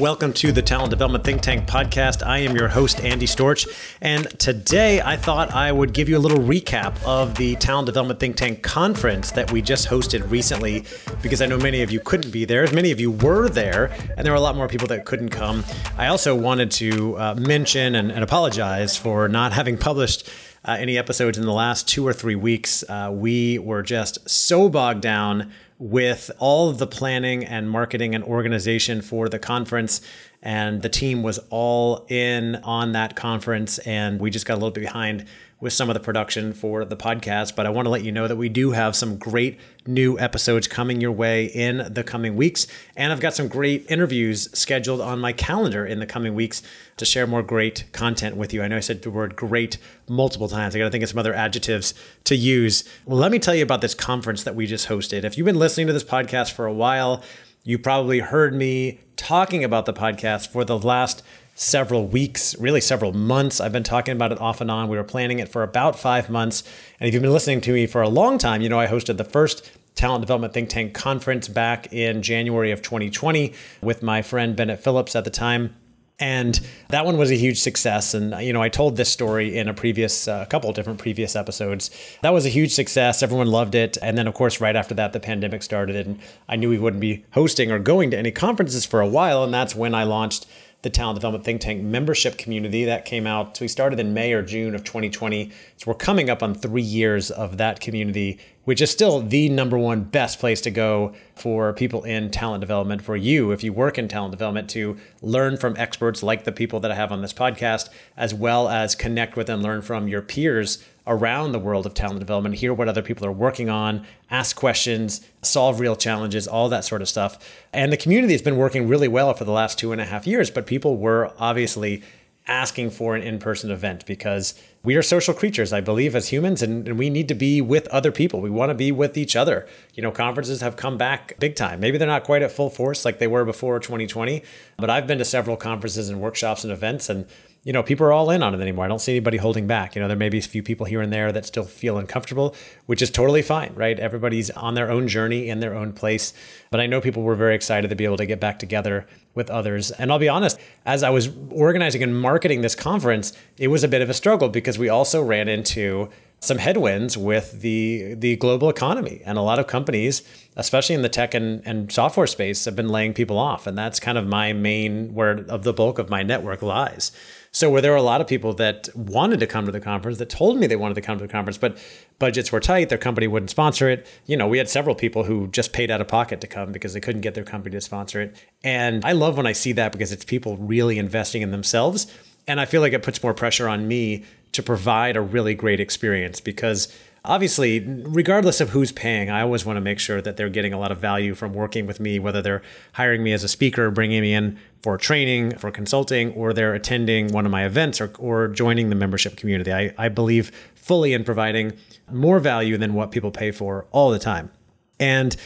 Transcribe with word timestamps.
Welcome 0.00 0.32
to 0.34 0.52
the 0.52 0.62
Talent 0.62 0.90
Development 0.90 1.24
Think 1.24 1.42
Tank 1.42 1.66
podcast. 1.66 2.24
I 2.24 2.38
am 2.38 2.54
your 2.54 2.68
host, 2.68 3.00
Andy 3.00 3.26
Storch. 3.26 3.66
And 4.00 4.28
today 4.38 5.00
I 5.00 5.16
thought 5.16 5.52
I 5.52 5.72
would 5.72 5.92
give 5.92 6.08
you 6.08 6.16
a 6.16 6.20
little 6.20 6.38
recap 6.38 7.02
of 7.04 7.34
the 7.34 7.56
Talent 7.56 7.86
Development 7.86 8.20
Think 8.20 8.36
Tank 8.36 8.62
conference 8.62 9.32
that 9.32 9.50
we 9.50 9.60
just 9.60 9.88
hosted 9.88 10.30
recently, 10.30 10.84
because 11.20 11.42
I 11.42 11.46
know 11.46 11.58
many 11.58 11.82
of 11.82 11.90
you 11.90 11.98
couldn't 11.98 12.30
be 12.30 12.44
there. 12.44 12.70
Many 12.70 12.92
of 12.92 13.00
you 13.00 13.10
were 13.10 13.48
there, 13.48 13.86
and 14.16 14.24
there 14.24 14.32
were 14.32 14.38
a 14.38 14.40
lot 14.40 14.54
more 14.54 14.68
people 14.68 14.86
that 14.86 15.04
couldn't 15.04 15.30
come. 15.30 15.64
I 15.96 16.06
also 16.06 16.32
wanted 16.32 16.70
to 16.72 17.18
uh, 17.18 17.34
mention 17.34 17.96
and, 17.96 18.12
and, 18.12 18.22
apologize 18.22 18.96
for 18.96 19.26
not 19.26 19.52
having 19.52 19.76
published. 19.78 20.30
Uh, 20.64 20.76
any 20.78 20.98
episodes 20.98 21.38
in 21.38 21.46
the 21.46 21.52
last 21.52 21.88
two 21.88 22.06
or 22.06 22.12
three 22.12 22.34
weeks. 22.34 22.84
Uh, 22.88 23.10
we 23.14 23.58
were 23.60 23.80
just 23.80 24.28
so 24.28 24.68
bogged 24.68 25.00
down 25.00 25.50
with 25.78 26.30
all 26.38 26.68
of 26.68 26.78
the 26.78 26.86
planning 26.86 27.44
and 27.44 27.70
marketing 27.70 28.14
and 28.14 28.24
organization 28.24 29.00
for 29.00 29.28
the 29.28 29.38
conference. 29.38 30.00
And 30.42 30.82
the 30.82 30.88
team 30.88 31.22
was 31.22 31.38
all 31.50 32.06
in 32.08 32.56
on 32.56 32.92
that 32.92 33.16
conference. 33.16 33.78
And 33.78 34.20
we 34.20 34.30
just 34.30 34.46
got 34.46 34.54
a 34.54 34.56
little 34.56 34.70
bit 34.70 34.80
behind 34.80 35.26
with 35.60 35.72
some 35.72 35.90
of 35.90 35.94
the 35.94 36.00
production 36.00 36.52
for 36.52 36.84
the 36.84 36.96
podcast. 36.96 37.56
But 37.56 37.66
I 37.66 37.70
want 37.70 37.86
to 37.86 37.90
let 37.90 38.04
you 38.04 38.12
know 38.12 38.28
that 38.28 38.36
we 38.36 38.48
do 38.48 38.70
have 38.72 38.94
some 38.94 39.16
great 39.16 39.58
new 39.86 40.18
episodes 40.18 40.68
coming 40.68 41.00
your 41.00 41.12
way 41.12 41.46
in 41.46 41.92
the 41.92 42.04
coming 42.04 42.36
weeks. 42.36 42.66
And 42.96 43.12
I've 43.12 43.20
got 43.20 43.34
some 43.34 43.48
great 43.48 43.90
interviews 43.90 44.48
scheduled 44.56 45.00
on 45.00 45.18
my 45.18 45.32
calendar 45.32 45.84
in 45.84 45.98
the 45.98 46.06
coming 46.06 46.34
weeks 46.34 46.62
to 46.98 47.04
share 47.04 47.26
more 47.26 47.42
great 47.42 47.84
content 47.92 48.36
with 48.36 48.54
you. 48.54 48.62
I 48.62 48.68
know 48.68 48.76
I 48.76 48.80
said 48.80 49.02
the 49.02 49.10
word 49.10 49.34
great 49.34 49.78
multiple 50.08 50.48
times. 50.48 50.74
I 50.74 50.78
got 50.78 50.84
to 50.84 50.90
think 50.90 51.02
of 51.02 51.10
some 51.10 51.18
other 51.18 51.34
adjectives 51.34 51.94
to 52.24 52.36
use. 52.36 52.84
Well, 53.04 53.18
let 53.18 53.32
me 53.32 53.38
tell 53.38 53.54
you 53.54 53.62
about 53.64 53.80
this 53.80 53.94
conference 53.94 54.44
that 54.44 54.54
we 54.54 54.66
just 54.66 54.88
hosted. 54.88 55.24
If 55.24 55.36
you've 55.36 55.44
been 55.44 55.58
listening 55.58 55.88
to 55.88 55.92
this 55.92 56.04
podcast 56.04 56.52
for 56.52 56.66
a 56.66 56.72
while, 56.72 57.22
you 57.64 57.78
probably 57.78 58.20
heard 58.20 58.54
me 58.54 59.00
talking 59.16 59.64
about 59.64 59.84
the 59.84 59.92
podcast 59.92 60.48
for 60.48 60.64
the 60.64 60.78
last 60.78 61.22
several 61.58 62.06
weeks, 62.06 62.56
really 62.60 62.80
several 62.80 63.12
months. 63.12 63.60
I've 63.60 63.72
been 63.72 63.82
talking 63.82 64.12
about 64.12 64.30
it 64.30 64.40
off 64.40 64.60
and 64.60 64.70
on. 64.70 64.88
We 64.88 64.96
were 64.96 65.02
planning 65.02 65.40
it 65.40 65.48
for 65.48 65.64
about 65.64 65.98
five 65.98 66.30
months. 66.30 66.62
And 67.00 67.08
if 67.08 67.12
you've 67.12 67.22
been 67.22 67.32
listening 67.32 67.60
to 67.62 67.72
me 67.72 67.88
for 67.88 68.00
a 68.00 68.08
long 68.08 68.38
time, 68.38 68.62
you 68.62 68.68
know 68.68 68.78
I 68.78 68.86
hosted 68.86 69.16
the 69.16 69.24
first 69.24 69.68
Talent 69.96 70.22
Development 70.22 70.54
Think 70.54 70.68
Tank 70.68 70.94
conference 70.94 71.48
back 71.48 71.92
in 71.92 72.22
January 72.22 72.70
of 72.70 72.80
2020 72.80 73.52
with 73.82 74.04
my 74.04 74.22
friend 74.22 74.54
Bennett 74.54 74.78
Phillips 74.78 75.16
at 75.16 75.24
the 75.24 75.30
time. 75.30 75.74
And 76.20 76.60
that 76.90 77.04
one 77.04 77.16
was 77.16 77.30
a 77.30 77.36
huge 77.36 77.60
success. 77.60 78.14
And, 78.14 78.40
you 78.44 78.52
know, 78.52 78.62
I 78.62 78.68
told 78.68 78.96
this 78.96 79.08
story 79.08 79.56
in 79.56 79.68
a 79.68 79.74
previous, 79.74 80.28
a 80.28 80.32
uh, 80.32 80.44
couple 80.46 80.72
different 80.72 80.98
previous 81.00 81.34
episodes. 81.36 81.90
That 82.22 82.32
was 82.32 82.44
a 82.46 82.48
huge 82.48 82.72
success. 82.72 83.22
Everyone 83.22 83.46
loved 83.48 83.74
it. 83.74 83.98
And 84.02 84.18
then, 84.18 84.26
of 84.26 84.34
course, 84.34 84.60
right 84.60 84.74
after 84.74 84.94
that, 84.94 85.12
the 85.12 85.20
pandemic 85.20 85.62
started. 85.62 86.06
And 86.06 86.18
I 86.48 86.56
knew 86.56 86.70
we 86.70 86.78
wouldn't 86.78 87.00
be 87.00 87.24
hosting 87.32 87.70
or 87.70 87.78
going 87.78 88.10
to 88.12 88.18
any 88.18 88.32
conferences 88.32 88.84
for 88.84 89.00
a 89.00 89.08
while. 89.08 89.44
And 89.44 89.54
that's 89.54 89.76
when 89.76 89.94
I 89.94 90.04
launched 90.04 90.46
the 90.82 90.90
Talent 90.90 91.16
Development 91.16 91.44
Think 91.44 91.60
Tank 91.60 91.82
membership 91.82 92.38
community. 92.38 92.84
That 92.84 93.04
came 93.04 93.26
out, 93.26 93.56
so 93.56 93.64
we 93.64 93.68
started 93.68 93.98
in 93.98 94.14
May 94.14 94.32
or 94.32 94.42
June 94.42 94.74
of 94.74 94.84
2020. 94.84 95.50
So 95.76 95.84
we're 95.88 95.94
coming 95.94 96.30
up 96.30 96.42
on 96.42 96.54
three 96.54 96.82
years 96.82 97.30
of 97.32 97.56
that 97.56 97.80
community, 97.80 98.38
which 98.64 98.80
is 98.80 98.90
still 98.90 99.20
the 99.20 99.48
number 99.48 99.76
one 99.76 100.04
best 100.04 100.38
place 100.38 100.60
to 100.60 100.70
go 100.70 101.14
for 101.34 101.72
people 101.72 102.04
in 102.04 102.30
talent 102.30 102.60
development, 102.60 103.02
for 103.02 103.16
you, 103.16 103.50
if 103.50 103.64
you 103.64 103.72
work 103.72 103.98
in 103.98 104.06
talent 104.06 104.30
development, 104.30 104.70
to 104.70 104.96
learn 105.20 105.56
from 105.56 105.76
experts 105.76 106.22
like 106.22 106.44
the 106.44 106.52
people 106.52 106.78
that 106.80 106.92
I 106.92 106.94
have 106.94 107.10
on 107.10 107.22
this 107.22 107.32
podcast, 107.32 107.88
as 108.16 108.32
well 108.32 108.68
as 108.68 108.94
connect 108.94 109.36
with 109.36 109.50
and 109.50 109.62
learn 109.62 109.82
from 109.82 110.06
your 110.06 110.22
peers 110.22 110.84
around 111.08 111.52
the 111.52 111.58
world 111.58 111.86
of 111.86 111.94
talent 111.94 112.20
development, 112.20 112.54
hear 112.56 112.72
what 112.72 112.88
other 112.88 113.02
people 113.02 113.26
are 113.26 113.32
working 113.32 113.68
on, 113.68 114.06
ask 114.30 114.54
questions, 114.54 115.26
solve 115.42 115.80
real 115.80 115.96
challenges, 115.96 116.46
all 116.46 116.68
that 116.68 116.84
sort 116.84 117.02
of 117.02 117.08
stuff. 117.08 117.38
And 117.72 117.92
the 117.92 117.96
community 117.96 118.34
has 118.34 118.42
been 118.42 118.56
working 118.56 118.86
really 118.86 119.08
well 119.08 119.34
for 119.34 119.44
the 119.44 119.52
last 119.52 119.78
two 119.78 119.90
and 119.90 120.00
a 120.00 120.04
half 120.04 120.26
years, 120.26 120.50
but 120.50 120.66
people 120.66 120.98
were 120.98 121.32
obviously 121.38 122.02
asking 122.48 122.90
for 122.90 123.14
an 123.14 123.22
in 123.22 123.38
person 123.38 123.70
event 123.70 124.04
because 124.06 124.54
we 124.82 124.96
are 124.96 125.02
social 125.02 125.34
creatures, 125.34 125.72
I 125.72 125.82
believe, 125.82 126.16
as 126.16 126.28
humans, 126.28 126.62
and, 126.62 126.88
and, 126.88 126.98
we 126.98 127.10
need 127.10 127.28
to 127.28 127.34
be 127.34 127.60
with 127.60 127.86
other 127.88 128.10
people. 128.10 128.40
We 128.40 128.48
want 128.48 128.70
to 128.70 128.74
be 128.74 128.90
with 128.90 129.18
each 129.18 129.36
other. 129.36 129.68
You 129.94 130.02
know, 130.02 130.10
conferences 130.10 130.62
have 130.62 130.76
come 130.76 130.96
back 130.96 131.38
big 131.38 131.56
time. 131.56 131.78
Maybe 131.80 131.98
they're 131.98 132.08
not 132.08 132.24
quite 132.24 132.40
at 132.42 132.50
full 132.50 132.70
force 132.70 133.04
like 133.04 133.18
they 133.18 133.26
were 133.26 133.44
before 133.44 133.78
2020, 133.80 134.42
but 134.78 134.88
I've 134.88 135.06
been 135.06 135.18
to 135.18 135.24
several 135.26 135.56
conferences 135.56 136.08
and 136.08 136.20
workshops 136.20 136.64
and 136.64 136.72
events, 136.72 137.10
and 137.10 137.26
you 137.68 137.74
know, 137.74 137.82
people 137.82 138.06
are 138.06 138.12
all 138.12 138.30
in 138.30 138.42
on 138.42 138.54
it 138.54 138.62
anymore. 138.62 138.86
I 138.86 138.88
don't 138.88 138.98
see 138.98 139.12
anybody 139.12 139.36
holding 139.36 139.66
back. 139.66 139.94
You 139.94 140.00
know, 140.00 140.08
there 140.08 140.16
may 140.16 140.30
be 140.30 140.38
a 140.38 140.40
few 140.40 140.62
people 140.62 140.86
here 140.86 141.02
and 141.02 141.12
there 141.12 141.30
that 141.32 141.44
still 141.44 141.64
feel 141.64 141.98
uncomfortable, 141.98 142.54
which 142.86 143.02
is 143.02 143.10
totally 143.10 143.42
fine, 143.42 143.74
right? 143.74 144.00
Everybody's 144.00 144.48
on 144.52 144.72
their 144.72 144.90
own 144.90 145.06
journey 145.06 145.50
in 145.50 145.60
their 145.60 145.74
own 145.74 145.92
place. 145.92 146.32
But 146.70 146.80
I 146.80 146.86
know 146.86 147.02
people 147.02 147.22
were 147.22 147.34
very 147.34 147.54
excited 147.54 147.90
to 147.90 147.94
be 147.94 148.06
able 148.06 148.16
to 148.16 148.24
get 148.24 148.40
back 148.40 148.58
together 148.58 149.06
with 149.34 149.50
others. 149.50 149.90
And 149.90 150.10
I'll 150.10 150.18
be 150.18 150.30
honest, 150.30 150.58
as 150.86 151.02
I 151.02 151.10
was 151.10 151.28
organizing 151.50 152.02
and 152.02 152.18
marketing 152.18 152.62
this 152.62 152.74
conference, 152.74 153.34
it 153.58 153.68
was 153.68 153.84
a 153.84 153.88
bit 153.88 154.00
of 154.00 154.08
a 154.08 154.14
struggle 154.14 154.48
because 154.48 154.78
we 154.78 154.88
also 154.88 155.22
ran 155.22 155.46
into 155.46 156.08
some 156.40 156.58
headwinds 156.58 157.18
with 157.18 157.60
the 157.62 158.14
the 158.14 158.36
global 158.36 158.68
economy 158.70 159.20
and 159.24 159.36
a 159.36 159.40
lot 159.40 159.58
of 159.58 159.66
companies 159.66 160.22
especially 160.56 160.94
in 160.94 161.02
the 161.02 161.08
tech 161.08 161.34
and, 161.34 161.62
and 161.64 161.90
software 161.90 162.28
space 162.28 162.64
have 162.64 162.76
been 162.76 162.88
laying 162.88 163.12
people 163.12 163.36
off 163.36 163.66
and 163.66 163.76
that's 163.76 163.98
kind 163.98 164.16
of 164.16 164.24
my 164.24 164.52
main 164.52 165.12
where 165.14 165.44
of 165.48 165.64
the 165.64 165.72
bulk 165.72 165.98
of 165.98 166.08
my 166.08 166.22
network 166.22 166.62
lies 166.62 167.10
so 167.58 167.68
where 167.68 167.82
there 167.82 167.90
were 167.90 167.96
a 167.96 168.02
lot 168.02 168.20
of 168.20 168.28
people 168.28 168.52
that 168.54 168.88
wanted 168.94 169.40
to 169.40 169.46
come 169.48 169.66
to 169.66 169.72
the 169.72 169.80
conference 169.80 170.18
that 170.18 170.30
told 170.30 170.56
me 170.58 170.68
they 170.68 170.76
wanted 170.76 170.94
to 170.94 171.00
come 171.00 171.18
to 171.18 171.26
the 171.26 171.32
conference, 171.32 171.58
but 171.58 171.76
budgets 172.20 172.52
were 172.52 172.60
tight, 172.60 172.88
their 172.88 172.96
company 172.98 173.26
wouldn't 173.26 173.50
sponsor 173.50 173.88
it. 173.88 174.06
You 174.26 174.36
know, 174.36 174.46
we 174.46 174.58
had 174.58 174.68
several 174.68 174.94
people 174.94 175.24
who 175.24 175.48
just 175.48 175.72
paid 175.72 175.90
out 175.90 176.00
of 176.00 176.06
pocket 176.06 176.40
to 176.42 176.46
come 176.46 176.70
because 176.70 176.92
they 176.92 177.00
couldn't 177.00 177.22
get 177.22 177.34
their 177.34 177.42
company 177.42 177.74
to 177.74 177.80
sponsor 177.80 178.20
it. 178.20 178.36
And 178.62 179.04
I 179.04 179.10
love 179.10 179.36
when 179.36 179.44
I 179.44 179.50
see 179.50 179.72
that 179.72 179.90
because 179.90 180.12
it's 180.12 180.24
people 180.24 180.56
really 180.56 181.00
investing 181.00 181.42
in 181.42 181.50
themselves. 181.50 182.06
And 182.46 182.60
I 182.60 182.64
feel 182.64 182.80
like 182.80 182.92
it 182.92 183.02
puts 183.02 183.20
more 183.24 183.34
pressure 183.34 183.68
on 183.68 183.88
me 183.88 184.24
to 184.52 184.62
provide 184.62 185.16
a 185.16 185.20
really 185.20 185.56
great 185.56 185.80
experience 185.80 186.40
because 186.40 186.96
obviously, 187.28 187.80
regardless 187.80 188.60
of 188.60 188.70
who's 188.70 188.90
paying, 188.90 189.30
I 189.30 189.42
always 189.42 189.64
want 189.64 189.76
to 189.76 189.80
make 189.82 190.00
sure 190.00 190.20
that 190.22 190.36
they're 190.36 190.48
getting 190.48 190.72
a 190.72 190.78
lot 190.78 190.90
of 190.90 190.98
value 190.98 191.34
from 191.34 191.52
working 191.52 191.86
with 191.86 192.00
me, 192.00 192.18
whether 192.18 192.40
they're 192.42 192.62
hiring 192.94 193.22
me 193.22 193.32
as 193.32 193.44
a 193.44 193.48
speaker, 193.48 193.90
bringing 193.90 194.22
me 194.22 194.32
in 194.32 194.58
for 194.82 194.96
training, 194.96 195.56
for 195.58 195.70
consulting, 195.70 196.32
or 196.32 196.52
they're 196.52 196.74
attending 196.74 197.28
one 197.28 197.44
of 197.44 197.52
my 197.52 197.66
events 197.66 198.00
or, 198.00 198.10
or 198.18 198.48
joining 198.48 198.88
the 198.88 198.96
membership 198.96 199.36
community. 199.36 199.72
I, 199.72 199.94
I 199.98 200.08
believe 200.08 200.50
fully 200.74 201.12
in 201.12 201.22
providing 201.22 201.74
more 202.10 202.40
value 202.40 202.78
than 202.78 202.94
what 202.94 203.12
people 203.12 203.30
pay 203.30 203.50
for 203.50 203.86
all 203.92 204.10
the 204.10 204.18
time. 204.18 204.50
And 204.98 205.36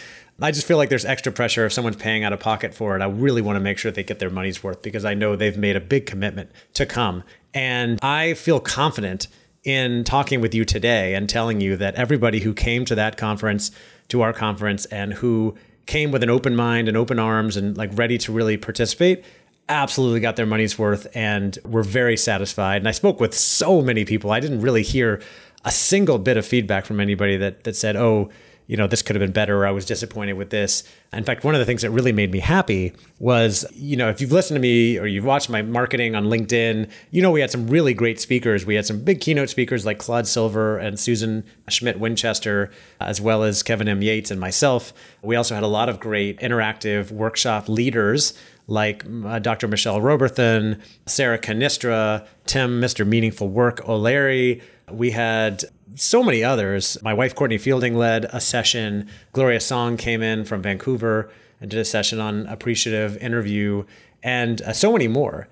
I 0.40 0.50
just 0.50 0.66
feel 0.66 0.76
like 0.76 0.88
there's 0.88 1.04
extra 1.04 1.32
pressure 1.32 1.66
if 1.66 1.72
someone's 1.72 1.96
paying 1.96 2.24
out 2.24 2.32
of 2.32 2.40
pocket 2.40 2.74
for 2.74 2.96
it. 2.96 3.02
I 3.02 3.06
really 3.06 3.42
want 3.42 3.56
to 3.56 3.60
make 3.60 3.76
sure 3.78 3.90
they 3.90 4.02
get 4.02 4.18
their 4.18 4.30
money's 4.30 4.62
worth 4.62 4.82
because 4.82 5.04
I 5.04 5.14
know 5.14 5.36
they've 5.36 5.58
made 5.58 5.76
a 5.76 5.80
big 5.80 6.06
commitment 6.06 6.50
to 6.74 6.86
come. 6.86 7.24
And 7.54 7.98
I 8.02 8.34
feel 8.34 8.60
confident 8.60 9.28
in 9.64 10.04
talking 10.04 10.40
with 10.40 10.54
you 10.54 10.64
today 10.64 11.14
and 11.14 11.28
telling 11.28 11.60
you 11.60 11.76
that 11.76 11.94
everybody 11.94 12.40
who 12.40 12.52
came 12.52 12.84
to 12.84 12.94
that 12.94 13.16
conference, 13.16 13.70
to 14.08 14.20
our 14.22 14.32
conference, 14.32 14.84
and 14.86 15.14
who 15.14 15.54
came 15.86 16.10
with 16.10 16.22
an 16.22 16.30
open 16.30 16.56
mind 16.56 16.88
and 16.88 16.96
open 16.96 17.18
arms 17.18 17.56
and 17.56 17.76
like 17.76 17.90
ready 17.94 18.18
to 18.18 18.32
really 18.32 18.56
participate, 18.56 19.24
absolutely 19.68 20.20
got 20.20 20.36
their 20.36 20.46
money's 20.46 20.78
worth 20.78 21.06
and 21.14 21.58
were 21.64 21.82
very 21.82 22.16
satisfied. 22.16 22.76
And 22.76 22.88
I 22.88 22.92
spoke 22.92 23.20
with 23.20 23.34
so 23.34 23.82
many 23.82 24.04
people. 24.04 24.30
I 24.32 24.40
didn't 24.40 24.60
really 24.60 24.82
hear 24.82 25.20
a 25.64 25.70
single 25.70 26.18
bit 26.18 26.36
of 26.36 26.44
feedback 26.44 26.84
from 26.84 27.00
anybody 27.00 27.36
that 27.36 27.64
that 27.64 27.76
said, 27.76 27.94
"Oh, 27.94 28.30
you 28.66 28.76
know, 28.76 28.86
this 28.86 29.02
could 29.02 29.16
have 29.16 29.20
been 29.20 29.32
better, 29.32 29.62
or 29.62 29.66
I 29.66 29.70
was 29.70 29.84
disappointed 29.84 30.34
with 30.34 30.50
this. 30.50 30.84
In 31.12 31.24
fact, 31.24 31.44
one 31.44 31.54
of 31.54 31.58
the 31.58 31.64
things 31.64 31.82
that 31.82 31.90
really 31.90 32.12
made 32.12 32.30
me 32.30 32.38
happy 32.38 32.92
was, 33.18 33.66
you 33.74 33.96
know, 33.96 34.08
if 34.08 34.20
you've 34.20 34.32
listened 34.32 34.56
to 34.56 34.60
me 34.60 34.98
or 34.98 35.06
you've 35.06 35.24
watched 35.24 35.50
my 35.50 35.62
marketing 35.62 36.14
on 36.14 36.24
LinkedIn, 36.24 36.90
you 37.10 37.22
know, 37.22 37.30
we 37.30 37.40
had 37.40 37.50
some 37.50 37.66
really 37.66 37.92
great 37.92 38.20
speakers. 38.20 38.64
We 38.64 38.74
had 38.74 38.86
some 38.86 39.02
big 39.04 39.20
keynote 39.20 39.50
speakers 39.50 39.84
like 39.84 39.98
Claude 39.98 40.26
Silver 40.26 40.78
and 40.78 40.98
Susan 40.98 41.44
Schmidt 41.68 41.98
Winchester, 41.98 42.70
as 43.00 43.20
well 43.20 43.42
as 43.42 43.62
Kevin 43.62 43.88
M. 43.88 44.02
Yates 44.02 44.30
and 44.30 44.40
myself. 44.40 44.92
We 45.22 45.36
also 45.36 45.54
had 45.54 45.64
a 45.64 45.68
lot 45.68 45.88
of 45.88 46.00
great 46.00 46.38
interactive 46.40 47.10
workshop 47.10 47.68
leaders 47.68 48.34
like 48.68 49.04
uh, 49.24 49.38
Dr. 49.38 49.68
Michelle 49.68 50.00
Robertson, 50.00 50.80
Sarah 51.06 51.38
Cannistra, 51.38 52.26
Tim, 52.46 52.80
Mr. 52.80 53.06
Meaningful 53.06 53.48
Work 53.48 53.86
O'Leary. 53.88 54.62
We 54.92 55.10
had 55.12 55.64
so 55.94 56.22
many 56.22 56.42
others. 56.42 56.96
My 57.02 57.14
wife, 57.14 57.34
Cortney 57.34 57.60
Fielding, 57.60 57.96
led 57.96 58.24
a 58.26 58.40
session. 58.40 59.08
Gloria 59.32 59.60
Song 59.60 59.96
came 59.96 60.22
in 60.22 60.44
from 60.44 60.62
Vancouver 60.62 61.30
and 61.60 61.70
did 61.70 61.80
a 61.80 61.84
session 61.84 62.20
on 62.20 62.46
appreciative 62.46 63.16
interview, 63.18 63.84
and 64.22 64.62
uh, 64.62 64.72
so 64.72 64.92
many 64.92 65.08
more. 65.08 65.48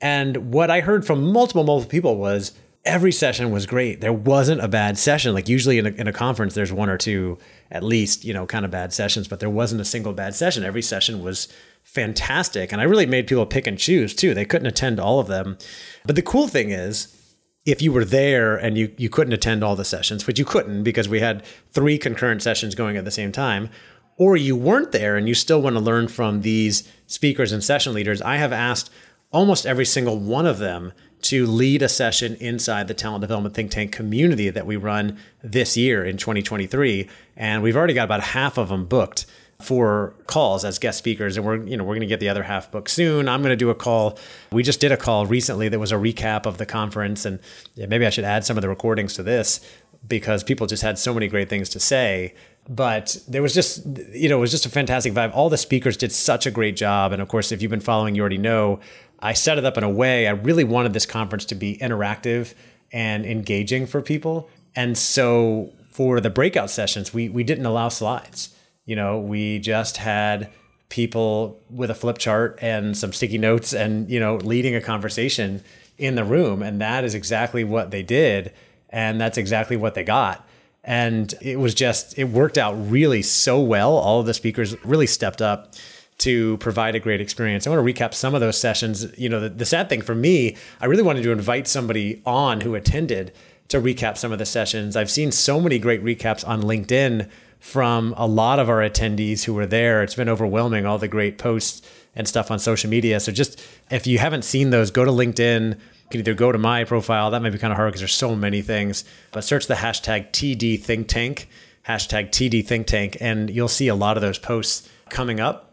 And 0.00 0.52
what 0.52 0.70
I 0.70 0.80
heard 0.80 1.06
from 1.06 1.32
multiple, 1.32 1.62
multiple 1.62 1.90
people 1.90 2.16
was 2.16 2.52
every 2.84 3.12
session 3.12 3.52
was 3.52 3.66
great. 3.66 4.00
There 4.00 4.12
wasn't 4.12 4.60
a 4.60 4.68
bad 4.68 4.98
session. 4.98 5.34
Like 5.34 5.48
usually 5.48 5.78
in 5.78 5.86
a, 5.86 5.90
in 5.90 6.08
a 6.08 6.12
conference, 6.12 6.54
there's 6.54 6.72
one 6.72 6.88
or 6.88 6.98
two. 6.98 7.38
at 7.72 7.82
least, 7.82 8.24
you 8.24 8.34
know, 8.34 8.46
kind 8.46 8.64
of 8.64 8.70
bad 8.70 8.92
sessions, 8.92 9.26
but 9.26 9.40
there 9.40 9.50
wasn't 9.50 9.80
a 9.80 9.84
single 9.84 10.12
bad 10.12 10.34
session. 10.34 10.62
Every 10.62 10.82
session 10.82 11.22
was 11.22 11.48
fantastic. 11.84 12.70
And 12.70 12.80
I 12.80 12.84
really 12.84 13.06
made 13.06 13.26
people 13.26 13.46
pick 13.46 13.66
and 13.66 13.78
choose 13.78 14.14
too. 14.14 14.34
They 14.34 14.44
couldn't 14.44 14.66
attend 14.66 15.00
all 15.00 15.20
of 15.20 15.26
them. 15.26 15.56
But 16.04 16.16
the 16.16 16.22
cool 16.22 16.48
thing 16.48 16.70
is, 16.70 17.16
if 17.64 17.80
you 17.80 17.92
were 17.92 18.04
there 18.04 18.56
and 18.56 18.76
you, 18.76 18.92
you 18.96 19.08
couldn't 19.08 19.32
attend 19.32 19.62
all 19.62 19.76
the 19.76 19.84
sessions, 19.84 20.26
which 20.26 20.38
you 20.38 20.44
couldn't 20.44 20.82
because 20.82 21.08
we 21.08 21.20
had 21.20 21.44
three 21.70 21.98
concurrent 21.98 22.42
sessions 22.42 22.74
going 22.74 22.96
at 22.96 23.04
the 23.04 23.10
same 23.10 23.30
time, 23.30 23.70
or 24.16 24.36
you 24.36 24.56
weren't 24.56 24.92
there 24.92 25.16
and 25.16 25.28
you 25.28 25.34
still 25.34 25.62
want 25.62 25.76
to 25.76 25.80
learn 25.80 26.08
from 26.08 26.42
these 26.42 26.88
speakers 27.06 27.52
and 27.52 27.62
session 27.62 27.94
leaders, 27.94 28.20
I 28.22 28.36
have 28.36 28.52
asked 28.52 28.90
almost 29.30 29.64
every 29.64 29.86
single 29.86 30.18
one 30.18 30.46
of 30.46 30.58
them 30.58 30.92
to 31.22 31.46
lead 31.46 31.82
a 31.82 31.88
session 31.88 32.34
inside 32.36 32.88
the 32.88 32.94
talent 32.94 33.20
development 33.20 33.54
think 33.54 33.70
tank 33.70 33.92
community 33.92 34.50
that 34.50 34.66
we 34.66 34.76
run 34.76 35.16
this 35.42 35.76
year 35.76 36.04
in 36.04 36.16
2023 36.16 37.08
and 37.36 37.62
we've 37.62 37.76
already 37.76 37.94
got 37.94 38.04
about 38.04 38.20
half 38.20 38.58
of 38.58 38.68
them 38.68 38.84
booked 38.84 39.24
for 39.62 40.14
calls 40.26 40.64
as 40.64 40.78
guest 40.78 40.98
speakers 40.98 41.36
and 41.36 41.46
we're 41.46 41.62
you 41.64 41.76
know 41.76 41.84
we're 41.84 41.94
going 41.94 42.00
to 42.00 42.06
get 42.06 42.20
the 42.20 42.28
other 42.28 42.42
half 42.42 42.70
booked 42.70 42.90
soon. 42.90 43.28
I'm 43.28 43.42
going 43.42 43.52
to 43.52 43.56
do 43.56 43.70
a 43.70 43.74
call. 43.74 44.18
We 44.50 44.62
just 44.62 44.80
did 44.80 44.92
a 44.92 44.96
call 44.96 45.26
recently 45.26 45.68
that 45.68 45.78
was 45.78 45.92
a 45.92 45.96
recap 45.96 46.46
of 46.46 46.58
the 46.58 46.66
conference 46.66 47.24
and 47.24 47.38
yeah, 47.74 47.86
maybe 47.86 48.06
i 48.06 48.10
should 48.10 48.24
add 48.24 48.44
some 48.44 48.56
of 48.56 48.62
the 48.62 48.68
recordings 48.68 49.14
to 49.14 49.22
this 49.22 49.60
because 50.06 50.42
people 50.42 50.66
just 50.66 50.82
had 50.82 50.98
so 50.98 51.14
many 51.14 51.28
great 51.28 51.48
things 51.48 51.68
to 51.70 51.80
say. 51.80 52.34
But 52.68 53.16
there 53.26 53.42
was 53.42 53.54
just 53.54 53.84
you 54.12 54.28
know 54.28 54.38
it 54.38 54.40
was 54.40 54.50
just 54.50 54.66
a 54.66 54.70
fantastic 54.70 55.12
vibe. 55.12 55.34
All 55.34 55.50
the 55.50 55.56
speakers 55.56 55.96
did 55.96 56.12
such 56.12 56.46
a 56.46 56.50
great 56.50 56.76
job 56.76 57.12
and 57.12 57.20
of 57.20 57.28
course 57.28 57.52
if 57.52 57.62
you've 57.62 57.70
been 57.70 57.80
following 57.80 58.14
you 58.14 58.20
already 58.20 58.38
know 58.38 58.80
i 59.20 59.32
set 59.32 59.58
it 59.58 59.64
up 59.64 59.76
in 59.76 59.84
a 59.84 59.90
way 59.90 60.26
i 60.26 60.30
really 60.30 60.64
wanted 60.64 60.92
this 60.92 61.06
conference 61.06 61.44
to 61.46 61.54
be 61.54 61.76
interactive 61.78 62.54
and 62.92 63.24
engaging 63.24 63.86
for 63.86 64.02
people. 64.02 64.48
And 64.76 64.96
so 64.96 65.72
for 65.90 66.20
the 66.20 66.30
breakout 66.30 66.70
sessions 66.70 67.12
we 67.12 67.28
we 67.28 67.44
didn't 67.44 67.66
allow 67.66 67.88
slides 67.88 68.54
you 68.84 68.96
know, 68.96 69.18
we 69.18 69.58
just 69.58 69.96
had 69.96 70.50
people 70.88 71.60
with 71.70 71.90
a 71.90 71.94
flip 71.94 72.18
chart 72.18 72.58
and 72.60 72.96
some 72.96 73.12
sticky 73.12 73.38
notes 73.38 73.72
and, 73.72 74.10
you 74.10 74.20
know, 74.20 74.36
leading 74.36 74.74
a 74.74 74.80
conversation 74.80 75.62
in 75.98 76.16
the 76.16 76.24
room. 76.24 76.62
And 76.62 76.80
that 76.80 77.04
is 77.04 77.14
exactly 77.14 77.64
what 77.64 77.90
they 77.90 78.02
did. 78.02 78.52
And 78.90 79.20
that's 79.20 79.38
exactly 79.38 79.76
what 79.76 79.94
they 79.94 80.04
got. 80.04 80.46
And 80.84 81.32
it 81.40 81.58
was 81.58 81.74
just, 81.74 82.18
it 82.18 82.24
worked 82.24 82.58
out 82.58 82.72
really 82.72 83.22
so 83.22 83.60
well. 83.60 83.92
All 83.92 84.20
of 84.20 84.26
the 84.26 84.34
speakers 84.34 84.76
really 84.84 85.06
stepped 85.06 85.40
up 85.40 85.74
to 86.18 86.56
provide 86.58 86.94
a 86.94 87.00
great 87.00 87.20
experience. 87.20 87.66
I 87.66 87.70
want 87.70 87.86
to 87.86 87.92
recap 87.92 88.14
some 88.14 88.34
of 88.34 88.40
those 88.40 88.58
sessions. 88.58 89.06
You 89.18 89.28
know, 89.28 89.40
the, 89.40 89.48
the 89.48 89.64
sad 89.64 89.88
thing 89.88 90.02
for 90.02 90.14
me, 90.14 90.56
I 90.80 90.86
really 90.86 91.02
wanted 91.02 91.22
to 91.22 91.32
invite 91.32 91.66
somebody 91.66 92.20
on 92.26 92.60
who 92.60 92.74
attended 92.74 93.32
to 93.68 93.80
recap 93.80 94.18
some 94.18 94.32
of 94.32 94.38
the 94.38 94.46
sessions. 94.46 94.96
I've 94.96 95.10
seen 95.10 95.32
so 95.32 95.60
many 95.60 95.78
great 95.78 96.04
recaps 96.04 96.46
on 96.46 96.62
LinkedIn 96.62 97.30
from 97.62 98.12
a 98.16 98.26
lot 98.26 98.58
of 98.58 98.68
our 98.68 98.78
attendees 98.78 99.44
who 99.44 99.54
were 99.54 99.66
there. 99.66 100.02
It's 100.02 100.16
been 100.16 100.28
overwhelming, 100.28 100.84
all 100.84 100.98
the 100.98 101.06
great 101.06 101.38
posts 101.38 101.80
and 102.16 102.26
stuff 102.26 102.50
on 102.50 102.58
social 102.58 102.90
media. 102.90 103.20
So 103.20 103.30
just 103.30 103.64
if 103.88 104.04
you 104.04 104.18
haven't 104.18 104.42
seen 104.42 104.70
those, 104.70 104.90
go 104.90 105.04
to 105.04 105.12
LinkedIn. 105.12 105.70
You 105.70 105.78
can 106.10 106.18
either 106.18 106.34
go 106.34 106.50
to 106.50 106.58
my 106.58 106.82
profile, 106.82 107.30
that 107.30 107.40
might 107.40 107.50
be 107.50 107.58
kind 107.58 107.72
of 107.72 107.76
hard 107.76 107.92
because 107.92 108.00
there's 108.00 108.14
so 108.14 108.34
many 108.34 108.62
things, 108.62 109.04
but 109.30 109.44
search 109.44 109.68
the 109.68 109.74
hashtag 109.74 110.32
TD 110.32 110.82
Think 110.82 111.06
Tank, 111.06 111.48
hashtag 111.86 112.30
TD 112.30 112.66
Think 112.66 112.88
Tank, 112.88 113.16
and 113.20 113.48
you'll 113.48 113.68
see 113.68 113.86
a 113.86 113.94
lot 113.94 114.16
of 114.16 114.22
those 114.22 114.40
posts 114.40 114.90
coming 115.08 115.38
up. 115.38 115.72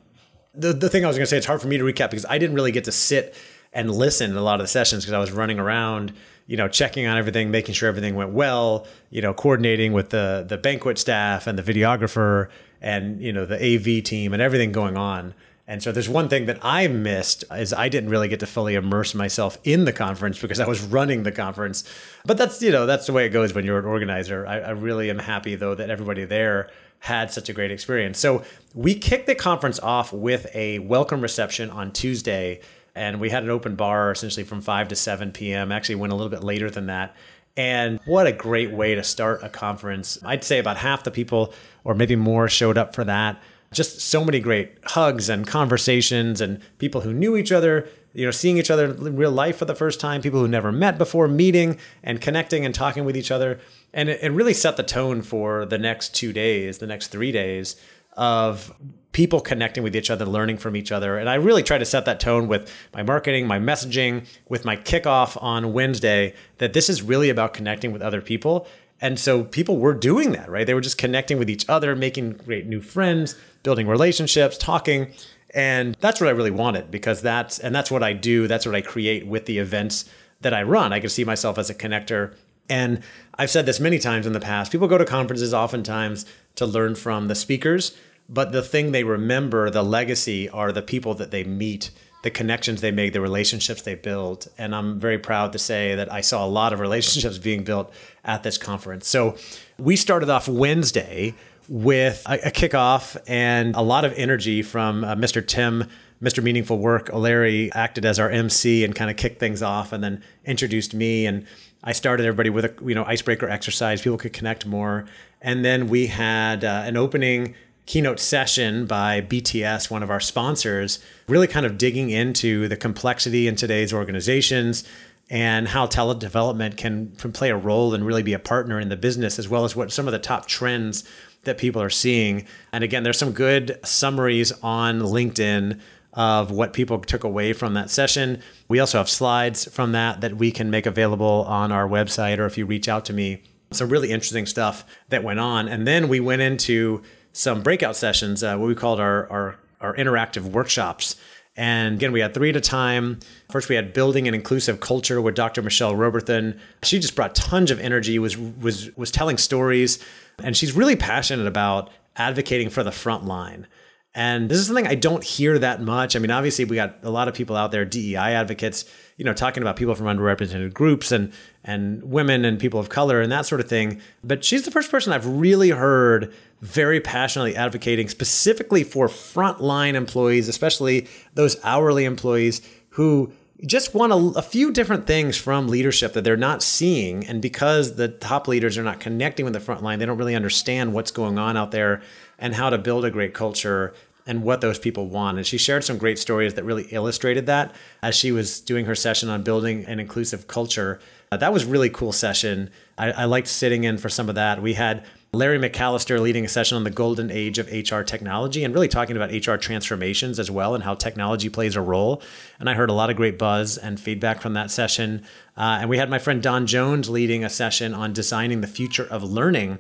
The, 0.54 0.74
the 0.74 0.90
thing 0.90 1.04
I 1.04 1.08
was 1.08 1.18
going 1.18 1.26
to 1.26 1.30
say, 1.30 1.38
it's 1.38 1.48
hard 1.48 1.60
for 1.60 1.68
me 1.68 1.80
to 1.80 1.84
recap 1.84 2.12
because 2.12 2.26
I 2.30 2.38
didn't 2.38 2.56
really 2.56 2.72
get 2.72 2.84
to 2.84 2.92
sit 2.92 3.36
and 3.74 3.90
listen 3.90 4.32
to 4.34 4.40
a 4.40 4.42
lot 4.42 4.60
of 4.60 4.64
the 4.64 4.70
sessions 4.70 5.06
because 5.06 5.14
I 5.14 5.20
was 5.20 5.32
running 5.32 5.58
around 5.58 6.14
you 6.50 6.58
know, 6.58 6.68
checking 6.68 7.06
on 7.06 7.16
everything, 7.16 7.52
making 7.52 7.76
sure 7.76 7.88
everything 7.88 8.16
went 8.16 8.32
well, 8.32 8.88
you 9.12 9.22
know, 9.22 9.36
coordinating 9.36 9.94
with 9.94 10.10
the 10.10 10.44
the 10.50 10.58
banquet 10.58 10.98
staff 10.98 11.46
and 11.46 11.60
the 11.60 11.74
videographer 11.74 12.50
and 12.82 13.22
you 13.22 13.32
know 13.32 13.46
the 13.46 13.56
AV 13.56 14.04
team 14.04 14.34
and 14.34 14.42
everything 14.42 14.72
going 14.72 14.98
on. 14.98 15.36
And 15.68 15.84
so 15.84 15.92
there's 15.92 16.10
one 16.10 16.28
thing 16.28 16.48
that 16.48 16.58
I 16.64 16.88
missed 16.88 17.44
is 17.52 17.72
I 17.72 17.88
didn't 17.88 18.10
really 18.10 18.28
get 18.28 18.40
to 18.40 18.48
fully 18.48 18.74
immerse 18.74 19.14
myself 19.14 19.60
in 19.64 19.86
the 19.86 19.94
conference 19.94 20.40
because 20.40 20.60
I 20.60 20.68
was 20.68 20.82
running 20.82 21.22
the 21.22 21.32
conference. 21.32 21.84
But 22.26 22.40
that's 22.40 22.60
you 22.64 22.72
know 22.72 22.88
that's 22.88 23.06
the 23.06 23.14
way 23.14 23.28
it 23.28 23.30
goes 23.30 23.54
when 23.54 23.64
you're 23.64 23.78
an 23.78 23.86
organizer. 23.86 24.48
I, 24.48 24.58
I 24.58 24.72
really 24.72 25.12
am 25.12 25.20
happy 25.20 25.54
though 25.54 25.76
that 25.76 25.92
everybody 25.92 26.26
there 26.26 26.72
had 27.02 27.32
such 27.32 27.48
a 27.48 27.54
great 27.54 27.70
experience. 27.70 28.18
So 28.18 28.44
we 28.74 28.96
kicked 28.96 29.28
the 29.28 29.36
conference 29.36 29.80
off 29.80 30.12
with 30.12 30.48
a 30.56 30.80
welcome 30.80 31.22
reception 31.22 31.70
on 31.70 31.92
Tuesday 31.92 32.60
and 33.00 33.22
we 33.22 33.30
had 33.30 33.44
an 33.44 33.50
open 33.50 33.76
bar 33.76 34.12
essentially 34.12 34.44
from 34.44 34.60
5 34.60 34.90
to 34.90 34.96
7 34.96 35.32
p.m. 35.32 35.72
Actually, 35.72 35.96
went 35.96 36.12
a 36.12 36.18
little 36.18 36.30
bit 36.30 36.44
later 36.44 36.70
than 36.70 36.88
that. 36.88 37.16
And 37.56 37.98
what 38.06 38.28
a 38.28 38.34
great 38.34 38.72
way 38.72 38.94
to 38.94 39.04
start 39.04 39.42
a 39.42 39.48
conference. 39.48 40.20
I'd 40.24 40.44
say 40.44 40.60
about 40.60 40.76
half 40.76 41.06
the 41.06 41.12
people, 41.12 41.54
or 41.86 41.96
maybe 41.96 42.18
more, 42.18 42.50
showed 42.50 42.78
up 42.78 42.94
for 42.94 43.06
that. 43.06 43.42
Just 43.72 44.02
so 44.02 44.26
many 44.26 44.42
great 44.42 44.74
hugs 44.84 45.30
and 45.30 45.48
conversations, 45.48 46.42
and 46.42 46.60
people 46.78 47.02
who 47.02 47.14
knew 47.14 47.38
each 47.38 47.54
other, 47.54 47.88
you 48.14 48.26
know, 48.26 48.32
seeing 48.32 48.58
each 48.58 48.72
other 48.72 48.94
in 48.94 49.16
real 49.16 49.32
life 49.32 49.56
for 49.58 49.66
the 49.66 49.76
first 49.76 50.02
time, 50.02 50.22
people 50.22 50.42
who 50.42 50.48
never 50.50 50.72
met 50.72 50.98
before, 50.98 51.30
meeting 51.30 51.80
and 52.04 52.20
connecting 52.20 52.66
and 52.66 52.76
talking 52.76 53.06
with 53.06 53.16
each 53.16 53.32
other. 53.32 53.62
And 53.94 54.10
it, 54.10 54.32
really 54.32 54.54
set 54.54 54.76
the 54.76 54.84
tone 54.84 55.22
for 55.22 55.66
the 55.66 55.78
next 55.78 56.14
two 56.14 56.34
days, 56.34 56.80
the 56.80 56.88
next 56.88 57.08
three 57.08 57.32
days 57.32 57.78
of 58.14 58.74
people 59.12 59.42
connecting 59.42 59.84
with 59.84 59.96
each 59.96 60.10
other, 60.10 60.26
learning 60.26 60.58
from 60.58 60.76
each 60.76 60.92
other. 60.92 61.18
And 61.18 61.30
I 61.30 61.36
really 61.36 61.64
try 61.64 61.78
to 61.78 61.86
set 61.86 62.06
that 62.06 62.20
tone 62.20 62.48
with 62.48 62.72
my 62.94 63.04
marketing, 63.04 63.48
my 63.48 63.60
messaging, 63.60 64.28
with 64.48 64.66
my 64.66 64.78
kickoff 64.78 65.42
on 65.42 65.74
Wednesday 65.74 66.34
that 66.60 66.74
this 66.74 66.90
is 66.90 67.02
really 67.02 67.30
about 67.30 67.54
connecting 67.54 67.92
with 67.92 68.02
other 68.02 68.22
people. 68.22 68.68
And 69.02 69.20
so 69.20 69.44
people 69.44 69.78
were 69.78 69.94
doing 69.94 70.32
that, 70.34 70.50
right? 70.50 70.68
They 70.68 70.74
were 70.74 70.82
just 70.82 70.98
connecting 70.98 71.40
with 71.40 71.50
each 71.50 71.68
other, 71.68 71.96
making 71.96 72.34
great 72.34 72.68
new 72.68 72.82
friends, 72.82 73.36
building 73.64 73.88
relationships, 73.88 74.58
talking. 74.58 75.12
And 75.54 75.98
that's 76.00 76.22
what 76.22 76.28
I 76.28 76.32
really 76.32 76.52
wanted 76.52 76.92
because 76.92 77.22
that's 77.22 77.58
and 77.60 77.74
that's 77.74 77.90
what 77.90 78.04
I 78.04 78.14
do, 78.14 78.48
that's 78.48 78.66
what 78.66 78.76
I 78.76 78.82
create 78.82 79.26
with 79.26 79.46
the 79.46 79.58
events 79.58 80.06
that 80.42 80.54
I 80.54 80.64
run. 80.64 80.94
I 80.94 81.00
can 81.00 81.10
see 81.10 81.24
myself 81.24 81.58
as 81.58 81.70
a 81.70 81.76
connector. 81.76 82.36
And 82.70 83.02
I've 83.34 83.50
said 83.50 83.66
this 83.66 83.80
many 83.80 83.98
times 83.98 84.28
in 84.28 84.34
the 84.34 84.40
past. 84.40 84.72
People 84.72 84.88
go 84.88 84.98
to 84.98 85.06
conferences 85.06 85.54
oftentimes 85.54 86.26
to 86.60 86.66
learn 86.66 86.96
from 86.96 87.28
the 87.28 87.36
speakers 87.36 87.98
but 88.30 88.52
the 88.52 88.62
thing 88.62 88.92
they 88.92 89.04
remember, 89.04 89.72
the 89.72 89.82
legacy, 89.82 90.48
are 90.48 90.72
the 90.72 90.84
people 90.84 91.16
that 91.16 91.32
they 91.32 91.44
meet, 91.44 91.90
the 92.22 92.30
connections 92.30 92.80
they 92.80 92.92
make, 92.92 93.12
the 93.12 93.22
relationships 93.22 93.82
they 93.82 93.96
build. 93.96 94.48
And 94.58 94.76
I'm 94.76 95.00
very 95.00 95.18
proud 95.18 95.52
to 95.54 95.60
say 95.60 95.96
that 95.96 96.14
I 96.14 96.22
saw 96.22 96.46
a 96.46 96.48
lot 96.48 96.72
of 96.72 96.80
relationships 96.80 97.38
being 97.50 97.64
built 97.64 97.92
at 98.24 98.44
this 98.44 98.58
conference. 98.58 99.08
So 99.08 99.36
we 99.80 99.96
started 99.96 100.30
off 100.30 100.48
Wednesday 100.48 101.34
with 101.68 102.24
a, 102.28 102.48
a 102.48 102.52
kickoff 102.52 103.18
and 103.28 103.76
a 103.76 103.82
lot 103.82 104.06
of 104.06 104.14
energy 104.14 104.62
from 104.62 105.04
uh, 105.04 105.16
Mr. 105.16 105.46
Tim. 105.46 105.90
Mr. 106.22 106.44
Meaningful 106.44 106.78
Work, 106.78 107.10
O'Leary 107.14 107.72
acted 107.74 108.06
as 108.06 108.20
our 108.20 108.30
MC 108.30 108.84
and 108.84 108.94
kind 108.94 109.10
of 109.10 109.18
kicked 109.18 109.40
things 109.40 109.62
off 109.62 109.94
and 109.94 110.04
then 110.04 110.22
introduced 110.46 110.94
me. 110.94 111.26
And 111.26 111.46
I 111.84 111.94
started 111.94 112.26
everybody 112.26 112.50
with 112.50 112.66
a 112.66 112.74
you 112.86 112.96
know 112.96 113.06
icebreaker 113.06 113.50
exercise. 113.50 114.02
People 114.02 114.18
could 114.18 114.34
connect 114.34 114.66
more. 114.66 115.06
And 115.42 115.64
then 115.64 115.88
we 115.88 116.08
had 116.08 116.64
uh, 116.66 116.84
an 116.86 116.98
opening 116.98 117.56
keynote 117.86 118.20
session 118.20 118.86
by 118.86 119.22
BTS, 119.22 119.90
one 119.90 120.04
of 120.04 120.12
our 120.12 120.20
sponsors, 120.20 121.00
really 121.28 121.48
kind 121.48 121.66
of 121.66 121.78
digging 121.78 122.10
into 122.10 122.68
the 122.68 122.78
complexity 122.78 123.48
in 123.48 123.56
today's 123.56 123.94
organizations 123.94 124.84
and 125.30 125.68
how 125.68 125.86
talent 125.86 126.20
development 126.20 126.76
can, 126.78 127.12
can 127.18 127.32
play 127.32 127.50
a 127.50 127.58
role 127.58 127.94
and 127.94 128.06
really 128.06 128.24
be 128.24 128.34
a 128.34 128.40
partner 128.40 128.80
in 128.80 128.90
the 128.90 128.96
business, 128.96 129.40
as 129.40 129.48
well 129.48 129.64
as 129.64 129.76
what 129.76 129.92
some 129.92 130.08
of 130.08 130.12
the 130.12 130.20
top 130.20 130.48
trends 130.48 131.04
that 131.44 131.58
people 131.58 131.82
are 131.82 131.90
seeing. 131.90 132.46
And 132.72 132.84
again, 132.84 133.04
there's 133.04 133.18
some 133.18 133.32
good 133.32 133.80
summaries 133.84 134.52
on 134.64 135.00
LinkedIn 135.00 135.80
of 136.14 136.52
what 136.52 136.74
people 136.74 137.00
took 137.00 137.24
away 137.24 137.54
from 137.54 137.74
that 137.76 137.90
session. 137.90 138.42
We 138.68 138.80
also 138.80 138.98
have 138.98 139.10
slides 139.10 139.66
from 139.72 139.92
that 139.92 140.22
that 140.22 140.38
we 140.38 140.52
can 140.52 140.70
make 140.70 140.86
available 140.86 141.46
on 141.48 141.72
our 141.72 141.88
website 141.88 142.40
or 142.40 142.46
if 142.46 142.58
you 142.58 142.66
reach 142.66 142.88
out 142.88 143.06
to 143.06 143.14
me. 143.14 143.44
Some 143.72 143.90
really 143.90 144.12
interesting 144.12 144.48
stuff 144.48 144.84
that 145.10 145.24
went 145.24 145.40
on. 145.40 145.68
And 145.68 145.88
then 145.88 146.08
we 146.08 146.20
went 146.20 146.42
into 146.42 147.04
some 147.32 147.62
breakout 147.62 147.96
sessions, 147.96 148.44
uh, 148.44 148.58
what 148.58 148.68
we 148.68 148.76
called 148.76 149.00
our, 149.00 149.30
our, 149.30 149.60
our 149.80 149.96
interactive 149.96 150.44
workshops. 150.44 151.16
And 151.56 151.96
again, 151.96 152.12
we 152.12 152.22
had 152.22 152.34
three 152.34 152.50
at 152.50 152.56
a 152.56 152.62
time. 152.62 153.20
First, 153.52 153.70
we 153.70 153.76
had 153.76 153.94
building 153.94 154.28
an 154.28 154.34
inclusive 154.34 154.80
culture 154.80 155.22
with 155.22 155.36
Dr. 155.36 155.62
Michelle 155.62 155.96
Robertson. 155.96 156.60
She 156.84 157.00
just 157.00 157.16
brought 157.16 157.36
tons 157.36 157.70
of 157.70 157.80
energy, 157.80 158.18
was 158.18 158.38
was 158.38 158.96
was 158.96 159.12
telling 159.12 159.38
stories, 159.38 160.00
and 160.42 160.56
she's 160.56 160.72
really 160.72 160.96
passionate 160.96 161.48
about 161.48 161.90
advocating 162.16 162.70
for 162.70 162.82
the 162.82 162.94
front 162.94 163.26
line. 163.26 163.68
And 164.16 164.50
this 164.50 164.58
is 164.58 164.66
something 164.66 164.88
I 164.88 164.96
don't 164.96 165.24
hear 165.24 165.60
that 165.60 165.82
much. 165.82 166.16
I 166.16 166.20
mean, 166.20 166.32
obviously, 166.32 166.66
we 166.66 166.76
got 166.76 166.98
a 167.04 167.12
lot 167.12 167.28
of 167.28 167.36
people 167.36 167.56
out 167.56 167.72
there, 167.72 167.86
DEI 167.86 168.34
advocates, 168.34 168.86
you 169.18 169.26
know, 169.26 169.34
talking 169.34 169.62
about 169.62 169.76
people 169.76 169.94
from 169.94 170.08
underrepresented 170.08 170.74
groups 170.74 171.12
and 171.12 171.32
and 171.64 172.02
women 172.04 172.44
and 172.44 172.58
people 172.58 172.80
of 172.80 172.90
color 172.90 173.22
and 173.22 173.32
that 173.32 173.46
sort 173.46 173.62
of 173.62 173.70
thing. 173.70 174.02
But 174.24 174.44
she's 174.44 174.64
the 174.64 174.72
first 174.72 174.90
person 174.90 175.14
I've 175.14 175.28
really 175.28 175.70
heard 175.70 176.34
very 176.62 177.00
passionately 177.00 177.56
advocating 177.56 178.10
specifically 178.10 178.84
for 178.84 179.08
frontline 179.08 179.94
employees, 179.94 180.48
especially 180.48 181.08
those 181.36 181.58
hourly 181.64 182.06
employees 182.06 182.62
who 182.90 183.32
just 183.66 183.94
want 183.94 184.14
a, 184.14 184.40
a, 184.40 184.42
few 184.42 184.72
different 184.72 185.06
things 185.06 185.38
from 185.38 185.68
leadership 185.68 186.14
that 186.14 186.24
they're 186.24 186.38
not 186.38 186.64
seeing. 186.64 187.26
And 187.28 187.42
because 187.42 187.96
the 187.96 188.08
top 188.08 188.48
leaders 188.48 188.78
are 188.78 188.84
not 188.84 189.00
connecting 189.02 189.44
with 189.44 189.54
the 189.54 189.60
front 189.60 189.84
line, 189.84 190.00
they 190.00 190.06
don't 190.06 190.18
really 190.18 190.36
understand 190.36 190.94
what's 190.94 191.12
going 191.12 191.38
on 191.38 191.58
out 191.58 191.72
there 191.72 192.02
and 192.40 192.56
how 192.56 192.70
to 192.70 192.78
build 192.78 193.06
a 193.06 193.12
great 193.12 193.34
culture 193.34 193.94
and 194.26 194.44
what 194.44 194.62
those 194.62 194.78
people 194.78 195.08
want. 195.08 195.38
And 195.38 195.48
she 195.48 195.58
shared 195.58 195.84
some 195.84 195.98
great 195.98 196.20
stories 196.20 196.54
that 196.54 196.64
really 196.64 196.88
illustrated 196.92 197.48
that 197.48 197.74
as 198.04 198.16
she 198.16 198.32
was 198.32 198.60
doing 198.60 198.86
her 198.86 198.96
session 198.96 199.28
on 199.28 199.44
building 199.44 199.86
an 199.86 200.00
inclusive 200.00 200.48
culture. 200.48 201.00
Uh, 201.32 201.38
that 201.38 201.52
was 201.52 201.66
really 201.66 201.90
cool 201.90 202.12
session. 202.12 202.70
I, 202.98 203.12
I 203.12 203.26
liked 203.26 203.48
sitting 203.48 203.86
in 203.86 203.98
for 203.98 204.10
some 204.10 204.30
of 204.30 204.36
that. 204.36 204.62
We 204.62 204.74
had 204.74 205.04
Larry 205.32 205.60
McAllister 205.60 206.20
leading 206.20 206.44
a 206.44 206.48
session 206.48 206.76
on 206.76 206.84
the 206.84 206.90
golden 206.90 207.30
age 207.30 207.60
of 207.60 207.72
HR 207.72 208.02
technology 208.02 208.64
and 208.64 208.74
really 208.74 208.88
talking 208.88 209.16
about 209.16 209.32
HR 209.32 209.58
transformations 209.58 210.40
as 210.40 210.50
well 210.50 210.74
and 210.74 210.84
how 210.84 210.96
technology 210.96 211.50
plays 211.50 211.76
a 211.76 211.82
role. 211.82 212.22
And 212.60 212.68
I 212.68 212.74
heard 212.74 212.90
a 212.90 212.94
lot 212.94 213.12
of 213.12 213.16
great 213.16 213.38
buzz 213.38 213.78
and 213.78 214.00
feedback 214.00 214.42
from 214.42 214.54
that 214.54 214.72
session. 214.72 215.24
Uh, 215.56 215.80
and 215.82 215.90
we 215.90 216.00
had 216.00 216.10
my 216.10 216.18
friend 216.18 216.42
Don 216.42 216.66
Jones 216.66 217.10
leading 217.10 217.44
a 217.44 217.50
session 217.50 217.94
on 217.94 218.12
designing 218.12 218.62
the 218.62 218.68
future 218.68 219.06
of 219.06 219.24
learning. 219.24 219.78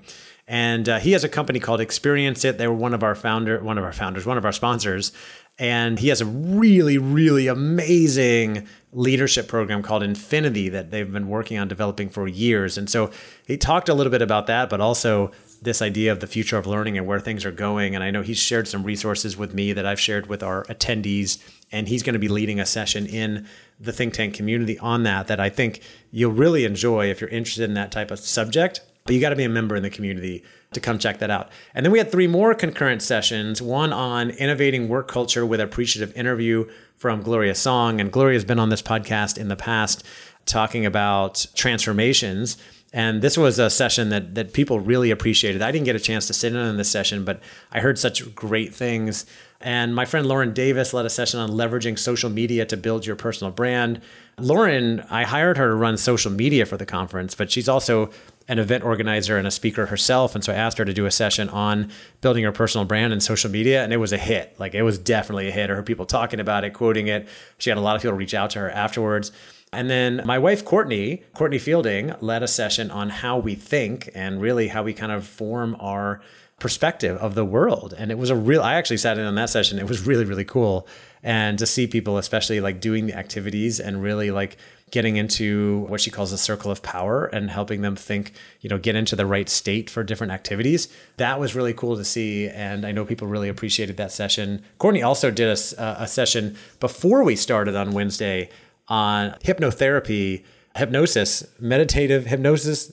And 0.50 0.90
uh, 0.90 0.98
he 0.98 1.12
has 1.12 1.24
a 1.24 1.30
company 1.30 1.60
called 1.60 1.80
Experience 1.80 2.44
It. 2.44 2.58
They 2.58 2.68
were 2.68 2.74
one 2.74 2.96
of 2.96 3.04
our 3.04 3.14
founder, 3.14 3.64
one 3.64 3.78
of 3.78 3.84
our 3.84 3.94
founders, 3.94 4.26
one 4.26 4.36
of 4.36 4.46
our 4.46 4.52
sponsors. 4.52 5.12
And 5.60 6.00
he 6.00 6.08
has 6.08 6.22
a 6.22 6.26
really, 6.26 6.98
really 6.98 7.46
amazing 7.46 8.68
leadership 8.92 9.48
program 9.48 9.84
called 9.84 10.02
Infinity 10.02 10.70
that 10.70 10.90
they've 10.90 11.12
been 11.12 11.28
working 11.28 11.60
on 11.60 11.68
developing 11.68 12.10
for 12.10 12.28
years. 12.28 12.80
And 12.80 12.90
so 12.90 13.12
he 13.46 13.58
talked 13.58 13.90
a 13.90 13.94
little 13.94 14.10
bit 14.10 14.24
about 14.24 14.48
that, 14.48 14.72
but 14.72 14.82
also 14.82 15.32
this 15.62 15.84
idea 15.84 16.12
of 16.12 16.20
the 16.20 16.26
future 16.26 16.58
of 16.58 16.66
learning 16.66 16.98
and 16.98 17.06
where 17.06 17.20
things 17.20 17.46
are 17.46 17.52
going. 17.52 17.94
And 17.94 18.04
I 18.04 18.10
know 18.10 18.24
he's 18.24 18.40
shared 18.40 18.68
some 18.68 18.84
resources 18.84 19.38
with 19.38 19.54
me 19.54 19.72
that 19.74 19.86
I've 19.86 20.00
shared 20.00 20.28
with 20.28 20.42
our 20.42 20.64
attendees, 20.64 21.38
and 21.72 21.88
he's 21.88 22.02
going 22.02 22.14
to 22.14 22.20
be 22.20 22.28
leading 22.28 22.60
a 22.60 22.66
session 22.66 23.06
in 23.06 23.46
the 23.80 23.94
think 23.94 24.16
tank 24.16 24.34
community 24.34 24.80
on 24.80 25.04
that 25.04 25.28
that 25.28 25.40
I 25.40 25.50
think 25.50 25.84
you'll 26.10 26.32
really 26.32 26.66
enjoy 26.66 27.12
if 27.12 27.22
you're 27.22 27.30
interested 27.30 27.66
in 27.66 27.76
that 27.76 27.92
type 27.92 28.10
of 28.10 28.18
subject. 28.18 28.82
But 29.10 29.16
you 29.16 29.22
got 29.22 29.30
to 29.30 29.36
be 29.36 29.44
a 29.44 29.50
member 29.50 29.76
in 29.76 29.82
the 29.82 29.90
community 29.90 30.44
to 30.72 30.80
come 30.80 31.00
check 31.00 31.18
that 31.18 31.32
out. 31.32 31.50
And 31.74 31.84
then 31.84 31.92
we 31.92 31.98
had 31.98 32.12
three 32.12 32.28
more 32.28 32.54
concurrent 32.54 33.02
sessions 33.02 33.60
one 33.60 33.92
on 33.92 34.30
innovating 34.30 34.88
work 34.88 35.08
culture 35.08 35.44
with 35.48 35.60
appreciative 35.60 36.16
interview 36.16 36.70
from 36.96 37.24
Gloria 37.24 37.56
Song. 37.56 38.00
And 38.00 38.12
Gloria 38.12 38.36
has 38.36 38.46
been 38.46 38.60
on 38.60 38.70
this 38.70 38.84
podcast 38.84 39.40
in 39.40 39.48
the 39.48 39.56
past 39.56 40.06
talking 40.46 40.86
about 40.86 41.48
transformations. 41.56 42.60
And 42.94 43.24
this 43.24 43.36
was 43.36 43.58
a 43.58 43.72
session 43.72 44.10
that 44.10 44.36
that 44.36 44.54
people 44.54 44.80
really 44.80 45.10
appreciated. 45.10 45.64
I 45.64 45.72
didn't 45.72 45.86
get 45.86 45.96
a 45.96 46.00
chance 46.00 46.28
to 46.28 46.34
sit 46.34 46.54
in 46.54 46.60
on 46.60 46.78
this 46.78 46.92
session, 46.92 47.26
but 47.26 47.42
I 47.72 47.80
heard 47.80 47.98
such 47.98 48.36
great 48.36 48.76
things. 48.76 49.26
And 49.60 49.96
my 49.96 50.06
friend 50.06 50.28
Lauren 50.28 50.54
Davis 50.54 50.94
led 50.94 51.08
a 51.08 51.10
session 51.10 51.40
on 51.40 51.50
leveraging 51.50 51.98
social 51.98 52.30
media 52.30 52.64
to 52.68 52.78
build 52.78 53.08
your 53.08 53.16
personal 53.16 53.52
brand. 53.52 54.02
Lauren, 54.38 55.02
I 55.10 55.24
hired 55.24 55.58
her 55.58 55.68
to 55.68 55.76
run 55.76 55.98
social 55.98 56.32
media 56.32 56.68
for 56.68 56.78
the 56.78 56.86
conference, 56.86 57.34
but 57.34 57.52
she's 57.52 57.68
also 57.68 58.12
an 58.50 58.60
event 58.60 58.84
organizer 58.84 59.38
and 59.38 59.48
a 59.48 59.52
speaker 59.52 59.86
herself. 59.86 60.36
And 60.36 60.44
so 60.44 60.52
I 60.52 60.56
asked 60.56 60.80
her 60.80 60.86
to 60.86 60.94
do 60.94 61.06
a 61.06 61.12
session 61.12 61.48
on 61.50 61.92
building 62.20 62.44
her 62.44 62.52
personal 62.52 62.84
brand 62.84 63.14
and 63.14 63.24
social 63.24 63.50
media. 63.50 63.84
And 63.84 63.94
it 63.94 63.98
was 63.98 64.12
a 64.12 64.18
hit. 64.18 64.60
Like 64.60 64.74
it 64.74 64.82
was 64.82 64.98
definitely 64.98 65.48
a 65.48 65.52
hit. 65.52 65.70
I 65.70 65.76
heard 65.76 65.86
people 65.86 66.08
talking 66.08 66.40
about 66.40 66.66
it, 66.66 66.74
quoting 66.74 67.08
it. 67.08 67.30
She 67.60 67.70
had 67.70 67.78
a 67.78 67.82
lot 67.82 67.96
of 67.96 68.02
people 68.02 68.18
reach 68.18 68.34
out 68.34 68.50
to 68.52 68.60
her 68.60 68.72
afterwards. 68.72 69.32
And 69.72 69.88
then 69.88 70.24
my 70.26 70.40
wife, 70.40 70.66
Cortney, 70.66 71.22
Cortney 71.36 71.62
Fielding, 71.62 72.16
led 72.22 72.42
a 72.42 72.48
session 72.48 72.90
on 72.90 73.10
how 73.10 73.38
we 73.38 73.54
think 73.54 74.10
and 74.16 74.42
really 74.42 74.68
how 74.68 74.82
we 74.82 74.94
kind 74.94 75.12
of 75.12 75.28
form 75.28 75.78
our 75.80 76.22
perspective 76.60 77.18
of 77.18 77.36
the 77.36 77.46
world. 77.46 77.94
And 77.98 78.12
it 78.12 78.18
was 78.18 78.32
a 78.32 78.36
real, 78.36 78.62
I 78.62 78.74
actually 78.74 78.98
sat 78.98 79.20
in 79.20 79.26
on 79.26 79.36
that 79.36 79.50
session. 79.50 79.78
It 79.78 79.88
was 79.88 80.06
really, 80.06 80.26
really 80.26 80.44
cool. 80.44 80.88
And 81.22 81.60
to 81.60 81.66
see 81.66 81.86
people, 81.86 82.18
especially 82.18 82.62
like 82.62 82.82
doing 82.82 83.06
the 83.06 83.14
activities 83.14 83.80
and 83.80 84.02
really 84.02 84.32
like 84.32 84.58
getting 84.92 85.18
into 85.18 85.80
what 85.88 86.02
she 86.02 86.10
calls 86.10 86.32
the 86.32 86.38
circle 86.38 86.72
of 86.72 86.82
power 86.82 87.26
and 87.26 87.50
helping 87.50 87.82
them 87.82 87.96
think, 87.96 88.34
you 88.62 88.70
know, 88.70 88.78
get 88.78 88.96
into 88.96 89.16
the 89.16 89.26
right 89.26 89.50
state 89.50 89.90
for 89.90 90.04
different 90.04 90.32
activities. 90.32 90.88
That 91.18 91.40
was 91.40 91.56
really 91.56 91.74
cool 91.74 91.96
to 91.98 92.06
see. 92.06 92.48
And 92.48 92.86
I 92.86 92.92
know 92.92 93.06
people 93.06 93.28
really 93.28 93.50
appreciated 93.50 93.98
that 93.98 94.12
session. 94.12 94.64
Cortney 94.80 95.06
also 95.06 95.32
did 95.32 95.48
a, 95.48 96.02
a 96.02 96.08
session 96.08 96.58
before 96.80 97.24
we 97.24 97.36
started 97.36 97.76
on 97.76 97.92
Wednesday 97.92 98.50
on 98.88 99.32
hypnotherapy, 99.44 100.44
hypnosis, 100.76 101.46
meditative 101.60 102.26
hypnosis 102.26 102.92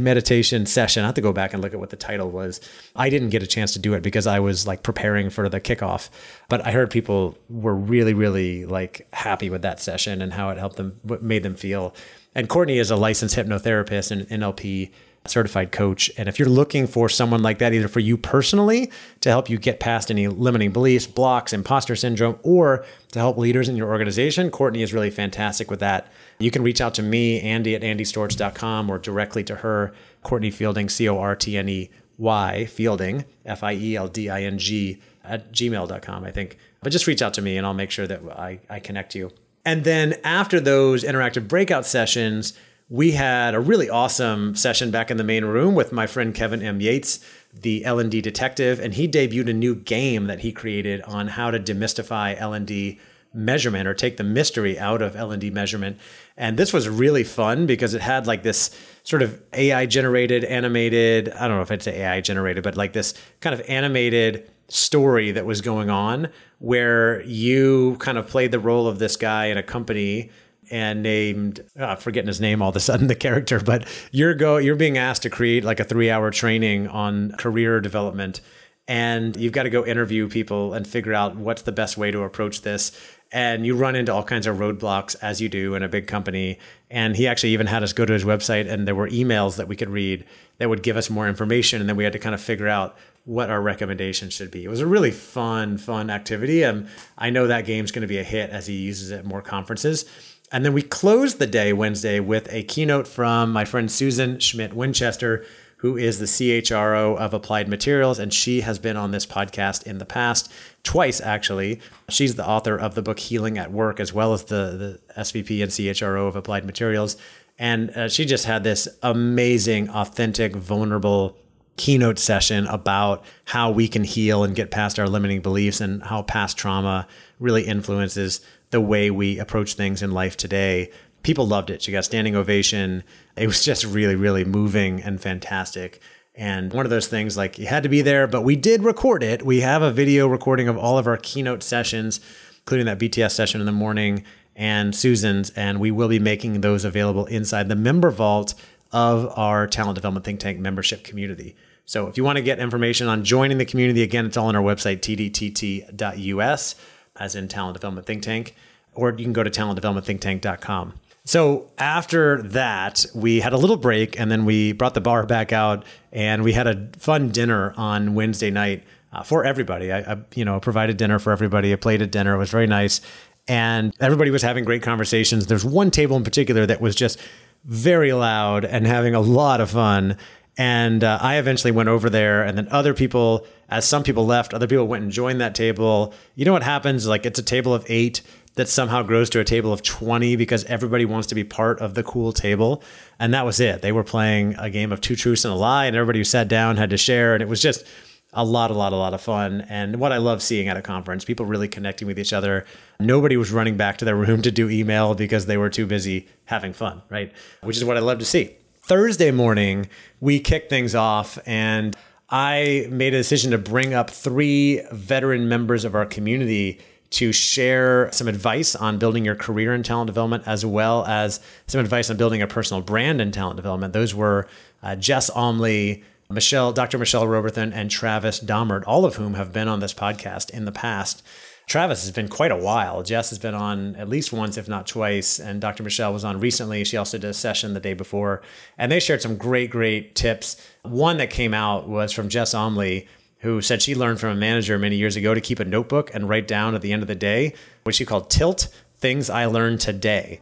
meditation 0.00 0.66
session. 0.66 1.02
I 1.02 1.06
have 1.06 1.14
to 1.16 1.20
go 1.20 1.32
back 1.32 1.52
and 1.52 1.62
look 1.62 1.72
at 1.72 1.80
what 1.80 1.90
the 1.90 1.96
title 1.96 2.30
was. 2.30 2.60
I 2.94 3.10
didn't 3.10 3.30
get 3.30 3.42
a 3.42 3.46
chance 3.46 3.72
to 3.74 3.78
do 3.78 3.94
it 3.94 4.02
because 4.02 4.26
I 4.26 4.40
was 4.40 4.66
like 4.66 4.82
preparing 4.82 5.30
for 5.30 5.48
the 5.48 5.60
kickoff, 5.60 6.08
but 6.48 6.66
I 6.66 6.72
heard 6.72 6.90
people 6.90 7.36
were 7.48 7.74
really, 7.74 8.14
really 8.14 8.64
like 8.66 9.06
happy 9.12 9.50
with 9.50 9.62
that 9.62 9.80
session 9.80 10.22
and 10.22 10.32
how 10.32 10.50
it 10.50 10.58
helped 10.58 10.76
them, 10.76 10.98
what 11.02 11.22
made 11.22 11.42
them 11.42 11.54
feel. 11.54 11.94
And 12.34 12.48
Cortney 12.48 12.80
is 12.80 12.90
a 12.90 12.96
licensed 12.96 13.36
hypnotherapist 13.36 14.10
and 14.10 14.28
NLP 14.28 14.90
certified 15.28 15.72
coach. 15.72 16.10
And 16.16 16.28
if 16.28 16.38
you're 16.38 16.48
looking 16.48 16.86
for 16.86 17.08
someone 17.08 17.42
like 17.42 17.58
that, 17.58 17.72
either 17.72 17.88
for 17.88 18.00
you 18.00 18.16
personally 18.16 18.90
to 19.20 19.28
help 19.28 19.50
you 19.50 19.58
get 19.58 19.80
past 19.80 20.10
any 20.10 20.28
limiting 20.28 20.70
beliefs, 20.70 21.06
blocks, 21.06 21.52
imposter 21.52 21.96
syndrome, 21.96 22.38
or 22.42 22.84
to 23.12 23.18
help 23.18 23.38
leaders 23.38 23.68
in 23.68 23.76
your 23.76 23.88
organization, 23.88 24.50
Cortney 24.50 24.82
is 24.82 24.92
really 24.92 25.10
fantastic 25.10 25.70
with 25.70 25.80
that. 25.80 26.12
You 26.38 26.50
can 26.50 26.62
reach 26.62 26.80
out 26.80 26.94
to 26.94 27.02
me, 27.02 27.40
Andy 27.40 27.74
at 27.74 27.82
andystorch.com, 27.82 28.90
or 28.90 28.98
directly 28.98 29.42
to 29.44 29.56
her, 29.56 29.94
Cortney 30.22 30.52
Fielding, 30.52 30.88
C 30.88 31.08
O 31.08 31.18
R 31.18 31.34
T 31.34 31.56
N 31.56 31.68
E 31.68 31.90
Y, 32.18 32.66
Fielding, 32.66 33.24
F 33.44 33.62
I 33.62 33.74
E 33.74 33.96
L 33.96 34.08
D 34.08 34.28
I 34.28 34.42
N 34.42 34.58
G, 34.58 35.00
at 35.24 35.52
gmail.com, 35.52 36.24
I 36.24 36.30
think. 36.30 36.58
But 36.82 36.90
just 36.90 37.06
reach 37.06 37.22
out 37.22 37.34
to 37.34 37.42
me 37.42 37.56
and 37.56 37.66
I'll 37.66 37.74
make 37.74 37.90
sure 37.90 38.06
that 38.06 38.22
I, 38.30 38.60
I 38.70 38.80
connect 38.80 39.14
you. 39.14 39.32
And 39.64 39.84
then 39.84 40.14
after 40.22 40.60
those 40.60 41.02
interactive 41.02 41.48
breakout 41.48 41.84
sessions, 41.84 42.52
we 42.88 43.12
had 43.12 43.54
a 43.54 43.60
really 43.60 43.90
awesome 43.90 44.54
session 44.54 44.92
back 44.92 45.10
in 45.10 45.16
the 45.16 45.24
main 45.24 45.44
room 45.44 45.74
with 45.74 45.90
my 45.90 46.06
friend 46.06 46.32
Kevin 46.32 46.62
M. 46.62 46.80
Yates, 46.80 47.18
the 47.52 47.84
L&D 47.84 48.20
detective, 48.20 48.78
and 48.78 48.94
he 48.94 49.08
debuted 49.08 49.50
a 49.50 49.52
new 49.52 49.74
game 49.74 50.26
that 50.28 50.40
he 50.40 50.52
created 50.52 51.02
on 51.02 51.28
how 51.28 51.50
to 51.50 51.58
demystify 51.58 52.38
L&D 52.38 53.00
measurement 53.36 53.86
or 53.86 53.94
take 53.94 54.16
the 54.16 54.24
mystery 54.24 54.78
out 54.78 55.02
of 55.02 55.14
L&D 55.16 55.50
measurement. 55.50 55.98
And 56.36 56.56
this 56.56 56.72
was 56.72 56.88
really 56.88 57.24
fun 57.24 57.66
because 57.66 57.94
it 57.94 58.00
had 58.00 58.26
like 58.26 58.42
this 58.42 58.76
sort 59.04 59.22
of 59.22 59.40
AI 59.52 59.86
generated 59.86 60.44
animated, 60.44 61.30
I 61.30 61.46
don't 61.46 61.56
know 61.56 61.62
if 61.62 61.70
I'd 61.70 61.82
say 61.82 62.02
AI 62.02 62.20
generated, 62.20 62.64
but 62.64 62.76
like 62.76 62.92
this 62.92 63.14
kind 63.40 63.54
of 63.54 63.62
animated 63.68 64.50
story 64.68 65.30
that 65.32 65.46
was 65.46 65.60
going 65.60 65.90
on 65.90 66.28
where 66.58 67.22
you 67.22 67.96
kind 68.00 68.18
of 68.18 68.26
played 68.26 68.50
the 68.50 68.58
role 68.58 68.88
of 68.88 68.98
this 68.98 69.16
guy 69.16 69.46
in 69.46 69.56
a 69.58 69.62
company 69.62 70.30
and 70.70 71.02
named 71.02 71.60
oh, 71.78 71.94
forgetting 71.96 72.26
his 72.26 72.40
name 72.40 72.60
all 72.60 72.70
of 72.70 72.76
a 72.76 72.80
sudden 72.80 73.06
the 73.08 73.14
character 73.14 73.60
but 73.60 73.86
you're 74.10 74.34
go 74.34 74.56
you're 74.56 74.74
being 74.74 74.98
asked 74.98 75.22
to 75.22 75.30
create 75.30 75.62
like 75.62 75.78
a 75.78 75.84
three 75.84 76.10
hour 76.10 76.30
training 76.30 76.88
on 76.88 77.30
career 77.32 77.80
development 77.80 78.40
and 78.88 79.36
you've 79.36 79.52
got 79.52 79.64
to 79.64 79.70
go 79.70 79.84
interview 79.84 80.28
people 80.28 80.72
and 80.72 80.86
figure 80.86 81.12
out 81.12 81.36
what's 81.36 81.62
the 81.62 81.72
best 81.72 81.96
way 81.96 82.10
to 82.10 82.22
approach 82.22 82.62
this 82.62 82.92
and 83.36 83.66
you 83.66 83.76
run 83.76 83.94
into 83.94 84.14
all 84.14 84.22
kinds 84.22 84.46
of 84.46 84.56
roadblocks 84.56 85.14
as 85.20 85.42
you 85.42 85.48
do 85.50 85.74
in 85.74 85.82
a 85.82 85.88
big 85.88 86.06
company 86.06 86.58
and 86.90 87.14
he 87.14 87.28
actually 87.28 87.50
even 87.50 87.66
had 87.66 87.82
us 87.82 87.92
go 87.92 88.06
to 88.06 88.14
his 88.14 88.24
website 88.24 88.66
and 88.66 88.88
there 88.88 88.94
were 88.94 89.10
emails 89.10 89.58
that 89.58 89.68
we 89.68 89.76
could 89.76 89.90
read 89.90 90.24
that 90.56 90.70
would 90.70 90.82
give 90.82 90.96
us 90.96 91.10
more 91.10 91.28
information 91.28 91.78
and 91.78 91.86
then 91.86 91.96
we 91.96 92.04
had 92.04 92.14
to 92.14 92.18
kind 92.18 92.34
of 92.34 92.40
figure 92.40 92.66
out 92.66 92.96
what 93.26 93.50
our 93.50 93.60
recommendations 93.60 94.32
should 94.32 94.50
be. 94.50 94.64
It 94.64 94.68
was 94.68 94.80
a 94.80 94.86
really 94.86 95.10
fun, 95.10 95.76
fun 95.76 96.08
activity. 96.08 96.62
And 96.62 96.88
I 97.18 97.28
know 97.28 97.46
that 97.48 97.66
game's 97.66 97.92
going 97.92 98.02
to 98.02 98.08
be 98.08 98.18
a 98.18 98.24
hit 98.24 98.48
as 98.48 98.68
he 98.68 98.74
uses 98.74 99.10
it 99.10 99.18
at 99.18 99.24
more 99.26 99.42
conferences. 99.42 100.06
And 100.50 100.64
then 100.64 100.72
we 100.72 100.80
closed 100.80 101.38
the 101.38 101.46
day 101.46 101.74
Wednesday 101.74 102.20
with 102.20 102.50
a 102.50 102.62
keynote 102.62 103.06
from 103.06 103.52
my 103.52 103.66
friend 103.66 103.90
Susan 103.90 104.38
Schmidt 104.38 104.72
Winchester, 104.72 105.44
who 105.76 105.96
is 105.96 106.18
the 106.18 106.26
CHRO 106.26 107.16
of 107.16 107.34
Applied 107.34 107.68
Materials. 107.68 108.18
And 108.18 108.32
she 108.32 108.62
has 108.62 108.78
been 108.78 108.96
on 108.96 109.10
this 109.10 109.26
podcast 109.26 109.82
in 109.84 109.98
the 109.98 110.06
past, 110.06 110.50
twice 110.82 111.20
actually. 111.20 111.80
She's 112.08 112.34
the 112.34 112.46
author 112.46 112.76
of 112.76 112.94
the 112.94 113.02
book 113.02 113.18
Healing 113.18 113.58
at 113.58 113.72
Work, 113.72 114.00
as 114.00 114.12
well 114.12 114.32
as 114.32 114.44
the, 114.44 114.98
the 115.14 115.20
SVP 115.20 115.62
and 115.62 115.70
CHRO 115.70 116.28
of 116.28 116.36
Applied 116.36 116.64
Materials. 116.64 117.16
And 117.58 117.90
uh, 117.90 118.08
she 118.08 118.24
just 118.24 118.44
had 118.44 118.64
this 118.64 118.88
amazing, 119.02 119.88
authentic, 119.90 120.54
vulnerable 120.56 121.36
keynote 121.76 122.18
session 122.18 122.66
about 122.66 123.24
how 123.44 123.70
we 123.70 123.88
can 123.88 124.04
heal 124.04 124.44
and 124.44 124.54
get 124.54 124.70
past 124.70 124.98
our 124.98 125.08
limiting 125.08 125.40
beliefs 125.40 125.80
and 125.80 126.02
how 126.02 126.22
past 126.22 126.56
trauma 126.56 127.06
really 127.38 127.64
influences 127.64 128.40
the 128.70 128.80
way 128.80 129.10
we 129.10 129.38
approach 129.38 129.74
things 129.74 130.02
in 130.02 130.10
life 130.10 130.36
today. 130.36 130.90
People 131.22 131.46
loved 131.46 131.70
it. 131.70 131.82
She 131.82 131.92
got 131.92 132.04
standing 132.04 132.34
ovation. 132.34 133.04
It 133.36 133.46
was 133.46 133.64
just 133.64 133.84
really, 133.84 134.16
really 134.16 134.44
moving 134.44 135.02
and 135.02 135.20
fantastic. 135.20 136.00
And 136.34 136.72
one 136.72 136.86
of 136.86 136.90
those 136.90 137.06
things, 137.06 137.36
like 137.36 137.58
you 137.58 137.66
had 137.66 137.82
to 137.82 137.88
be 137.88 138.02
there, 138.02 138.26
but 138.26 138.42
we 138.42 138.56
did 138.56 138.82
record 138.82 139.22
it. 139.22 139.44
We 139.44 139.60
have 139.60 139.82
a 139.82 139.90
video 139.90 140.26
recording 140.26 140.68
of 140.68 140.76
all 140.76 140.98
of 140.98 141.06
our 141.06 141.16
keynote 141.16 141.62
sessions, 141.62 142.20
including 142.60 142.86
that 142.86 142.98
BTS 142.98 143.32
session 143.32 143.60
in 143.60 143.66
the 143.66 143.72
morning 143.72 144.24
and 144.54 144.94
Susan's. 144.94 145.50
And 145.50 145.80
we 145.80 145.90
will 145.90 146.08
be 146.08 146.18
making 146.18 146.60
those 146.60 146.84
available 146.84 147.26
inside 147.26 147.68
the 147.68 147.76
member 147.76 148.10
vault 148.10 148.54
of 148.92 149.32
our 149.36 149.66
talent 149.66 149.96
development 149.96 150.24
think 150.24 150.40
tank 150.40 150.58
membership 150.58 151.04
community. 151.04 151.56
So 151.86 152.06
if 152.08 152.16
you 152.16 152.24
want 152.24 152.36
to 152.36 152.42
get 152.42 152.58
information 152.58 153.06
on 153.06 153.24
joining 153.24 153.58
the 153.58 153.64
community, 153.64 154.02
again, 154.02 154.26
it's 154.26 154.36
all 154.36 154.48
on 154.48 154.56
our 154.56 154.62
website, 154.62 155.00
tdtt.us 155.00 156.74
as 157.18 157.34
in 157.34 157.48
Talent 157.48 157.74
Development 157.74 158.06
Think 158.06 158.22
Tank. 158.22 158.54
or 158.92 159.10
you 159.10 159.24
can 159.24 159.32
go 159.32 159.42
to 159.42 159.50
talentdevelopmentthinktank.com. 159.50 160.94
So 161.26 161.68
after 161.76 162.40
that, 162.42 163.04
we 163.12 163.40
had 163.40 163.52
a 163.52 163.56
little 163.56 163.76
break 163.76 164.18
and 164.18 164.30
then 164.30 164.44
we 164.44 164.70
brought 164.70 164.94
the 164.94 165.00
bar 165.00 165.26
back 165.26 165.52
out 165.52 165.84
and 166.12 166.44
we 166.44 166.52
had 166.52 166.68
a 166.68 166.88
fun 166.98 167.30
dinner 167.30 167.74
on 167.76 168.14
Wednesday 168.14 168.50
night 168.50 168.84
uh, 169.12 169.24
for 169.24 169.44
everybody. 169.44 169.92
I, 169.92 170.12
I, 170.12 170.16
you 170.36 170.44
know, 170.44 170.60
provided 170.60 170.96
dinner 170.96 171.18
for 171.18 171.32
everybody. 171.32 171.72
I 171.72 171.76
played 171.76 172.00
at 172.00 172.12
dinner. 172.12 172.36
It 172.36 172.38
was 172.38 172.50
very 172.50 172.68
nice. 172.68 173.00
And 173.48 173.92
everybody 173.98 174.30
was 174.30 174.42
having 174.42 174.64
great 174.64 174.82
conversations. 174.82 175.46
There's 175.46 175.64
one 175.64 175.90
table 175.90 176.16
in 176.16 176.22
particular 176.22 176.64
that 176.66 176.80
was 176.80 176.94
just 176.94 177.18
very 177.64 178.12
loud 178.12 178.64
and 178.64 178.86
having 178.86 179.16
a 179.16 179.20
lot 179.20 179.60
of 179.60 179.70
fun. 179.70 180.16
And 180.56 181.02
uh, 181.02 181.18
I 181.20 181.36
eventually 181.36 181.70
went 181.70 181.90
over 181.90 182.08
there, 182.08 182.42
and 182.42 182.56
then 182.56 182.66
other 182.70 182.94
people, 182.94 183.46
as 183.68 183.84
some 183.84 184.02
people 184.02 184.24
left, 184.24 184.54
other 184.54 184.66
people 184.66 184.88
went 184.88 185.02
and 185.02 185.12
joined 185.12 185.40
that 185.42 185.54
table. 185.54 186.14
You 186.34 186.46
know 186.46 186.52
what 186.52 186.62
happens? 186.62 187.06
Like 187.06 187.26
it's 187.26 187.38
a 187.38 187.42
table 187.42 187.74
of 187.74 187.84
eight 187.88 188.22
that 188.56 188.68
somehow 188.68 189.02
grows 189.02 189.30
to 189.30 189.40
a 189.40 189.44
table 189.44 189.72
of 189.72 189.82
20 189.82 190.34
because 190.36 190.64
everybody 190.64 191.04
wants 191.04 191.28
to 191.28 191.34
be 191.34 191.44
part 191.44 191.78
of 191.80 191.94
the 191.94 192.02
cool 192.02 192.32
table. 192.32 192.82
And 193.18 193.32
that 193.32 193.46
was 193.46 193.60
it. 193.60 193.82
They 193.82 193.92
were 193.92 194.04
playing 194.04 194.56
a 194.58 194.68
game 194.68 194.92
of 194.92 195.00
two 195.00 195.14
truths 195.14 195.44
and 195.44 195.54
a 195.54 195.56
lie, 195.56 195.86
and 195.86 195.94
everybody 195.94 196.18
who 196.18 196.24
sat 196.24 196.48
down 196.48 196.76
had 196.76 196.90
to 196.90 196.96
share. 196.96 197.34
And 197.34 197.42
it 197.42 197.48
was 197.48 197.62
just 197.62 197.86
a 198.32 198.44
lot, 198.44 198.70
a 198.70 198.74
lot, 198.74 198.92
a 198.92 198.96
lot 198.96 199.14
of 199.14 199.20
fun. 199.20 199.62
And 199.68 200.00
what 200.00 200.12
I 200.12 200.16
love 200.18 200.42
seeing 200.42 200.68
at 200.68 200.76
a 200.76 200.82
conference, 200.82 201.24
people 201.24 201.46
really 201.46 201.68
connecting 201.68 202.08
with 202.08 202.18
each 202.18 202.32
other. 202.32 202.64
Nobody 202.98 203.36
was 203.36 203.52
running 203.52 203.76
back 203.76 203.98
to 203.98 204.04
their 204.04 204.16
room 204.16 204.42
to 204.42 204.50
do 204.50 204.68
email 204.70 205.14
because 205.14 205.46
they 205.46 205.56
were 205.56 205.70
too 205.70 205.86
busy 205.86 206.26
having 206.46 206.72
fun, 206.72 207.02
right? 207.08 207.32
Which 207.62 207.76
is 207.76 207.84
what 207.84 207.96
I 207.96 208.00
love 208.00 208.18
to 208.18 208.24
see. 208.24 208.56
Thursday 208.80 209.30
morning, 209.30 209.88
we 210.20 210.38
kicked 210.40 210.70
things 210.70 210.94
off 210.94 211.38
and 211.44 211.96
I 212.30 212.88
made 212.90 213.14
a 213.14 213.18
decision 213.18 213.50
to 213.52 213.58
bring 213.58 213.94
up 213.94 214.10
three 214.10 214.82
veteran 214.92 215.48
members 215.48 215.84
of 215.84 215.94
our 215.94 216.06
community 216.06 216.80
to 217.10 217.32
share 217.32 218.10
some 218.12 218.28
advice 218.28 218.74
on 218.74 218.98
building 218.98 219.24
your 219.24 219.34
career 219.34 219.74
in 219.74 219.82
talent 219.82 220.06
development, 220.06 220.44
as 220.46 220.66
well 220.66 221.04
as 221.06 221.40
some 221.66 221.80
advice 221.80 222.10
on 222.10 222.16
building 222.16 222.42
a 222.42 222.46
personal 222.46 222.82
brand 222.82 223.20
in 223.20 223.30
talent 223.30 223.56
development. 223.56 223.92
Those 223.92 224.14
were 224.14 224.48
uh, 224.82 224.96
Jess 224.96 225.30
Almlie, 225.30 226.02
Michelle, 226.28 226.72
Dr. 226.72 226.98
Michelle 226.98 227.26
Robertson, 227.26 227.72
and 227.72 227.90
Travis 227.90 228.40
Domert, 228.40 228.82
all 228.86 229.04
of 229.04 229.16
whom 229.16 229.34
have 229.34 229.52
been 229.52 229.68
on 229.68 229.80
this 229.80 229.94
podcast 229.94 230.50
in 230.50 230.64
the 230.64 230.72
past. 230.72 231.22
Travis 231.66 232.02
has 232.02 232.12
been 232.12 232.28
quite 232.28 232.52
a 232.52 232.56
while. 232.56 233.02
Jess 233.02 233.30
has 233.30 233.40
been 233.40 233.54
on 233.54 233.96
at 233.96 234.08
least 234.08 234.32
once, 234.32 234.56
if 234.56 234.68
not 234.68 234.86
twice. 234.86 235.40
And 235.40 235.60
Dr. 235.60 235.82
Michelle 235.82 236.12
was 236.12 236.24
on 236.24 236.38
recently. 236.38 236.84
She 236.84 236.96
also 236.96 237.18
did 237.18 237.30
a 237.30 237.34
session 237.34 237.74
the 237.74 237.80
day 237.80 237.94
before. 237.94 238.40
And 238.78 238.90
they 238.90 239.00
shared 239.00 239.20
some 239.20 239.36
great, 239.36 239.70
great 239.70 240.14
tips. 240.14 240.64
One 240.82 241.16
that 241.16 241.30
came 241.30 241.52
out 241.52 241.88
was 241.88 242.12
from 242.12 242.28
Jess 242.28 242.54
Almlie, 242.54 243.08
who 243.40 243.60
said 243.60 243.82
she 243.82 243.94
learned 243.94 244.20
from 244.20 244.30
a 244.30 244.34
manager 244.34 244.78
many 244.78 244.96
years 244.96 245.16
ago 245.16 245.34
to 245.34 245.40
keep 245.40 245.60
a 245.60 245.64
notebook 245.64 246.10
and 246.14 246.28
write 246.28 246.48
down 246.48 246.74
at 246.74 246.82
the 246.82 246.92
end 246.92 247.02
of 247.02 247.08
the 247.08 247.14
day 247.14 247.52
what 247.82 247.94
she 247.94 248.04
called 248.04 248.30
tilt 248.30 248.68
things 248.98 249.28
I 249.28 249.46
learned 249.46 249.80
today. 249.80 250.40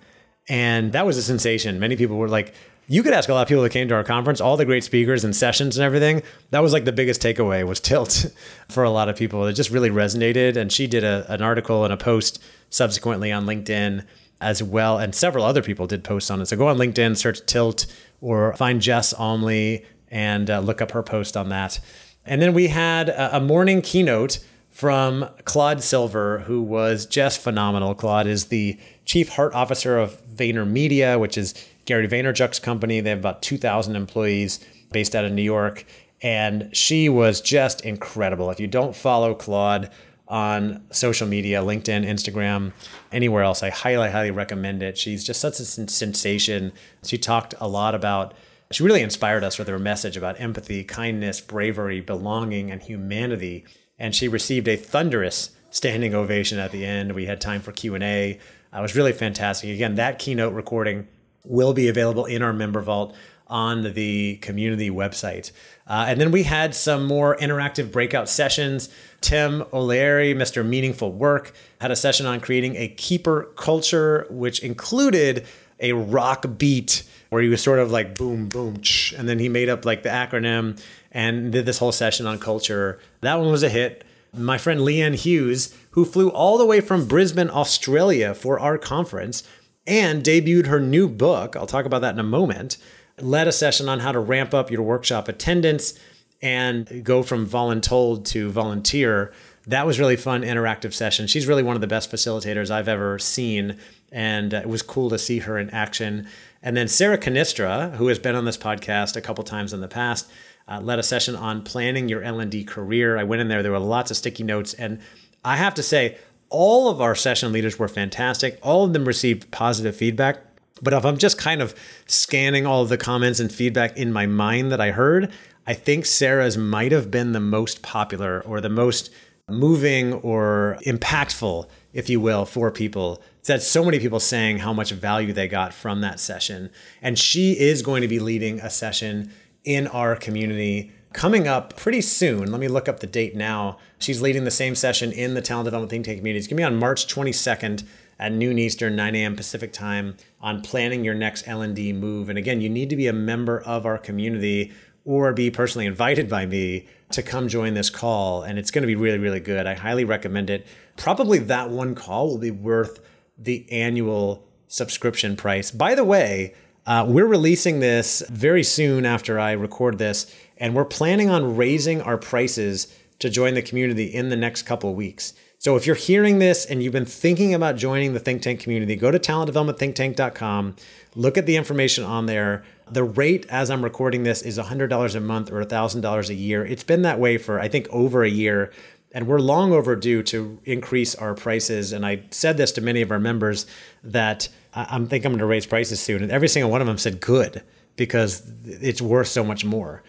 And 0.49 0.93
that 0.93 1.07
was 1.07 1.17
a 1.17 1.23
sensation. 1.23 1.81
Many 1.81 1.97
people 1.97 2.17
were 2.17 2.29
like, 2.29 2.55
you 2.87 3.03
could 3.03 3.15
ask 3.15 3.29
a 3.29 3.35
lot 3.35 3.43
of 3.43 3.49
people 3.49 3.63
that 3.63 3.71
came 3.71 3.89
to 3.89 3.95
our 3.95 4.05
conference, 4.05 4.41
all 4.41 4.57
the 4.57 4.67
great 4.67 4.85
speakers 4.85 5.25
and 5.25 5.35
sessions 5.35 5.77
and 5.77 5.85
everything. 5.85 6.23
That 6.51 6.63
was 6.63 6.73
like 6.73 6.85
the 6.85 6.93
biggest 6.93 7.23
takeaway 7.23 7.67
was 7.67 7.81
tilt 7.81 8.27
for 8.69 8.85
a 8.85 8.91
lot 8.91 9.09
of 9.09 9.17
people. 9.17 9.47
It 9.47 9.55
just 9.55 9.71
really 9.71 9.91
resonated. 9.91 10.57
And 10.57 10.71
she 10.71 10.87
did 10.87 11.03
a, 11.03 11.25
an 11.33 11.41
article 11.41 11.85
and 11.85 11.93
a 11.93 11.97
post 11.97 12.43
subsequently 12.69 13.33
on 13.33 13.47
LinkedIn 13.47 14.05
as 14.41 14.63
well. 14.63 14.99
And 14.99 15.15
several 15.15 15.45
other 15.45 15.63
people 15.63 15.87
did 15.87 16.05
posts 16.05 16.31
on 16.31 16.43
it. 16.43 16.47
So 16.47 16.57
go 16.57 16.69
on 16.69 16.77
LinkedIn, 16.77 17.17
search 17.17 17.45
tilt 17.47 17.87
or 18.21 18.55
find 18.55 18.83
Jess 18.83 19.15
Almlie 19.15 19.85
and 20.11 20.51
uh, 20.51 20.61
look 20.61 20.83
up 20.83 20.91
her 20.91 21.03
post 21.03 21.37
on 21.37 21.49
that. 21.49 21.81
And 22.27 22.41
then 22.41 22.55
we 22.55 22.69
had 22.69 23.11
a, 23.11 23.41
morning 23.41 23.83
keynote 23.83 24.39
from 24.71 25.29
Claude 25.45 25.83
Silver, 25.83 26.41
who 26.41 26.63
was 26.63 27.07
just 27.07 27.41
phenomenal. 27.41 27.95
Claude 27.95 28.27
is 28.27 28.47
the 28.47 28.79
chief 29.05 29.29
heart 29.31 29.55
officer 29.55 29.99
of 29.99 30.21
VaynerMedia, 30.35 31.21
which 31.21 31.37
is 31.37 31.55
Gary 31.85 32.09
Vaynerchuk's 32.09 32.59
company. 32.59 33.01
They 33.01 33.11
have 33.11 33.19
about 33.19 33.43
2,000 33.43 33.95
employees 33.95 34.59
based 34.91 35.15
out 35.15 35.25
of 35.25 35.33
New 35.33 35.43
York. 35.43 35.85
And 36.23 36.75
she 36.75 37.09
was 37.09 37.41
just 37.41 37.83
incredible. 37.83 38.51
If 38.51 38.59
you 38.59 38.67
don't 38.67 38.97
follow 38.97 39.35
Claude 39.35 39.91
on 40.27 40.83
social 40.91 41.29
media, 41.29 41.61
LinkedIn, 41.61 42.07
Instagram, 42.07 42.73
anywhere 43.13 43.43
else, 43.43 43.63
I 43.63 43.69
highly, 43.69 44.11
highly 44.11 44.31
recommend 44.31 44.83
it. 44.83 44.97
She's 44.97 45.23
just 45.23 45.41
such 45.41 45.61
a 45.61 45.65
sensation. 45.65 46.73
She 47.05 47.19
talked 47.19 47.55
a 47.61 47.69
lot 47.69 47.95
about, 47.95 48.33
she 48.75 48.83
really 48.83 49.03
inspired 49.03 49.45
us 49.45 49.59
with 49.59 49.69
her 49.69 49.79
message 49.79 50.17
about 50.17 50.41
empathy, 50.41 50.83
kindness, 50.85 51.41
bravery, 51.41 52.01
belonging, 52.01 52.71
and 52.71 52.83
humanity. 52.83 53.65
And 53.99 54.15
she 54.15 54.27
received 54.27 54.67
a 54.67 54.77
thunderous 54.77 55.51
standing 55.71 56.15
ovation 56.15 56.59
at 56.59 56.73
the 56.73 56.85
end. 56.85 57.13
We 57.13 57.27
had 57.27 57.41
time 57.41 57.61
for 57.61 57.73
Q&A. 57.73 58.31
It 58.31 58.41
was 58.73 58.97
really 58.97 59.13
fantastic. 59.13 59.71
Again, 59.71 59.95
that 59.95 60.19
keynote 60.19 60.55
recording 60.55 61.07
will 61.45 61.73
be 61.73 61.89
available 61.89 62.25
in 62.25 62.43
our 62.43 62.53
member 62.53 62.81
vault 62.81 63.15
on 63.47 63.93
the 63.95 64.37
community 64.37 64.91
website. 64.91 65.53
Uh, 65.87 66.07
and 66.09 66.21
then 66.21 66.31
we 66.31 66.45
had 66.45 66.75
some 66.75 67.07
more 67.07 67.37
interactive 67.37 67.93
breakout 67.93 68.29
sessions. 68.29 68.89
Tim 69.21 69.65
O'Leary, 69.73 70.35
Mr. 70.35 70.67
Meaningful 70.67 71.13
Work, 71.13 71.53
had 71.81 71.91
a 71.91 71.97
session 71.97 72.27
on 72.27 72.41
creating 72.41 72.77
a 72.77 72.89
keeper 72.89 73.53
culture, 73.57 74.27
which 74.31 74.61
included 74.61 75.47
a 75.85 75.93
rock 75.93 76.59
beat 76.59 77.05
where 77.29 77.43
he 77.43 77.49
was 77.49 77.63
sort 77.63 77.79
of 77.79 77.91
like 77.91 78.17
boom, 78.17 78.49
boom, 78.49 78.81
ch, 78.81 79.13
and 79.17 79.29
then 79.29 79.39
he 79.39 79.49
made 79.49 79.69
up 79.69 79.85
like 79.85 80.03
the 80.03 80.09
acronym 80.09 80.81
and 81.13 81.53
did 81.53 81.67
this 81.67 81.79
whole 81.79 81.93
session 81.93 82.27
on 82.27 82.39
culture. 82.39 82.99
That 83.21 83.39
one 83.39 83.51
was 83.51 83.63
a 83.63 83.69
hit. 83.69 84.05
My 84.33 84.59
friend 84.59 84.81
Leanne 84.81 85.15
Hughes, 85.15 85.77
who 85.91 86.05
flew 86.05 86.31
all 86.31 86.59
the 86.59 86.67
way 86.67 86.81
from 86.81 87.07
Brisbane, 87.07 87.51
Australia 87.51 88.35
for 88.35 88.59
our 88.59 88.79
conference, 88.79 89.45
and 89.87 90.25
debuted 90.25 90.67
her 90.67 90.81
new 90.81 91.09
book. 91.09 91.55
I'll 91.55 91.67
talk 91.67 91.85
about 91.85 92.01
that 92.01 92.15
in 92.15 92.21
a 92.21 92.25
moment. 92.25 92.79
Led 93.21 93.47
a 93.47 93.53
session 93.53 93.89
on 93.89 94.01
how 94.01 94.11
to 94.11 94.19
ramp 94.19 94.55
up 94.55 94.71
your 94.71 94.83
workshop 94.83 95.29
attendance 95.29 95.99
and 96.43 97.05
go 97.05 97.23
from 97.23 97.47
voluntold 97.47 98.25
to 98.27 98.51
volunteer. 98.51 99.33
That 99.67 99.87
was 99.87 99.99
really 99.99 100.17
fun, 100.17 100.43
interactive 100.43 100.93
session. 100.93 101.27
She's 101.27 101.47
really 101.47 101.63
one 101.63 101.77
of 101.77 101.81
the 101.81 101.87
best 101.87 102.11
facilitators 102.11 102.71
I've 102.71 102.89
ever 102.89 103.19
seen, 103.19 103.79
and 104.13 104.53
it 104.53 104.69
was 104.69 104.83
cool 104.83 105.11
to 105.11 105.19
see 105.19 105.41
her 105.41 105.59
in 105.59 105.71
action. 105.71 106.29
And 106.63 106.77
then 106.77 106.89
Sarah 106.89 107.19
Cannistra, 107.19 107.97
who 107.97 108.09
has 108.09 108.19
been 108.19 108.35
on 108.35 108.45
this 108.45 108.57
podcast 108.57 109.17
a 109.17 109.21
couple 109.21 109.45
times 109.45 109.73
in 109.73 109.81
the 109.81 109.89
past, 109.89 110.31
uh, 110.69 110.81
led 110.81 110.99
a 110.99 111.03
session 111.03 111.37
on 111.37 111.63
planning 111.63 112.09
your 112.09 112.23
L&D 112.23 112.65
career. 112.65 113.19
I 113.19 113.25
went 113.25 113.43
in 113.43 113.49
there, 113.49 113.63
there 113.63 113.73
were 113.73 113.79
lots 113.79 114.11
of 114.11 114.17
sticky 114.17 114.45
notes, 114.45 114.75
and 114.75 115.01
I 115.45 115.57
have 115.57 115.75
to 115.75 115.83
say, 115.83 116.17
all 116.49 116.89
of 116.89 117.01
our 117.01 117.15
session 117.15 117.53
leaders 117.53 117.79
were 117.79 117.89
fantastic. 117.89 118.59
All 118.63 118.85
of 118.85 118.93
them 118.93 119.05
received 119.05 119.51
positive 119.51 119.97
feedback. 119.97 120.39
But 120.81 120.93
if 120.93 121.05
I'm 121.05 121.19
just 121.19 121.39
kind 121.39 121.61
of 121.61 121.75
scanning 122.07 122.67
all 122.67 122.83
of 122.83 122.89
the 122.89 122.97
comments 122.97 123.41
and 123.41 123.51
feedback 123.51 123.97
in 123.97 124.13
my 124.13 124.27
mind 124.27 124.71
that 124.71 124.81
I 124.81 124.91
heard, 124.91 125.33
I 125.67 125.75
think 125.75 126.07
Sarah's 126.07 126.59
might 126.59 126.93
have 126.93 127.11
been 127.11 127.33
the 127.33 127.41
most 127.41 127.83
popular 127.83 128.41
or 128.43 128.61
the 128.61 128.69
most 128.69 129.11
moving 129.49 130.13
or 130.15 130.79
impactful, 130.87 131.69
if 131.93 132.09
you 132.09 132.21
will, 132.21 132.45
for 132.45 132.71
people. 132.71 133.23
Had 133.47 133.63
so 133.63 133.85
many 133.85 133.99
people 133.99 134.21
saying 134.21 134.59
how 134.59 134.73
much 134.73 134.91
value 134.91 135.33
they 135.33 135.49
got 135.49 135.75
from 135.75 136.01
that 136.01 136.19
session. 136.19 136.71
And 137.03 137.19
she 137.19 137.53
is 137.53 137.83
going 137.83 138.01
to 138.03 138.09
be 138.09 138.19
leading 138.19 138.59
a 138.61 138.71
session 138.71 139.31
in 139.65 139.87
our 139.89 140.17
community 140.17 140.93
coming 141.13 141.47
up 141.47 141.77
pretty 141.77 142.01
soon. 142.01 142.51
Let 142.51 142.61
me 142.61 142.69
look 142.69 142.89
up 142.89 143.01
the 143.01 143.07
date 143.07 143.37
now. 143.37 143.79
She's 143.99 144.21
leading 144.21 144.45
the 144.45 144.51
same 144.51 144.75
session 144.75 145.13
in 145.13 145.35
the 145.35 145.43
Talent 145.43 145.67
Development 145.67 145.91
Think 145.91 146.05
Tank 146.07 146.19
community. 146.19 146.39
It's 146.39 146.49
going 146.49 146.57
to 146.57 146.61
be 146.63 146.65
on 146.65 146.77
March 146.77 147.07
22nd 147.07 147.85
at 148.19 148.33
noon 148.33 148.59
Eastern, 148.59 148.97
9 148.97 149.15
a.m. 149.15 149.37
Pacific 149.37 149.73
time 149.73 150.17
on 150.41 150.63
planning 150.63 151.05
your 151.05 151.15
next 151.15 151.47
L&D 151.47 151.93
move. 151.93 152.29
And 152.29 152.39
again, 152.39 152.61
you 152.61 152.69
need 152.69 152.91
to 152.91 152.97
be 152.97 153.07
a 153.07 153.13
member 153.13 153.61
of 153.61 153.87
our 153.87 153.99
community 153.99 154.73
or 155.05 155.33
be 155.33 155.51
personally 155.51 155.87
invited 155.87 156.29
by 156.29 156.47
me 156.47 156.89
to 157.11 157.23
come 157.23 157.49
join 157.49 157.75
this 157.75 157.91
call. 157.91 158.43
And 158.43 158.59
it's 158.59 158.71
going 158.71 158.83
to 158.83 158.87
be 158.87 158.97
really, 158.97 159.19
really 159.19 159.41
good. 159.41 159.67
I 159.67 159.75
highly 159.75 160.05
recommend 160.05 160.51
it. 160.51 160.67
Probably 160.97 161.39
that 161.39 161.71
one 161.71 161.95
call 161.95 162.29
will 162.29 162.39
be 162.39 162.51
worth 162.51 163.01
the 163.39 163.71
annual 163.71 164.47
subscription 164.69 165.37
price. 165.37 165.71
By 165.71 165.95
the 165.95 166.05
way, 166.05 166.55
uh, 166.87 167.07
we're 167.09 167.27
releasing 167.27 167.81
this 167.81 168.23
very 168.29 168.63
soon 168.63 169.07
after 169.07 169.39
I 169.39 169.53
record 169.53 169.99
this, 169.99 170.35
and 170.59 170.75
we're 170.75 170.85
planning 170.85 171.31
on 171.31 171.57
raising 171.57 172.03
our 172.03 172.19
prices 172.19 172.95
to 173.21 173.31
join 173.31 173.55
the 173.55 173.63
community 173.63 174.05
in 174.05 174.29
the 174.29 174.37
next 174.37 174.63
couple 174.63 174.95
weeks. 174.95 175.33
So 175.65 175.77
if 175.77 175.87
you're 175.87 175.97
hearing 175.97 176.41
this 176.41 176.67
and 176.67 176.83
you've 176.83 176.93
been 176.93 177.07
thinking 177.07 177.55
about 177.55 177.77
joining 177.77 178.13
the 178.13 178.21
Think 178.21 178.43
Tank 178.43 178.61
community, 178.61 178.97
go 178.97 179.11
to 179.11 179.19
talentdevelopmentthinktank.com, 179.19 180.77
look 181.15 181.39
at 181.39 181.47
the 181.47 181.57
information 181.57 182.05
on 182.05 182.27
there. 182.27 182.65
The 182.91 183.03
rate 183.03 183.47
as 183.49 183.71
I'm 183.71 183.83
recording 183.83 184.25
this 184.25 184.43
is 184.43 184.59
$100 184.59 185.15
a 185.15 185.21
month 185.21 185.51
or 185.51 185.65
$1,000 185.65 186.29
a 186.29 186.35
year. 186.35 186.67
It's 186.67 186.85
been 186.85 187.01
that 187.03 187.19
way 187.19 187.39
for, 187.39 187.61
I 187.61 187.69
think, 187.69 187.89
over 187.89 188.23
a 188.23 188.29
year. 188.29 188.73
And 189.15 189.29
we're 189.29 189.39
long 189.39 189.73
overdue 189.73 190.23
to 190.25 190.59
increase 190.65 191.15
our 191.15 191.35
prices. 191.35 191.93
And 191.93 192.05
I 192.05 192.25
said 192.31 192.57
this 192.57 192.73
to 192.73 192.81
many 192.81 193.01
of 193.01 193.13
our 193.13 193.21
members 193.21 193.65
that 194.03 194.49
I 194.75 194.97
am 194.97 195.07
think 195.07 195.25
I'm 195.25 195.33
going 195.33 195.39
to 195.39 195.47
raise 195.47 195.67
prices 195.67 196.01
soon. 196.01 196.23
And 196.23 196.33
every 196.33 196.49
single 196.49 196.71
one 196.71 196.81
of 196.81 196.89
them 196.89 196.99
said, 196.99 197.21
good, 197.21 197.63
because 197.95 198.43
it's 198.67 199.01
worth 199.01 199.29
so 199.29 199.45
much 199.45 199.65
more. 199.65 200.03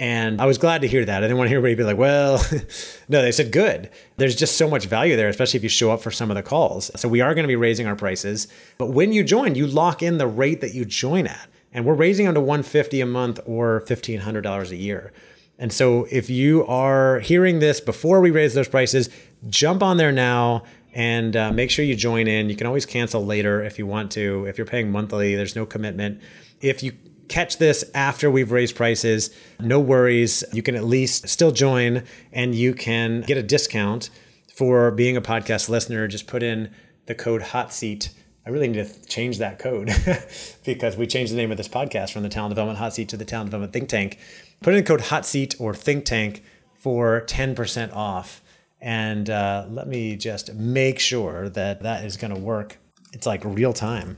And 0.00 0.40
I 0.40 0.46
was 0.46 0.58
glad 0.58 0.82
to 0.82 0.88
hear 0.88 1.04
that. 1.04 1.18
I 1.18 1.20
didn't 1.26 1.38
want 1.38 1.46
to 1.46 1.50
hear 1.50 1.58
everybody 1.58 1.76
be 1.76 1.84
like, 1.84 1.96
well, 1.96 2.44
no, 3.08 3.22
they 3.22 3.32
said 3.32 3.50
good. 3.50 3.90
There's 4.16 4.36
just 4.36 4.56
so 4.56 4.68
much 4.68 4.86
value 4.86 5.16
there, 5.16 5.28
especially 5.28 5.58
if 5.58 5.62
you 5.62 5.68
show 5.68 5.90
up 5.90 6.02
for 6.02 6.10
some 6.10 6.30
of 6.30 6.36
the 6.36 6.42
calls. 6.42 6.90
So 7.00 7.08
we 7.08 7.20
are 7.20 7.34
going 7.34 7.44
to 7.44 7.48
be 7.48 7.56
raising 7.56 7.86
our 7.86 7.96
prices. 7.96 8.48
But 8.76 8.90
when 8.90 9.12
you 9.12 9.24
join, 9.24 9.54
you 9.54 9.66
lock 9.66 10.02
in 10.02 10.18
the 10.18 10.26
rate 10.26 10.60
that 10.60 10.74
you 10.74 10.84
join 10.84 11.26
at. 11.26 11.48
And 11.72 11.84
we're 11.84 11.94
raising 11.94 12.26
them 12.26 12.34
to 12.34 12.40
150 12.40 13.00
a 13.00 13.06
month 13.06 13.40
or 13.44 13.82
$1,500 13.86 14.70
a 14.70 14.76
year. 14.76 15.12
And 15.58 15.72
so 15.72 16.06
if 16.10 16.30
you 16.30 16.64
are 16.66 17.18
hearing 17.20 17.58
this 17.58 17.80
before 17.80 18.20
we 18.20 18.30
raise 18.30 18.54
those 18.54 18.68
prices, 18.68 19.10
jump 19.48 19.82
on 19.82 19.96
there 19.96 20.12
now 20.12 20.62
and 20.94 21.36
uh, 21.36 21.52
make 21.52 21.70
sure 21.70 21.84
you 21.84 21.96
join 21.96 22.28
in. 22.28 22.48
You 22.48 22.56
can 22.56 22.66
always 22.66 22.86
cancel 22.86 23.24
later 23.24 23.62
if 23.62 23.78
you 23.78 23.86
want 23.86 24.12
to. 24.12 24.46
If 24.46 24.56
you're 24.56 24.66
paying 24.66 24.90
monthly, 24.90 25.34
there's 25.34 25.56
no 25.56 25.66
commitment. 25.66 26.20
If 26.60 26.82
you 26.82 26.92
catch 27.28 27.58
this 27.58 27.84
after 27.94 28.30
we've 28.30 28.52
raised 28.52 28.74
prices, 28.74 29.30
no 29.60 29.80
worries. 29.80 30.44
You 30.52 30.62
can 30.62 30.74
at 30.74 30.84
least 30.84 31.28
still 31.28 31.50
join 31.50 32.04
and 32.32 32.54
you 32.54 32.72
can 32.72 33.22
get 33.22 33.36
a 33.36 33.42
discount 33.42 34.10
for 34.54 34.90
being 34.90 35.16
a 35.16 35.22
podcast 35.22 35.68
listener. 35.68 36.08
Just 36.08 36.26
put 36.26 36.42
in 36.42 36.72
the 37.06 37.14
code 37.14 37.42
HOT 37.42 37.72
SEAT. 37.72 38.10
I 38.48 38.50
really 38.50 38.68
need 38.68 38.82
to 38.82 39.06
change 39.06 39.36
that 39.38 39.58
code 39.58 39.90
because 40.64 40.96
we 40.96 41.06
changed 41.06 41.34
the 41.34 41.36
name 41.36 41.50
of 41.50 41.58
this 41.58 41.68
podcast 41.68 42.12
from 42.12 42.22
the 42.22 42.30
Talent 42.30 42.52
Development 42.52 42.78
Hot 42.78 42.94
Seat 42.94 43.10
to 43.10 43.18
the 43.18 43.26
Talent 43.26 43.48
Development 43.48 43.74
Think 43.74 43.90
Tank. 43.90 44.18
Put 44.62 44.72
in 44.72 44.80
the 44.80 44.86
code 44.86 45.02
HOT 45.02 45.26
SEAT 45.26 45.56
or 45.58 45.74
Think 45.74 46.06
Tank 46.06 46.42
for 46.72 47.26
10% 47.26 47.94
off. 47.94 48.40
And 48.80 49.28
uh, 49.28 49.66
let 49.68 49.86
me 49.86 50.16
just 50.16 50.54
make 50.54 50.98
sure 50.98 51.50
that 51.50 51.82
that 51.82 52.06
is 52.06 52.16
going 52.16 52.34
to 52.34 52.40
work. 52.40 52.78
It's 53.12 53.26
like 53.26 53.44
real 53.44 53.74
time 53.74 54.16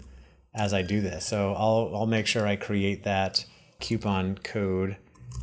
as 0.54 0.72
I 0.72 0.82
do 0.82 1.00
this. 1.00 1.26
So 1.26 1.52
I'll 1.54 1.90
I'll 1.92 2.06
make 2.06 2.28
sure 2.28 2.46
I 2.46 2.54
create 2.54 3.02
that 3.02 3.44
coupon 3.80 4.38
code 4.44 4.96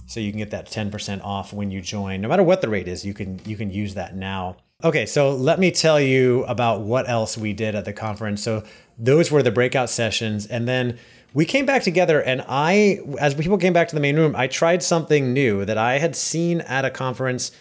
so 0.05 0.21
you 0.21 0.31
can 0.31 0.39
get 0.39 0.51
that 0.51 0.67
10% 0.67 1.21
off 1.25 1.51
when 1.51 1.71
you 1.71 1.81
join. 1.81 2.21
No 2.21 2.29
matter 2.29 2.43
what 2.43 2.61
the 2.61 2.69
rate 2.69 2.87
is, 2.87 3.05
you 3.05 3.13
can 3.13 3.41
you 3.43 3.57
can 3.57 3.69
use 3.69 3.95
that 3.95 4.15
now. 4.15 4.55
Okay, 4.83 5.07
so 5.07 5.31
let 5.31 5.57
me 5.57 5.71
tell 5.71 5.99
you 5.99 6.43
about 6.43 6.81
what 6.81 7.09
else 7.09 7.35
we 7.35 7.51
did 7.51 7.73
at 7.73 7.85
the 7.85 7.93
conference. 7.93 8.43
So 8.43 8.63
those 8.95 9.31
were 9.31 9.41
the 9.41 9.49
breakout 9.49 9.89
sessions 9.89 10.45
and 10.45 10.67
then 10.67 10.99
we 11.33 11.45
came 11.45 11.65
back 11.65 11.81
together 11.81 12.21
and 12.21 12.45
I 12.47 12.99
as 13.19 13.33
people 13.33 13.57
came 13.57 13.73
back 13.73 13.87
to 13.87 13.95
the 13.95 14.01
main 14.01 14.17
room, 14.17 14.35
I 14.35 14.45
tried 14.45 14.83
something 14.83 15.33
new 15.33 15.65
that 15.65 15.79
I 15.79 15.97
had 15.97 16.15
seen 16.15 16.61
at 16.61 16.85
a 16.85 16.91
conference 16.91 17.51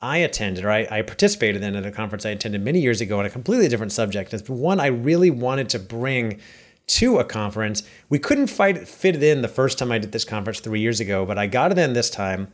I 0.00 0.16
attended 0.18 0.64
or 0.64 0.70
I, 0.70 0.88
I 0.90 1.02
participated 1.02 1.62
in 1.62 1.76
at 1.76 1.84
a 1.84 1.90
conference 1.90 2.24
I 2.24 2.30
attended 2.30 2.62
many 2.62 2.80
years 2.80 3.02
ago 3.02 3.18
on 3.18 3.26
a 3.26 3.30
completely 3.30 3.68
different 3.68 3.92
subject. 3.92 4.32
It's 4.32 4.48
one 4.48 4.80
I 4.80 4.86
really 4.86 5.30
wanted 5.30 5.68
to 5.70 5.78
bring 5.78 6.40
to 6.86 7.18
a 7.18 7.24
conference. 7.24 7.82
We 8.08 8.18
couldn't 8.18 8.46
fight, 8.46 8.88
fit 8.88 9.14
it 9.16 9.22
in 9.22 9.42
the 9.42 9.48
first 9.48 9.78
time 9.78 9.92
I 9.92 9.98
did 9.98 10.12
this 10.12 10.24
conference 10.24 10.60
three 10.60 10.80
years 10.80 11.00
ago, 11.00 11.26
but 11.26 11.36
I 11.36 11.48
got 11.48 11.70
it 11.70 11.76
in 11.76 11.92
this 11.92 12.08
time. 12.08 12.48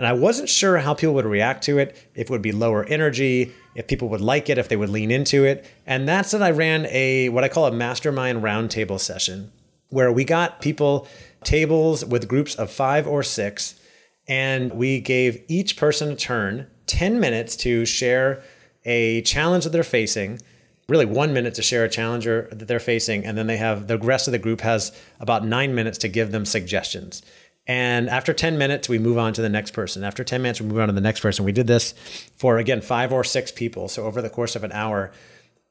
And 0.00 0.06
I 0.06 0.14
wasn't 0.14 0.48
sure 0.48 0.78
how 0.78 0.94
people 0.94 1.12
would 1.12 1.26
react 1.26 1.62
to 1.64 1.76
it, 1.76 1.94
if 2.14 2.22
it 2.22 2.30
would 2.30 2.40
be 2.40 2.52
lower 2.52 2.84
energy, 2.84 3.52
if 3.74 3.86
people 3.86 4.08
would 4.08 4.22
like 4.22 4.48
it, 4.48 4.56
if 4.56 4.66
they 4.66 4.76
would 4.76 4.88
lean 4.88 5.10
into 5.10 5.44
it. 5.44 5.66
And 5.84 6.08
that's 6.08 6.32
when 6.32 6.42
I 6.42 6.52
ran 6.52 6.86
a 6.86 7.28
what 7.28 7.44
I 7.44 7.48
call 7.48 7.66
a 7.66 7.70
mastermind 7.70 8.42
roundtable 8.42 8.98
session, 8.98 9.52
where 9.90 10.10
we 10.10 10.24
got 10.24 10.62
people 10.62 11.06
tables 11.44 12.02
with 12.02 12.28
groups 12.28 12.54
of 12.54 12.70
five 12.70 13.06
or 13.06 13.22
six, 13.22 13.78
and 14.26 14.72
we 14.72 15.00
gave 15.00 15.44
each 15.48 15.76
person 15.76 16.12
a 16.12 16.16
turn, 16.16 16.66
10 16.86 17.20
minutes 17.20 17.54
to 17.56 17.84
share 17.84 18.42
a 18.86 19.20
challenge 19.20 19.64
that 19.64 19.70
they're 19.70 19.82
facing 19.82 20.40
really 20.90 21.06
one 21.06 21.32
minute 21.32 21.54
to 21.54 21.62
share 21.62 21.84
a 21.84 21.88
challenger 21.88 22.48
that 22.50 22.66
they're 22.66 22.80
facing, 22.80 23.24
and 23.24 23.38
then 23.38 23.46
they 23.46 23.56
have 23.56 23.86
the 23.86 23.96
rest 23.96 24.26
of 24.26 24.32
the 24.32 24.38
group 24.38 24.60
has 24.62 24.90
about 25.20 25.46
nine 25.46 25.72
minutes 25.72 25.96
to 25.98 26.08
give 26.08 26.32
them 26.32 26.44
suggestions. 26.44 27.22
And 27.70 28.10
after 28.10 28.32
10 28.32 28.58
minutes, 28.58 28.88
we 28.88 28.98
move 28.98 29.16
on 29.16 29.32
to 29.34 29.42
the 29.42 29.48
next 29.48 29.70
person. 29.74 30.02
After 30.02 30.24
10 30.24 30.42
minutes, 30.42 30.60
we 30.60 30.66
move 30.66 30.80
on 30.80 30.88
to 30.88 30.92
the 30.92 31.00
next 31.00 31.20
person. 31.20 31.44
We 31.44 31.52
did 31.52 31.68
this 31.68 31.94
for, 32.36 32.58
again, 32.58 32.80
five 32.80 33.12
or 33.12 33.22
six 33.22 33.52
people. 33.52 33.86
So 33.86 34.06
over 34.06 34.20
the 34.20 34.28
course 34.28 34.56
of 34.56 34.64
an 34.64 34.72
hour. 34.72 35.12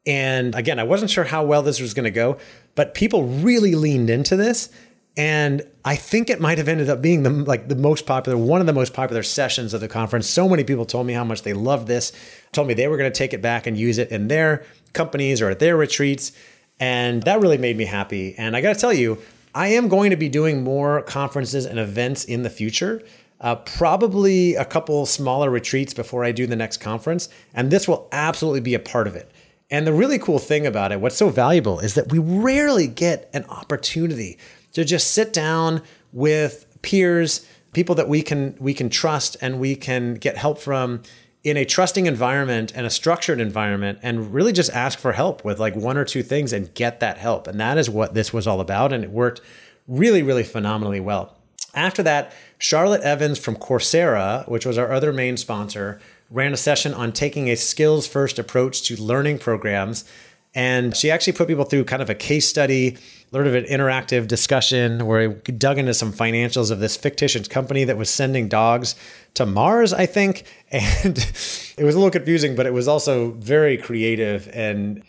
And 0.06 0.56
again, 0.56 0.80
I 0.80 0.86
wasn't 0.86 1.12
sure 1.12 1.26
how 1.26 1.44
well 1.44 1.62
this 1.62 1.82
was 1.82 1.94
going 1.94 2.06
to 2.06 2.10
go, 2.10 2.38
but 2.74 2.94
people 2.94 3.26
really 3.26 3.76
leaned 3.76 4.10
into 4.10 4.38
this. 4.38 4.70
And 5.18 5.62
I 5.84 5.98
think 5.98 6.30
it 6.30 6.40
might 6.40 6.58
have 6.58 6.70
ended 6.70 6.90
up 6.90 7.02
being 7.02 7.24
the 7.24 7.32
like 7.32 7.68
the 7.68 7.76
most 7.76 8.06
popular, 8.06 8.38
one 8.38 8.62
of 8.62 8.68
the 8.68 8.72
most 8.72 8.94
popular 8.94 9.22
sessions 9.22 9.74
of 9.74 9.82
the 9.82 9.90
conference. 9.90 10.30
So 10.30 10.48
many 10.48 10.64
people 10.64 10.86
told 10.86 11.06
me 11.06 11.12
how 11.12 11.26
much 11.26 11.42
they 11.42 11.52
loved 11.52 11.90
this, 11.90 12.14
told 12.54 12.70
me 12.70 12.76
they 12.76 12.88
were 12.88 12.96
going 12.96 13.12
to 13.12 13.18
take 13.18 13.34
it 13.34 13.42
back 13.42 13.68
and 13.68 13.78
use 13.78 13.98
it 13.98 14.10
in 14.10 14.30
their 14.30 14.64
companies 14.94 15.42
or 15.42 15.50
at 15.50 15.60
their 15.60 15.76
retreats. 15.76 16.32
And 16.80 17.24
that 17.24 17.42
really 17.42 17.58
made 17.58 17.76
me 17.76 17.84
happy. 17.84 18.36
And 18.38 18.56
I 18.56 18.62
got 18.62 18.74
to 18.74 18.80
tell 18.80 18.94
you, 18.94 19.22
I 19.60 19.68
am 19.68 19.90
going 19.90 20.12
to 20.12 20.16
be 20.16 20.30
doing 20.30 20.64
more 20.64 21.02
conferences 21.02 21.66
and 21.66 21.78
events 21.78 22.24
in 22.24 22.44
the 22.44 22.50
future. 22.50 23.04
Uh, 23.42 23.56
probably 23.56 24.56
a 24.56 24.64
couple 24.64 25.06
smaller 25.06 25.50
retreats 25.50 25.94
before 25.94 26.24
I 26.24 26.32
do 26.32 26.48
the 26.48 26.56
next 26.56 26.78
conference. 26.78 27.28
And 27.54 27.70
this 27.70 27.86
will 27.86 28.08
absolutely 28.14 28.62
be 28.62 28.74
a 28.74 28.80
part 28.80 29.06
of 29.06 29.18
it. 29.18 29.30
And 29.70 29.86
the 29.86 29.92
really 29.92 30.18
cool 30.18 30.40
thing 30.40 30.66
about 30.66 30.94
it, 30.94 31.02
what's 31.02 31.18
so 31.18 31.28
valuable, 31.28 31.82
is 31.82 31.96
that 31.96 32.10
we 32.10 32.20
rarely 32.20 32.88
get 32.88 33.30
an 33.34 33.44
opportunity 33.50 34.38
to 34.72 34.86
just 34.86 35.12
sit 35.12 35.34
down 35.34 35.82
with 36.14 36.66
peers, 36.82 37.46
people 37.74 37.96
that 37.96 38.08
we 38.08 38.22
can 38.22 38.56
we 38.62 38.74
can 38.74 38.90
trust 38.90 39.36
and 39.42 39.60
we 39.60 39.76
can 39.76 40.14
get 40.14 40.38
help 40.38 40.60
from 40.60 41.02
in 41.44 41.56
a 41.56 41.66
trusting 41.66 42.06
environment 42.06 42.74
and 42.76 42.86
a 42.86 42.90
structured 42.90 43.40
environment 43.40 44.00
and 44.02 44.34
really 44.34 44.52
just 44.52 44.72
ask 44.72 45.00
for 45.00 45.14
help 45.14 45.46
with 45.46 45.60
like 45.60 45.76
one 45.76 45.98
or 45.98 46.04
two 46.04 46.22
things 46.22 46.52
and 46.52 46.74
get 46.74 47.00
that 47.00 47.18
help. 47.18 47.48
And 47.48 47.60
that 47.60 47.78
is 47.78 47.90
what 47.90 48.14
this 48.14 48.34
was 48.34 48.46
all 48.46 48.60
about. 48.60 48.92
And 48.92 49.04
it 49.04 49.12
worked 49.12 49.42
really, 49.88 50.22
really 50.22 50.44
phenomenally 50.44 51.00
well. 51.00 51.38
After 51.74 52.04
that, 52.04 52.34
Charlotte 52.58 53.02
Evans 53.02 53.40
from 53.40 53.56
Coursera, 53.56 54.48
which 54.50 54.66
was 54.66 54.78
our 54.78 54.92
other 54.92 55.14
main 55.14 55.38
sponsor, 55.38 56.00
ran 56.30 56.54
a 56.54 56.58
session 56.58 56.94
on 56.94 57.12
taking 57.12 57.50
a 57.50 57.56
skills 57.56 58.08
first 58.08 58.38
approach 58.38 58.84
to 58.84 59.02
learning 59.02 59.40
programs. 59.40 60.04
And 60.56 60.96
she 60.96 61.12
actually 61.12 61.34
put 61.34 61.48
people 61.48 61.66
through 61.66 61.86
kind 61.86 62.02
of 62.02 62.10
a 62.10 62.16
case 62.16 62.48
study 62.48 62.98
sort 63.32 63.46
of 63.46 63.54
an 63.54 63.66
interactive 63.66 64.28
discussion 64.28 65.06
where 65.06 65.30
we 65.30 65.36
dug 65.54 65.78
into 65.78 65.94
some 65.94 66.12
financials 66.12 66.72
of 66.72 66.80
this 66.80 66.98
fictitious 66.98 67.48
company 67.48 67.84
that 67.84 67.98
was 67.98 68.10
sending 68.10 68.48
dogs 68.48 68.96
to 69.36 69.46
Mars, 69.46 69.94
I 69.94 70.06
think. 70.06 70.46
And 70.72 71.18
it 71.18 71.84
was 71.84 71.96
a 71.96 71.98
little 71.98 72.12
confusing, 72.12 72.56
but 72.56 72.66
it 72.66 72.74
was 72.74 72.88
also 72.88 73.32
very 73.32 73.78
creative 73.78 74.50
and 74.54 75.04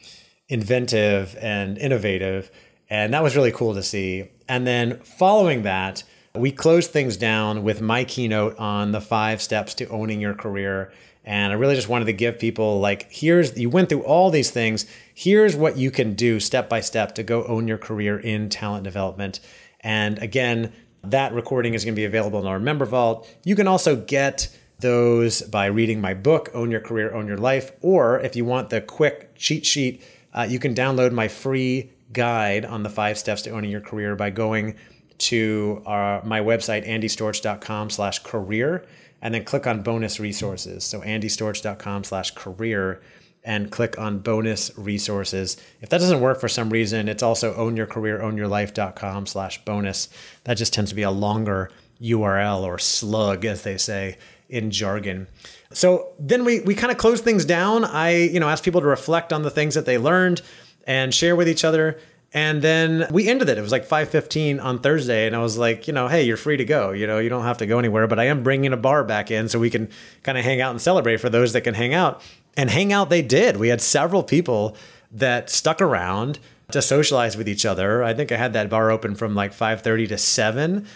inventive 0.49 1.37
and 1.41 1.77
innovative. 1.77 2.51
And 2.89 3.13
that 3.13 3.23
was 3.23 3.37
really 3.37 3.53
cool 3.53 3.75
to 3.75 3.83
see. 3.83 4.31
And 4.49 4.67
then 4.67 5.01
following 5.01 5.63
that, 5.63 6.03
we 6.35 6.51
closed 6.51 6.93
things 6.93 7.17
down 7.17 7.63
with 7.63 7.81
my 7.81 8.05
keynote 8.05 8.57
on 8.59 8.93
the 8.93 9.01
five 9.01 9.43
steps 9.43 9.75
to 9.75 9.89
owning 9.89 10.21
your 10.21 10.35
career 10.35 10.93
and 11.25 11.53
I 11.53 11.57
really 11.57 11.75
just 11.75 11.89
wanted 11.89 12.07
to 12.07 12.13
give 12.13 12.39
people 12.39 12.81
like, 12.81 13.11
here's, 13.11 13.57
you 13.59 13.69
went 13.69 13.89
through 13.89 14.03
all 14.03 14.31
these 14.31 14.51
things. 14.51 14.87
Here's 15.21 15.55
what 15.55 15.77
you 15.77 15.91
can 15.91 16.15
do 16.15 16.41
step 16.41 16.71
by 16.71 16.81
step 16.81 17.15
to 17.17 17.23
go 17.23 17.45
own 17.45 17.69
your 17.69 17.77
career 17.77 18.19
in 18.19 18.49
talent 18.49 18.85
development. 18.85 19.41
And 19.81 20.19
again, 20.19 20.73
that 21.05 21.35
recording 21.35 21.75
is 21.75 21.85
going 21.85 21.95
to 21.95 22.01
be 22.01 22.07
available 22.07 22.41
in 22.41 22.47
our 22.47 22.59
member 22.59 22.87
vault. 22.87 23.29
You 23.45 23.55
can 23.55 23.69
also 23.69 23.97
get 23.97 24.49
those 24.79 25.43
by 25.43 25.67
reading 25.67 26.01
my 26.01 26.15
book, 26.15 26.49
Own 26.55 26.71
Your 26.71 26.81
Career, 26.81 27.13
Own 27.13 27.27
Your 27.27 27.37
Life. 27.37 27.71
Or 27.83 28.19
if 28.21 28.35
you 28.35 28.47
want 28.47 28.71
the 28.71 28.81
quick 28.81 29.35
cheat 29.35 29.67
sheet, 29.67 30.03
uh, 30.33 30.47
you 30.49 30.59
can 30.59 30.75
download 30.75 31.13
my 31.13 31.29
free 31.29 31.91
guide 32.15 32.65
on 32.65 32.83
the 32.83 32.89
five 32.89 33.19
steps 33.19 33.43
to 33.43 33.51
owning 33.51 33.71
your 33.71 33.83
career 33.83 34.17
by 34.17 34.31
going 34.31 34.77
to 35.19 35.83
our, 35.85 36.25
my 36.25 36.41
website, 36.41 36.89
andystorch.com 36.89 37.91
slash 37.91 38.21
career 38.21 38.87
and 39.21 39.35
then 39.35 39.45
click 39.45 39.67
on 39.67 39.83
bonus 39.83 40.19
resources. 40.19 40.83
So 40.83 41.03
andystorch.com 41.03 42.05
slash 42.05 42.31
career 42.31 43.03
and 43.43 43.71
click 43.71 43.99
on 43.99 44.19
bonus 44.19 44.77
resources. 44.77 45.57
If 45.81 45.89
that 45.89 45.99
doesn't 45.99 46.21
work 46.21 46.41
for 46.41 46.49
some 46.49 46.71
reason, 46.71 47.09
it's 47.09 47.23
also 47.23 47.55
ownyourcareerownyourlife.com 47.55 49.27
slash 49.27 49.65
bonus. 49.65 50.09
That 50.45 50.55
just 50.55 50.75
tends 50.75 50.91
to 50.91 50.95
be 50.95 51.03
a 51.03 51.11
longer 51.11 51.71
URL 52.01 52.63
or 52.63 52.79
slug, 52.79 53.45
as 53.45 53.63
they 53.63 53.77
say 53.77 54.19
in 54.49 54.71
jargon. 54.71 55.29
So 55.73 56.13
then 56.19 56.45
we, 56.45 56.61
we 56.61 56.75
kind 56.75 56.91
of 56.91 56.99
close 56.99 57.21
things 57.21 57.45
down. 57.45 57.85
I, 57.85 58.17
you 58.17 58.41
know, 58.41 58.49
ask 58.49 58.65
people 58.65 58.81
to 58.81 58.87
reflect 58.87 59.33
on 59.33 59.43
the 59.43 59.51
things 59.51 59.75
that 59.75 59.87
they 59.87 59.97
learned 59.97 60.43
and 60.87 61.15
share 61.15 61.37
with 61.37 61.49
each 61.49 61.65
other. 61.65 61.99
And 62.33 62.63
then 62.63 63.09
we 63.11 63.29
ended 63.29 63.49
it. 63.49 63.59
It 63.59 63.63
was 63.63 63.73
like 63.73 63.89
5:15 63.89 64.63
on 64.63 64.79
Thursday 64.79 65.27
and 65.27 65.35
I 65.35 65.41
was 65.41 65.59
like, 65.59 65.89
you 65.89 65.93
know, 65.93 66.07
hey, 66.07 66.23
you're 66.23 66.37
free 66.37 66.57
to 66.57 66.65
go. 66.65 66.93
You 66.93 67.07
know, 67.07 67.19
you 67.19 67.29
don't 67.29 67.43
have 67.43 67.59
to 67.59 67.67
go 67.67 67.79
anywhere, 67.79 68.07
but 68.07 68.21
I 68.21 68.27
am 68.27 68.45
bringing 68.45 68.73
a 68.73 68.77
bar 68.77 69.03
back 69.03 69.33
in 69.33 69.49
so 69.49 69.59
we 69.59 69.71
can 69.71 69.89
kind 70.23 70.39
of 70.39 70.45
hang 70.45 70.61
out 70.61 70.71
and 70.71 70.81
celebrate 70.81 71.17
for 71.17 71.29
those 71.29 71.53
that 71.55 71.63
can 71.63 71.75
hang 71.75 71.93
out. 71.93 72.23
And 72.57 72.71
hang 72.71 72.93
out 72.93 73.11
they 73.11 73.23
did. 73.23 73.57
We 73.57 73.69
had 73.69 73.81
several 73.81 74.23
people 74.23 74.77
that 75.13 75.51
stuck 75.51 75.81
around 75.81 76.39
to 76.73 76.83
socialize 76.83 77.37
with 77.37 77.49
each 77.49 77.67
other. 77.67 78.03
I 78.03 78.15
think 78.15 78.31
I 78.33 78.37
had 78.37 78.53
that 78.53 78.71
bar 78.71 78.91
open 78.91 79.15
from 79.15 79.35
like 79.35 79.53
5:30 79.53 80.09
to 80.09 80.19
7 80.19 80.87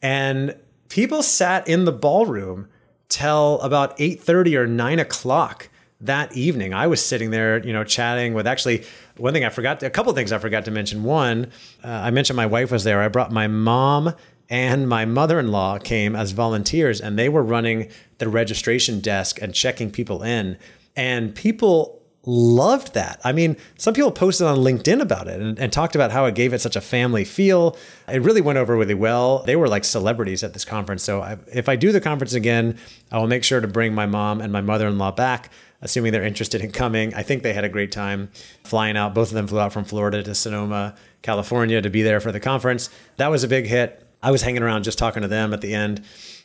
and 0.00 0.54
people 0.88 1.22
sat 1.22 1.66
in 1.68 1.84
the 1.84 1.92
ballroom 1.92 2.68
till 3.08 3.60
about 3.60 3.98
8:30 3.98 4.56
or 4.56 4.66
9 4.66 4.98
o'clock 4.98 5.68
that 6.00 6.34
evening. 6.36 6.72
I 6.72 6.86
was 6.86 7.04
sitting 7.04 7.30
there, 7.30 7.58
you 7.58 7.72
know, 7.72 7.84
chatting 7.84 8.32
with 8.32 8.46
actually 8.46 8.84
one 9.16 9.32
thing 9.32 9.44
I 9.44 9.48
forgot, 9.48 9.82
a 9.82 9.90
couple 9.90 10.12
things 10.12 10.30
I 10.30 10.38
forgot 10.38 10.64
to 10.66 10.70
mention. 10.70 11.02
One, 11.02 11.50
uh, 11.82 11.88
I 11.88 12.10
mentioned 12.10 12.36
my 12.36 12.46
wife 12.46 12.70
was 12.70 12.84
there. 12.84 13.02
I 13.02 13.08
brought 13.08 13.32
my 13.32 13.48
mom 13.48 14.14
and 14.50 14.88
my 14.88 15.04
mother 15.04 15.38
in 15.38 15.48
law 15.48 15.78
came 15.78 16.16
as 16.16 16.32
volunteers, 16.32 17.00
and 17.00 17.18
they 17.18 17.28
were 17.28 17.42
running 17.42 17.90
the 18.16 18.28
registration 18.28 19.00
desk 19.00 19.42
and 19.42 19.54
checking 19.54 19.90
people 19.90 20.22
in. 20.22 20.56
And 20.98 21.32
people 21.32 22.02
loved 22.24 22.94
that. 22.94 23.20
I 23.22 23.30
mean, 23.30 23.56
some 23.78 23.94
people 23.94 24.10
posted 24.10 24.48
on 24.48 24.58
LinkedIn 24.58 25.00
about 25.00 25.28
it 25.28 25.40
and, 25.40 25.56
and, 25.56 25.72
talked 25.72 25.94
about 25.94 26.10
how 26.10 26.24
it 26.24 26.34
gave 26.34 26.52
it 26.52 26.60
such 26.60 26.74
a 26.74 26.80
family 26.80 27.24
feel. 27.24 27.76
It 28.08 28.20
really 28.20 28.40
went 28.40 28.58
over 28.58 28.76
really 28.76 28.94
well. 28.94 29.44
They 29.44 29.54
were 29.54 29.68
like 29.68 29.84
celebrities 29.84 30.42
at 30.42 30.54
this 30.54 30.64
conference. 30.64 31.04
So 31.04 31.22
I, 31.22 31.38
if 31.54 31.68
I 31.68 31.76
do 31.76 31.92
the 31.92 32.00
conference 32.00 32.34
again, 32.34 32.76
I 33.12 33.18
will 33.18 33.28
make 33.28 33.44
sure 33.44 33.60
to 33.60 33.68
bring 33.68 33.94
my 33.94 34.06
mom 34.06 34.40
and 34.40 34.52
my 34.52 34.60
mother 34.60 34.88
in 34.88 34.98
law 34.98 35.12
back, 35.12 35.52
assuming 35.82 36.10
they're 36.10 36.24
interested 36.24 36.62
in 36.62 36.72
coming. 36.72 37.14
I 37.14 37.22
think 37.22 37.44
they 37.44 37.52
had 37.52 37.64
a 37.64 37.68
great 37.68 37.92
time 37.92 38.28
flying 38.64 38.96
out. 38.96 39.14
Both 39.14 39.28
of 39.28 39.34
them 39.34 39.46
flew 39.46 39.60
out 39.60 39.72
from 39.72 39.84
Florida 39.84 40.24
to 40.24 40.34
Sonoma, 40.34 40.96
California 41.22 41.80
to 41.80 41.90
be 41.90 42.02
there 42.02 42.18
for 42.18 42.32
the 42.32 42.40
conference. 42.40 42.90
That 43.18 43.28
was 43.28 43.44
a 43.44 43.48
big 43.48 43.66
hit. 43.66 44.04
I 44.20 44.32
was 44.32 44.42
hanging 44.42 44.64
around 44.64 44.82
just 44.82 44.98
talking 44.98 45.22
to 45.22 45.28
them 45.28 45.54
at 45.54 45.60
the 45.60 45.72
end 45.72 46.04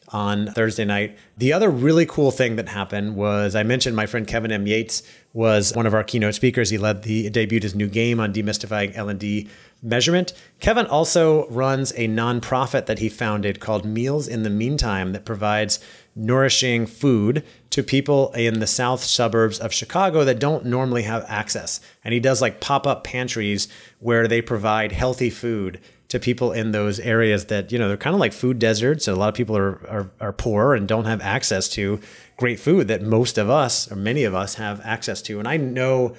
on 0.10 0.48
Thursday 0.48 0.86
night. 0.86 1.18
The 1.38 1.54
other 1.54 1.70
really 1.70 2.06
cool 2.06 2.32
thing 2.32 2.56
that 2.58 2.70
happened 2.70 3.16
was 3.16 3.56
I 3.56 3.63
mentioned 3.63 3.96
my 3.96 4.06
friend 4.06 4.28
Kevin 4.28 4.52
M. 4.52 4.68
Yates 4.68 5.04
was 5.34 5.74
one 5.74 5.86
of 5.86 5.94
our 5.94 6.04
keynote 6.04 6.36
speakers. 6.36 6.70
He 6.70 6.78
led 6.78 7.04
the 7.04 7.30
debuted 7.30 7.63
his 7.63 7.76
new 7.76 7.88
game 7.88 8.20
on 8.20 8.34
demystifying 8.34 8.96
L&D 8.96 9.50
measurement. 9.82 10.34
Kevin 10.60 10.86
also 10.86 11.48
runs 11.50 11.92
a 11.94 12.08
nonprofit 12.08 12.86
that 12.86 13.00
he 13.00 13.10
founded 13.10 13.60
called 13.60 13.86
Meals 13.86 14.28
in 14.28 14.44
the 14.44 14.50
Meantime 14.50 15.12
that 15.12 15.26
provides 15.26 15.80
nourishing 16.16 16.86
food 16.86 17.44
to 17.72 17.84
people 17.84 18.32
in 18.34 18.60
the 18.60 18.68
south 18.68 19.04
suburbs 19.04 19.60
of 19.60 19.74
Chicago 19.74 20.24
that 20.24 20.39
don't 20.39 20.66
normally 20.66 21.04
have 21.04 21.26
access. 21.28 21.82
And 22.04 22.13
he 22.13 22.20
does 22.20 22.42
like 22.42 22.62
pop-up 22.62 23.04
pantries 23.04 23.68
where 24.00 24.28
they 24.28 24.42
provide 24.42 24.92
healthy 24.92 25.32
food 25.32 25.80
to 26.13 26.19
people 26.19 26.52
in 26.52 26.73
those 26.73 26.99
areas 26.99 27.45
that 27.45 27.71
you 27.71 27.80
know 27.80 27.88
they're 27.88 27.97
kind 27.97 28.13
of 28.13 28.19
like 28.19 28.34
food 28.34 28.60
deserts 28.60 29.08
and 29.08 29.17
a 29.17 29.19
lot 29.19 29.30
of 29.30 29.34
people 29.34 29.58
are, 29.58 29.82
are, 29.89 30.12
are 30.19 30.32
poor 30.32 30.76
and 30.76 30.88
don't 30.88 31.06
have 31.06 31.19
access 31.21 31.67
to 31.67 31.99
great 32.38 32.60
food 32.60 32.88
that 32.88 33.02
most 33.02 33.39
of 33.39 33.49
us 33.49 33.91
or 33.91 33.95
many 33.95 34.23
of 34.23 34.36
us 34.36 34.54
have 34.54 34.80
access 34.82 35.23
to. 35.23 35.39
And 35.39 35.47
i 35.47 35.58
know 35.58 36.15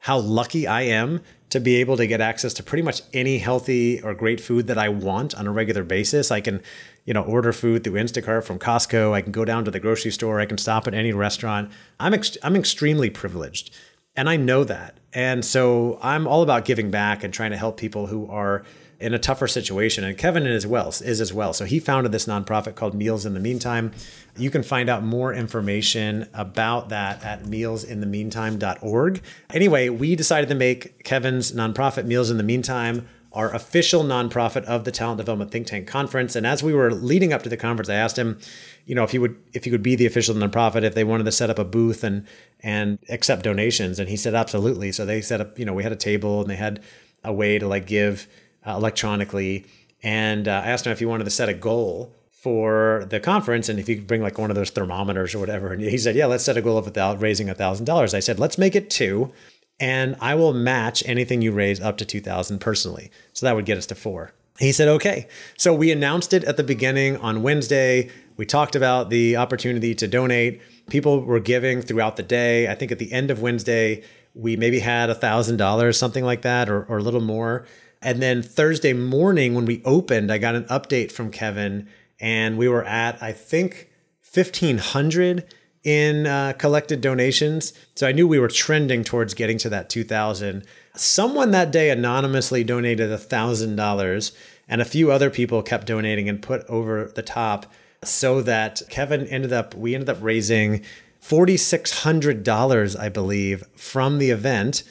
how 0.00 0.18
lucky 0.18 0.66
i 0.66 0.82
am 0.82 1.20
to 1.50 1.60
be 1.60 1.76
able 1.76 1.96
to 1.96 2.08
get 2.08 2.20
access 2.20 2.52
to 2.54 2.64
pretty 2.64 2.82
much 2.82 3.02
any 3.12 3.38
healthy 3.38 4.02
or 4.02 4.14
great 4.14 4.40
food 4.40 4.66
that 4.66 4.78
i 4.78 4.88
want 4.88 5.32
on 5.36 5.46
a 5.46 5.52
regular 5.52 5.84
basis. 5.84 6.32
I 6.32 6.40
can 6.40 6.60
you 7.04 7.14
know 7.14 7.22
order 7.22 7.52
food 7.52 7.84
through 7.84 8.00
instacart 8.02 8.42
from 8.42 8.58
costco. 8.58 9.12
I 9.12 9.20
can 9.20 9.30
go 9.30 9.44
down 9.44 9.64
to 9.66 9.70
the 9.70 9.78
grocery 9.78 10.10
store. 10.10 10.40
I 10.40 10.46
can 10.46 10.58
stop 10.58 10.88
at 10.88 10.94
any 10.94 11.12
restaurant. 11.12 11.70
I'm 12.00 12.14
ex- 12.14 12.36
i'm 12.42 12.56
extremely 12.56 13.10
privileged 13.10 13.72
and 14.16 14.28
i 14.28 14.36
know 14.36 14.64
that. 14.64 14.98
And 15.12 15.44
so 15.44 16.00
i'm 16.02 16.26
all 16.26 16.42
about 16.42 16.64
giving 16.64 16.90
back 16.90 17.22
and 17.22 17.32
trying 17.32 17.52
to 17.52 17.56
help 17.56 17.76
people 17.76 18.08
who 18.08 18.26
are 18.28 18.64
in 18.98 19.12
a 19.12 19.18
tougher 19.18 19.46
situation. 19.46 20.04
And 20.04 20.16
Kevin 20.16 20.46
is 20.46 20.66
well 20.66 20.88
is 20.88 21.20
as 21.20 21.32
well. 21.32 21.52
So 21.52 21.64
he 21.64 21.78
founded 21.78 22.12
this 22.12 22.26
nonprofit 22.26 22.74
called 22.74 22.94
Meals 22.94 23.26
in 23.26 23.34
the 23.34 23.40
Meantime. 23.40 23.92
You 24.36 24.50
can 24.50 24.62
find 24.62 24.88
out 24.88 25.02
more 25.02 25.32
information 25.34 26.28
about 26.32 26.88
that 26.88 27.22
at 27.24 27.44
mealsinthemeantime.org. 27.44 29.22
Anyway, 29.50 29.88
we 29.88 30.16
decided 30.16 30.48
to 30.48 30.54
make 30.54 31.04
Kevin's 31.04 31.52
nonprofit 31.52 32.04
Meals 32.06 32.30
in 32.30 32.36
the 32.36 32.42
Meantime 32.42 33.06
our 33.36 33.54
official 33.54 34.02
nonprofit 34.02 34.64
of 34.64 34.84
the 34.84 34.90
Talent 34.90 35.18
Development 35.18 35.50
Think 35.50 35.66
Tank 35.66 35.86
Conference. 35.86 36.34
And 36.34 36.46
as 36.46 36.62
we 36.62 36.72
were 36.72 36.90
leading 36.90 37.34
up 37.34 37.42
to 37.42 37.50
the 37.50 37.56
conference, 37.58 37.90
I 37.90 37.94
asked 37.94 38.18
him, 38.18 38.38
you 38.86 38.94
know, 38.94 39.04
if 39.04 39.10
he 39.10 39.18
would 39.18 39.36
if 39.52 39.64
he 39.64 39.70
could 39.70 39.82
be 39.82 39.94
the 39.94 40.06
official 40.06 40.34
nonprofit, 40.34 40.84
if 40.84 40.94
they 40.94 41.04
wanted 41.04 41.24
to 41.24 41.32
set 41.32 41.50
up 41.50 41.58
a 41.58 41.64
booth 41.64 42.02
and 42.02 42.26
and 42.62 42.98
accept 43.10 43.42
donations. 43.42 43.98
And 43.98 44.08
he 44.08 44.16
said 44.16 44.34
absolutely. 44.34 44.90
So 44.90 45.04
they 45.04 45.20
set 45.20 45.42
up, 45.42 45.58
you 45.58 45.66
know, 45.66 45.74
we 45.74 45.82
had 45.82 45.92
a 45.92 45.96
table 45.96 46.40
and 46.40 46.48
they 46.48 46.56
had 46.56 46.82
a 47.24 47.32
way 47.32 47.58
to 47.58 47.68
like 47.68 47.86
give 47.86 48.26
uh, 48.66 48.72
electronically. 48.72 49.66
And 50.02 50.48
uh, 50.48 50.62
I 50.64 50.68
asked 50.68 50.86
him 50.86 50.92
if 50.92 50.98
he 50.98 51.06
wanted 51.06 51.24
to 51.24 51.30
set 51.30 51.48
a 51.48 51.54
goal 51.54 52.12
for 52.30 53.06
the 53.08 53.18
conference 53.18 53.68
and 53.68 53.78
if 53.78 53.88
you 53.88 53.96
could 53.96 54.06
bring 54.06 54.22
like 54.22 54.38
one 54.38 54.50
of 54.50 54.56
those 54.56 54.70
thermometers 54.70 55.34
or 55.34 55.38
whatever. 55.38 55.72
And 55.72 55.82
he 55.82 55.98
said, 55.98 56.14
yeah, 56.14 56.26
let's 56.26 56.44
set 56.44 56.56
a 56.56 56.62
goal 56.62 56.78
of 56.78 56.86
about 56.86 57.20
raising 57.20 57.48
a 57.48 57.54
thousand 57.54 57.86
dollars. 57.86 58.14
I 58.14 58.20
said, 58.20 58.38
let's 58.38 58.58
make 58.58 58.76
it 58.76 58.90
two 58.90 59.32
and 59.78 60.16
I 60.20 60.34
will 60.34 60.54
match 60.54 61.02
anything 61.06 61.42
you 61.42 61.52
raise 61.52 61.80
up 61.80 61.98
to 61.98 62.04
2000 62.04 62.58
personally. 62.60 63.10
So 63.32 63.46
that 63.46 63.54
would 63.54 63.66
get 63.66 63.78
us 63.78 63.86
to 63.86 63.94
four. 63.94 64.32
He 64.58 64.72
said, 64.72 64.88
okay. 64.88 65.28
So 65.58 65.74
we 65.74 65.92
announced 65.92 66.32
it 66.32 66.44
at 66.44 66.56
the 66.56 66.64
beginning 66.64 67.18
on 67.18 67.42
Wednesday. 67.42 68.10
We 68.38 68.46
talked 68.46 68.74
about 68.74 69.10
the 69.10 69.36
opportunity 69.36 69.94
to 69.94 70.08
donate. 70.08 70.62
People 70.88 71.22
were 71.22 71.40
giving 71.40 71.82
throughout 71.82 72.16
the 72.16 72.22
day. 72.22 72.68
I 72.68 72.74
think 72.74 72.90
at 72.90 72.98
the 72.98 73.12
end 73.12 73.30
of 73.30 73.42
Wednesday, 73.42 74.02
we 74.34 74.56
maybe 74.56 74.78
had 74.78 75.10
a 75.10 75.14
thousand 75.14 75.58
dollars, 75.58 75.98
something 75.98 76.24
like 76.24 76.42
that, 76.42 76.70
or, 76.70 76.84
or 76.84 76.98
a 76.98 77.02
little 77.02 77.20
more. 77.20 77.66
And 78.06 78.22
then 78.22 78.40
Thursday 78.40 78.92
morning, 78.92 79.56
when 79.56 79.64
we 79.64 79.82
opened, 79.84 80.30
I 80.30 80.38
got 80.38 80.54
an 80.54 80.62
update 80.66 81.10
from 81.10 81.32
Kevin, 81.32 81.88
and 82.20 82.56
we 82.56 82.68
were 82.68 82.84
at, 82.84 83.20
I 83.20 83.32
think, 83.32 83.90
1,500 84.32 85.44
in 85.82 86.24
uh, 86.24 86.52
collected 86.56 87.00
donations. 87.00 87.72
So 87.96 88.06
I 88.06 88.12
knew 88.12 88.28
we 88.28 88.38
were 88.38 88.46
trending 88.46 89.02
towards 89.02 89.34
getting 89.34 89.58
to 89.58 89.68
that 89.70 89.90
2,000. 89.90 90.64
Someone 90.94 91.50
that 91.50 91.72
day 91.72 91.90
anonymously 91.90 92.62
donated 92.62 93.10
$1,000, 93.10 94.32
and 94.68 94.80
a 94.80 94.84
few 94.84 95.10
other 95.10 95.28
people 95.28 95.64
kept 95.64 95.88
donating 95.88 96.28
and 96.28 96.40
put 96.40 96.64
over 96.66 97.10
the 97.12 97.22
top 97.22 97.66
so 98.04 98.40
that 98.40 98.82
Kevin 98.88 99.26
ended 99.26 99.52
up, 99.52 99.74
we 99.74 99.96
ended 99.96 100.10
up 100.10 100.18
raising 100.20 100.84
$4,600, 101.20 103.00
I 103.00 103.08
believe, 103.08 103.64
from 103.74 104.18
the 104.18 104.30
event 104.30 104.84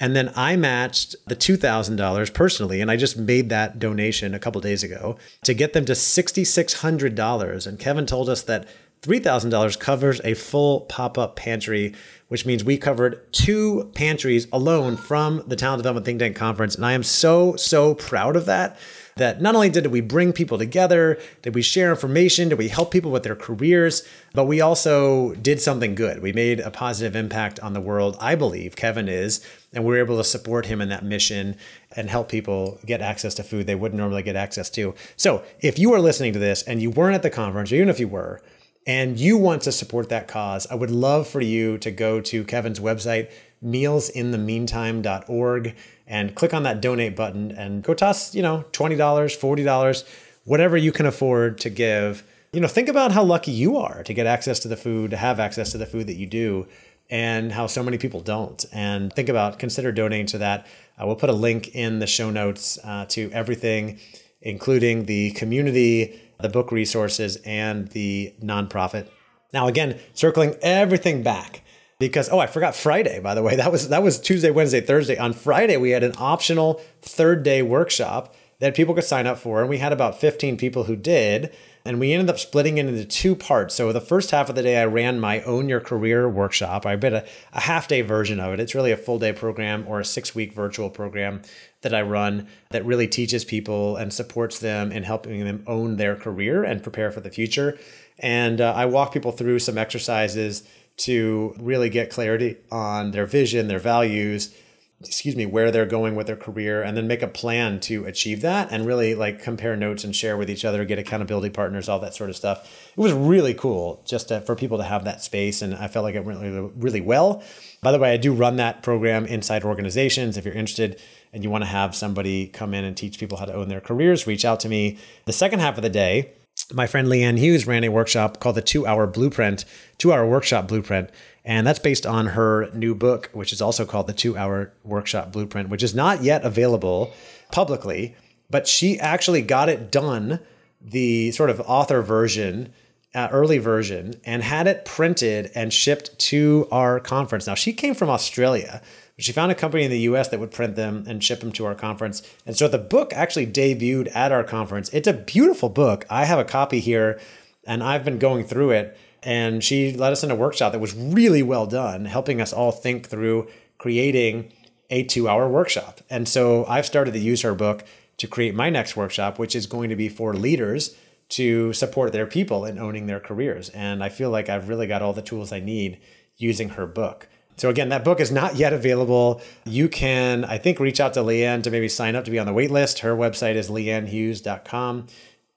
and 0.00 0.16
then 0.16 0.32
I 0.34 0.56
matched 0.56 1.14
the 1.26 1.36
$2,000 1.36 2.32
personally, 2.32 2.80
and 2.80 2.90
I 2.90 2.96
just 2.96 3.18
made 3.18 3.50
that 3.50 3.78
donation 3.78 4.34
a 4.34 4.38
couple 4.38 4.62
days 4.62 4.82
ago 4.82 5.18
to 5.44 5.52
get 5.52 5.74
them 5.74 5.84
to 5.84 5.92
$6,600. 5.92 7.66
And 7.66 7.78
Kevin 7.78 8.06
told 8.06 8.30
us 8.30 8.40
that 8.42 8.66
$3,000 9.02 9.78
covers 9.78 10.20
a 10.24 10.34
full 10.34 10.82
pop 10.82 11.18
up 11.18 11.36
pantry, 11.36 11.94
which 12.28 12.46
means 12.46 12.64
we 12.64 12.78
covered 12.78 13.30
two 13.32 13.90
pantries 13.94 14.48
alone 14.52 14.96
from 14.96 15.42
the 15.46 15.56
Talent 15.56 15.80
Development 15.80 16.06
Think 16.06 16.20
Tank 16.20 16.36
Conference. 16.36 16.74
And 16.74 16.84
I 16.84 16.92
am 16.92 17.02
so, 17.02 17.56
so 17.56 17.94
proud 17.94 18.36
of 18.36 18.46
that 18.46 18.78
that 19.20 19.40
not 19.40 19.54
only 19.54 19.68
did 19.68 19.86
we 19.88 20.00
bring 20.00 20.32
people 20.32 20.56
together, 20.56 21.20
did 21.42 21.54
we 21.54 21.60
share 21.60 21.90
information, 21.90 22.48
did 22.48 22.58
we 22.58 22.68
help 22.68 22.90
people 22.90 23.10
with 23.10 23.22
their 23.22 23.36
careers, 23.36 24.02
but 24.32 24.46
we 24.46 24.60
also 24.60 25.34
did 25.34 25.60
something 25.60 25.94
good. 25.94 26.22
We 26.22 26.32
made 26.32 26.58
a 26.60 26.70
positive 26.70 27.14
impact 27.14 27.60
on 27.60 27.74
the 27.74 27.82
world, 27.82 28.16
I 28.18 28.34
believe 28.34 28.76
Kevin 28.76 29.08
is, 29.08 29.44
and 29.74 29.84
we 29.84 29.90
were 29.90 29.98
able 29.98 30.16
to 30.16 30.24
support 30.24 30.66
him 30.66 30.80
in 30.80 30.88
that 30.88 31.04
mission 31.04 31.56
and 31.94 32.08
help 32.08 32.30
people 32.30 32.78
get 32.86 33.02
access 33.02 33.34
to 33.34 33.42
food 33.42 33.66
they 33.66 33.74
wouldn't 33.74 33.98
normally 33.98 34.22
get 34.22 34.36
access 34.36 34.70
to. 34.70 34.94
So 35.16 35.44
if 35.60 35.78
you 35.78 35.92
are 35.92 36.00
listening 36.00 36.32
to 36.32 36.38
this 36.38 36.62
and 36.62 36.80
you 36.80 36.90
weren't 36.90 37.14
at 37.14 37.22
the 37.22 37.30
conference, 37.30 37.70
or 37.70 37.76
even 37.76 37.90
if 37.90 38.00
you 38.00 38.08
were, 38.08 38.40
and 38.86 39.20
you 39.20 39.36
want 39.36 39.62
to 39.62 39.72
support 39.72 40.08
that 40.08 40.28
cause, 40.28 40.66
I 40.70 40.74
would 40.74 40.90
love 40.90 41.28
for 41.28 41.42
you 41.42 41.76
to 41.78 41.90
go 41.90 42.20
to 42.22 42.44
Kevin's 42.44 42.80
website, 42.80 43.30
mealsinthemeantime.org 43.64 45.76
and 46.06 46.34
click 46.34 46.52
on 46.52 46.64
that 46.64 46.80
donate 46.80 47.14
button 47.14 47.52
and 47.52 47.82
go 47.82 47.94
toss, 47.94 48.34
you 48.34 48.42
know, 48.42 48.64
$20, 48.72 48.96
$40, 48.96 50.04
whatever 50.44 50.76
you 50.76 50.92
can 50.92 51.06
afford 51.06 51.58
to 51.58 51.70
give. 51.70 52.24
You 52.52 52.60
know, 52.60 52.68
think 52.68 52.88
about 52.88 53.12
how 53.12 53.22
lucky 53.22 53.52
you 53.52 53.76
are 53.76 54.02
to 54.02 54.12
get 54.12 54.26
access 54.26 54.58
to 54.60 54.68
the 54.68 54.76
food, 54.76 55.12
to 55.12 55.16
have 55.16 55.38
access 55.38 55.70
to 55.72 55.78
the 55.78 55.86
food 55.86 56.08
that 56.08 56.16
you 56.16 56.26
do, 56.26 56.66
and 57.10 57.52
how 57.52 57.66
so 57.66 57.82
many 57.82 57.98
people 57.98 58.20
don't. 58.20 58.64
And 58.72 59.12
think 59.12 59.28
about, 59.28 59.58
consider 59.58 59.92
donating 59.92 60.26
to 60.26 60.38
that. 60.38 60.66
Uh, 61.00 61.06
we'll 61.06 61.16
put 61.16 61.30
a 61.30 61.34
link 61.34 61.74
in 61.74 61.98
the 61.98 62.06
show 62.06 62.30
notes 62.30 62.78
uh, 62.84 63.06
to 63.10 63.30
everything, 63.32 63.98
including 64.42 65.04
the 65.04 65.32
community, 65.32 66.20
the 66.40 66.48
book 66.48 66.72
resources, 66.72 67.36
and 67.44 67.88
the 67.88 68.34
nonprofit. 68.42 69.08
Now, 69.52 69.66
again, 69.66 69.98
circling 70.14 70.56
everything 70.62 71.22
back 71.22 71.62
because 72.00 72.28
oh 72.30 72.40
I 72.40 72.48
forgot 72.48 72.74
Friday 72.74 73.20
by 73.20 73.36
the 73.36 73.42
way. 73.42 73.54
That 73.54 73.70
was 73.70 73.90
that 73.90 74.02
was 74.02 74.18
Tuesday 74.18 74.50
Wednesday 74.50 74.80
Thursday. 74.80 75.16
On 75.16 75.32
Friday 75.32 75.76
we 75.76 75.90
had 75.90 76.02
an 76.02 76.14
optional 76.18 76.80
third 77.02 77.44
day 77.44 77.62
workshop 77.62 78.34
that 78.58 78.74
people 78.74 78.94
could 78.94 79.04
sign 79.04 79.28
up 79.28 79.38
for 79.38 79.60
and 79.60 79.70
we 79.70 79.78
had 79.78 79.92
about 79.92 80.18
15 80.20 80.56
people 80.56 80.84
who 80.84 80.96
did 80.96 81.54
and 81.84 81.98
we 81.98 82.12
ended 82.12 82.28
up 82.28 82.38
splitting 82.38 82.78
it 82.78 82.86
into 82.86 83.04
two 83.04 83.34
parts. 83.34 83.74
So 83.74 83.92
the 83.92 84.00
first 84.00 84.32
half 84.32 84.48
of 84.48 84.54
the 84.54 84.62
day 84.62 84.80
I 84.80 84.84
ran 84.84 85.20
my 85.20 85.40
own 85.42 85.68
your 85.68 85.80
career 85.80 86.28
workshop. 86.28 86.84
I 86.84 86.96
did 86.96 87.12
a, 87.12 87.24
a 87.52 87.60
half 87.60 87.86
day 87.86 88.00
version 88.00 88.40
of 88.40 88.52
it. 88.52 88.60
It's 88.60 88.74
really 88.74 88.92
a 88.92 88.96
full 88.96 89.18
day 89.18 89.32
program 89.32 89.84
or 89.86 90.00
a 90.00 90.04
six 90.04 90.34
week 90.34 90.52
virtual 90.52 90.90
program 90.90 91.42
that 91.82 91.94
I 91.94 92.02
run 92.02 92.48
that 92.70 92.84
really 92.84 93.08
teaches 93.08 93.44
people 93.44 93.96
and 93.96 94.12
supports 94.12 94.58
them 94.58 94.90
in 94.90 95.02
helping 95.02 95.44
them 95.44 95.64
own 95.66 95.96
their 95.96 96.16
career 96.16 96.64
and 96.64 96.82
prepare 96.82 97.10
for 97.10 97.20
the 97.20 97.30
future. 97.30 97.78
And 98.18 98.60
uh, 98.60 98.72
I 98.74 98.86
walk 98.86 99.12
people 99.12 99.32
through 99.32 99.60
some 99.60 99.78
exercises 99.78 100.68
to 101.00 101.54
really 101.58 101.88
get 101.88 102.10
clarity 102.10 102.56
on 102.70 103.10
their 103.12 103.26
vision, 103.26 103.68
their 103.68 103.78
values, 103.78 104.54
excuse 105.02 105.34
me, 105.34 105.46
where 105.46 105.70
they're 105.70 105.86
going 105.86 106.14
with 106.14 106.26
their 106.26 106.36
career 106.36 106.82
and 106.82 106.94
then 106.94 107.06
make 107.06 107.22
a 107.22 107.26
plan 107.26 107.80
to 107.80 108.04
achieve 108.04 108.42
that 108.42 108.68
and 108.70 108.84
really 108.84 109.14
like 109.14 109.42
compare 109.42 109.74
notes 109.74 110.04
and 110.04 110.14
share 110.14 110.36
with 110.36 110.50
each 110.50 110.62
other, 110.62 110.84
get 110.84 110.98
accountability 110.98 111.48
partners, 111.48 111.88
all 111.88 111.98
that 111.98 112.14
sort 112.14 112.28
of 112.28 112.36
stuff. 112.36 112.70
It 112.94 113.00
was 113.00 113.12
really 113.14 113.54
cool 113.54 114.02
just 114.04 114.28
to, 114.28 114.42
for 114.42 114.54
people 114.54 114.76
to 114.76 114.84
have 114.84 115.04
that 115.04 115.22
space. 115.22 115.62
And 115.62 115.74
I 115.74 115.88
felt 115.88 116.04
like 116.04 116.14
it 116.14 116.24
went 116.24 116.40
really, 116.40 116.70
really 116.76 117.00
well. 117.00 117.42
By 117.80 117.92
the 117.92 117.98
way, 117.98 118.12
I 118.12 118.18
do 118.18 118.34
run 118.34 118.56
that 118.56 118.82
program 118.82 119.24
inside 119.24 119.64
organizations. 119.64 120.36
If 120.36 120.44
you're 120.44 120.52
interested 120.52 121.00
and 121.32 121.42
you 121.42 121.48
want 121.48 121.64
to 121.64 121.70
have 121.70 121.94
somebody 121.94 122.46
come 122.48 122.74
in 122.74 122.84
and 122.84 122.94
teach 122.94 123.18
people 123.18 123.38
how 123.38 123.46
to 123.46 123.54
own 123.54 123.68
their 123.68 123.80
careers, 123.80 124.26
reach 124.26 124.44
out 124.44 124.60
to 124.60 124.68
me. 124.68 124.98
The 125.24 125.32
second 125.32 125.60
half 125.60 125.78
of 125.78 125.82
the 125.82 125.88
day, 125.88 126.32
my 126.74 126.86
friend 126.86 127.08
Leanne 127.08 127.38
Hughes 127.38 127.66
ran 127.66 127.84
a 127.84 127.88
workshop 127.88 128.40
called 128.40 128.56
the 128.56 128.62
Two 128.62 128.86
Hour 128.86 129.06
Blueprint, 129.06 129.64
Two 129.98 130.12
Hour 130.12 130.26
Workshop 130.26 130.68
Blueprint. 130.68 131.10
And 131.44 131.66
that's 131.66 131.78
based 131.78 132.06
on 132.06 132.26
her 132.28 132.70
new 132.74 132.94
book, 132.94 133.30
which 133.32 133.52
is 133.52 133.62
also 133.62 133.84
called 133.84 134.06
The 134.06 134.12
Two 134.12 134.36
Hour 134.36 134.72
Workshop 134.84 135.32
Blueprint, 135.32 135.68
which 135.70 135.82
is 135.82 135.94
not 135.94 136.22
yet 136.22 136.44
available 136.44 137.12
publicly, 137.50 138.14
but 138.50 138.68
she 138.68 138.98
actually 138.98 139.42
got 139.42 139.68
it 139.68 139.90
done, 139.90 140.40
the 140.80 141.30
sort 141.32 141.50
of 141.50 141.60
author 141.60 142.02
version, 142.02 142.72
uh, 143.14 143.28
early 143.32 143.58
version, 143.58 144.20
and 144.24 144.42
had 144.42 144.66
it 144.66 144.84
printed 144.84 145.50
and 145.54 145.72
shipped 145.72 146.16
to 146.18 146.68
our 146.70 147.00
conference. 147.00 147.46
Now, 147.46 147.54
she 147.54 147.72
came 147.72 147.94
from 147.94 148.08
Australia. 148.08 148.82
She 149.18 149.32
found 149.32 149.52
a 149.52 149.54
company 149.54 149.84
in 149.84 149.90
the 149.90 150.00
US 150.00 150.28
that 150.28 150.40
would 150.40 150.50
print 150.50 150.76
them 150.76 151.04
and 151.06 151.22
ship 151.22 151.40
them 151.40 151.52
to 151.52 151.66
our 151.66 151.74
conference. 151.74 152.22
And 152.46 152.56
so 152.56 152.68
the 152.68 152.78
book 152.78 153.12
actually 153.12 153.46
debuted 153.46 154.14
at 154.14 154.32
our 154.32 154.44
conference. 154.44 154.88
It's 154.90 155.08
a 155.08 155.12
beautiful 155.12 155.68
book. 155.68 156.06
I 156.08 156.24
have 156.24 156.38
a 156.38 156.44
copy 156.44 156.80
here 156.80 157.20
and 157.64 157.82
I've 157.82 158.04
been 158.04 158.18
going 158.18 158.44
through 158.44 158.70
it 158.70 158.96
and 159.22 159.62
she 159.62 159.92
led 159.92 160.12
us 160.12 160.24
in 160.24 160.30
a 160.30 160.34
workshop 160.34 160.72
that 160.72 160.78
was 160.78 160.94
really 160.94 161.42
well 161.42 161.66
done, 161.66 162.06
helping 162.06 162.40
us 162.40 162.52
all 162.52 162.72
think 162.72 163.08
through 163.08 163.48
creating 163.76 164.52
a 164.88 165.04
two 165.04 165.28
hour 165.28 165.48
workshop. 165.48 166.00
And 166.08 166.26
so 166.26 166.64
I've 166.66 166.86
started 166.86 167.12
to 167.12 167.20
use 167.20 167.42
her 167.42 167.54
book 167.54 167.84
to 168.16 168.26
create 168.26 168.54
my 168.54 168.70
next 168.70 168.96
workshop, 168.96 169.38
which 169.38 169.54
is 169.54 169.66
going 169.66 169.90
to 169.90 169.96
be 169.96 170.08
for 170.08 170.32
leaders 170.34 170.96
to 171.30 171.72
support 171.72 172.12
their 172.12 172.26
people 172.26 172.64
in 172.64 172.78
owning 172.78 173.06
their 173.06 173.20
careers. 173.20 173.68
And 173.70 174.02
I 174.02 174.08
feel 174.08 174.30
like 174.30 174.48
I've 174.48 174.68
really 174.68 174.86
got 174.86 175.02
all 175.02 175.12
the 175.12 175.22
tools 175.22 175.52
I 175.52 175.60
need 175.60 176.00
using 176.36 176.70
her 176.70 176.86
book. 176.86 177.28
So 177.56 177.68
again, 177.68 177.90
that 177.90 178.04
book 178.04 178.20
is 178.20 178.32
not 178.32 178.56
yet 178.56 178.72
available. 178.72 179.42
You 179.66 179.88
can, 179.88 180.44
I 180.44 180.56
think, 180.56 180.80
reach 180.80 180.98
out 180.98 181.12
to 181.14 181.20
Leanne 181.20 181.62
to 181.64 181.70
maybe 181.70 181.88
sign 181.88 182.16
up 182.16 182.24
to 182.24 182.30
be 182.30 182.38
on 182.38 182.46
the 182.46 182.54
wait 182.54 182.70
list. 182.70 183.00
Her 183.00 183.14
website 183.14 183.54
is 183.54 183.68
leannehughes.com, 183.68 185.06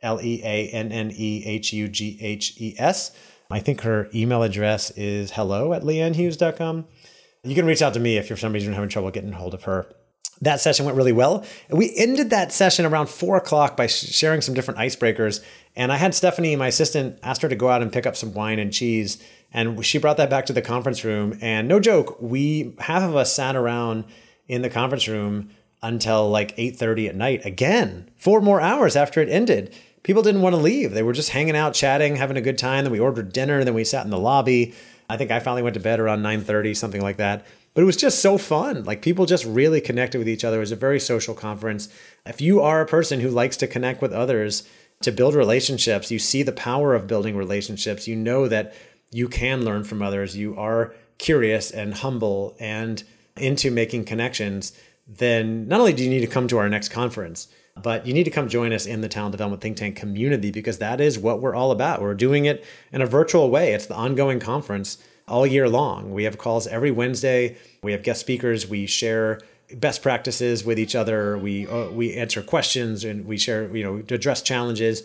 L 0.01 0.19
E 0.21 0.41
A 0.43 0.67
N 0.69 0.91
N 0.91 1.11
E 1.15 1.43
H 1.45 1.71
U 1.71 1.87
G 1.87 2.17
H 2.19 2.55
E 2.59 2.75
S. 2.77 3.11
I 3.49 3.59
think 3.59 3.81
her 3.81 4.09
email 4.13 4.43
address 4.43 4.91
is 4.91 5.31
hello 5.31 5.73
at 5.73 5.83
leannehughes.com. 5.83 6.85
You 7.43 7.55
can 7.55 7.65
reach 7.65 7.81
out 7.81 7.93
to 7.93 7.99
me 7.99 8.17
if 8.17 8.29
you're 8.29 8.35
for 8.35 8.41
some 8.41 8.53
reason 8.53 8.73
having 8.73 8.89
trouble 8.89 9.11
getting 9.11 9.31
hold 9.31 9.53
of 9.53 9.63
her. 9.63 9.87
That 10.41 10.59
session 10.59 10.85
went 10.85 10.97
really 10.97 11.11
well. 11.13 11.45
We 11.69 11.95
ended 11.95 12.31
that 12.31 12.51
session 12.51 12.85
around 12.85 13.07
four 13.07 13.37
o'clock 13.37 13.77
by 13.77 13.87
sharing 13.87 14.41
some 14.41 14.53
different 14.53 14.79
icebreakers. 14.79 15.41
And 15.75 15.91
I 15.91 15.97
had 15.97 16.13
Stephanie, 16.13 16.55
my 16.55 16.67
assistant, 16.67 17.19
asked 17.23 17.41
her 17.41 17.49
to 17.49 17.55
go 17.55 17.69
out 17.69 17.81
and 17.81 17.91
pick 17.91 18.05
up 18.05 18.15
some 18.15 18.33
wine 18.33 18.59
and 18.59 18.71
cheese. 18.71 19.21
And 19.51 19.83
she 19.85 19.97
brought 19.97 20.17
that 20.17 20.29
back 20.29 20.45
to 20.47 20.53
the 20.53 20.61
conference 20.61 21.03
room. 21.03 21.37
And 21.41 21.67
no 21.67 21.79
joke, 21.79 22.17
we 22.19 22.75
half 22.79 23.03
of 23.03 23.15
us 23.15 23.33
sat 23.33 23.55
around 23.55 24.05
in 24.47 24.61
the 24.61 24.69
conference 24.69 25.07
room 25.07 25.49
until 25.81 26.29
like 26.29 26.55
8:30 26.57 27.09
at 27.09 27.15
night 27.15 27.45
again, 27.45 28.09
four 28.17 28.41
more 28.41 28.61
hours 28.61 28.95
after 28.95 29.21
it 29.21 29.29
ended 29.29 29.73
people 30.03 30.21
didn't 30.21 30.41
want 30.41 30.55
to 30.55 30.61
leave. 30.61 30.93
They 30.93 31.03
were 31.03 31.13
just 31.13 31.29
hanging 31.29 31.55
out, 31.55 31.73
chatting, 31.73 32.17
having 32.17 32.37
a 32.37 32.41
good 32.41 32.57
time. 32.57 32.83
Then 32.83 32.91
we 32.91 32.99
ordered 32.99 33.33
dinner. 33.33 33.63
Then 33.63 33.73
we 33.73 33.83
sat 33.83 34.05
in 34.05 34.11
the 34.11 34.19
lobby. 34.19 34.73
I 35.09 35.17
think 35.17 35.31
I 35.31 35.39
finally 35.39 35.63
went 35.63 35.73
to 35.73 35.79
bed 35.79 35.99
around 35.99 36.21
9:30, 36.21 36.75
something 36.75 37.01
like 37.01 37.17
that. 37.17 37.45
But 37.73 37.81
it 37.81 37.85
was 37.85 37.97
just 37.97 38.21
so 38.21 38.37
fun. 38.37 38.83
Like 38.83 39.01
people 39.01 39.25
just 39.25 39.45
really 39.45 39.81
connected 39.81 40.19
with 40.19 40.29
each 40.29 40.43
other. 40.43 40.57
It 40.57 40.61
was 40.61 40.71
a 40.71 40.75
very 40.75 40.99
social 40.99 41.33
conference. 41.33 41.89
If 42.25 42.39
you 42.39 42.61
are 42.61 42.81
a 42.81 42.85
person 42.85 43.19
who 43.19 43.29
likes 43.29 43.57
to 43.57 43.67
connect 43.67 44.01
with 44.01 44.13
others, 44.13 44.63
to 45.03 45.11
build 45.11 45.35
relationships, 45.35 46.11
you 46.11 46.19
see 46.19 46.43
the 46.43 46.51
power 46.51 46.95
of 46.95 47.07
building 47.07 47.35
relationships. 47.35 48.07
You 48.07 48.15
know 48.15 48.47
that 48.47 48.73
you 49.11 49.27
can 49.27 49.63
learn 49.63 49.83
from 49.83 50.01
others. 50.01 50.35
You 50.35 50.57
are 50.57 50.93
curious 51.17 51.71
and 51.71 51.93
humble 51.93 52.55
and 52.59 53.03
into 53.37 53.71
making 53.71 54.05
connections. 54.05 54.73
Then 55.07 55.67
not 55.67 55.79
only 55.79 55.93
do 55.93 56.03
you 56.03 56.09
need 56.09 56.21
to 56.21 56.27
come 56.27 56.47
to 56.47 56.57
our 56.57 56.69
next 56.69 56.89
conference, 56.89 57.47
but 57.81 58.05
you 58.05 58.13
need 58.13 58.25
to 58.25 58.31
come 58.31 58.47
join 58.47 58.71
us 58.71 58.85
in 58.85 59.01
the 59.01 59.09
Talent 59.09 59.31
Development 59.31 59.61
Think 59.61 59.77
Tank 59.77 59.95
community 59.95 60.51
because 60.51 60.77
that 60.77 61.01
is 61.01 61.17
what 61.17 61.41
we're 61.41 61.55
all 61.55 61.71
about. 61.71 62.01
We're 62.01 62.13
doing 62.13 62.45
it 62.45 62.63
in 62.91 63.01
a 63.01 63.05
virtual 63.05 63.49
way. 63.49 63.73
It's 63.73 63.87
the 63.87 63.95
ongoing 63.95 64.39
conference 64.39 64.99
all 65.27 65.47
year 65.47 65.67
long. 65.67 66.13
We 66.13 66.25
have 66.25 66.37
calls 66.37 66.67
every 66.67 66.91
Wednesday. 66.91 67.57
We 67.81 67.91
have 67.93 68.03
guest 68.03 68.19
speakers. 68.19 68.67
We 68.67 68.85
share 68.85 69.39
best 69.75 70.01
practices 70.01 70.63
with 70.63 70.79
each 70.79 70.95
other. 70.95 71.37
We 71.37 71.67
uh, 71.67 71.89
we 71.89 72.13
answer 72.13 72.41
questions 72.41 73.03
and 73.03 73.25
we 73.25 73.37
share, 73.37 73.75
you 73.75 73.83
know, 73.83 74.01
to 74.01 74.15
address 74.15 74.41
challenges. 74.41 75.03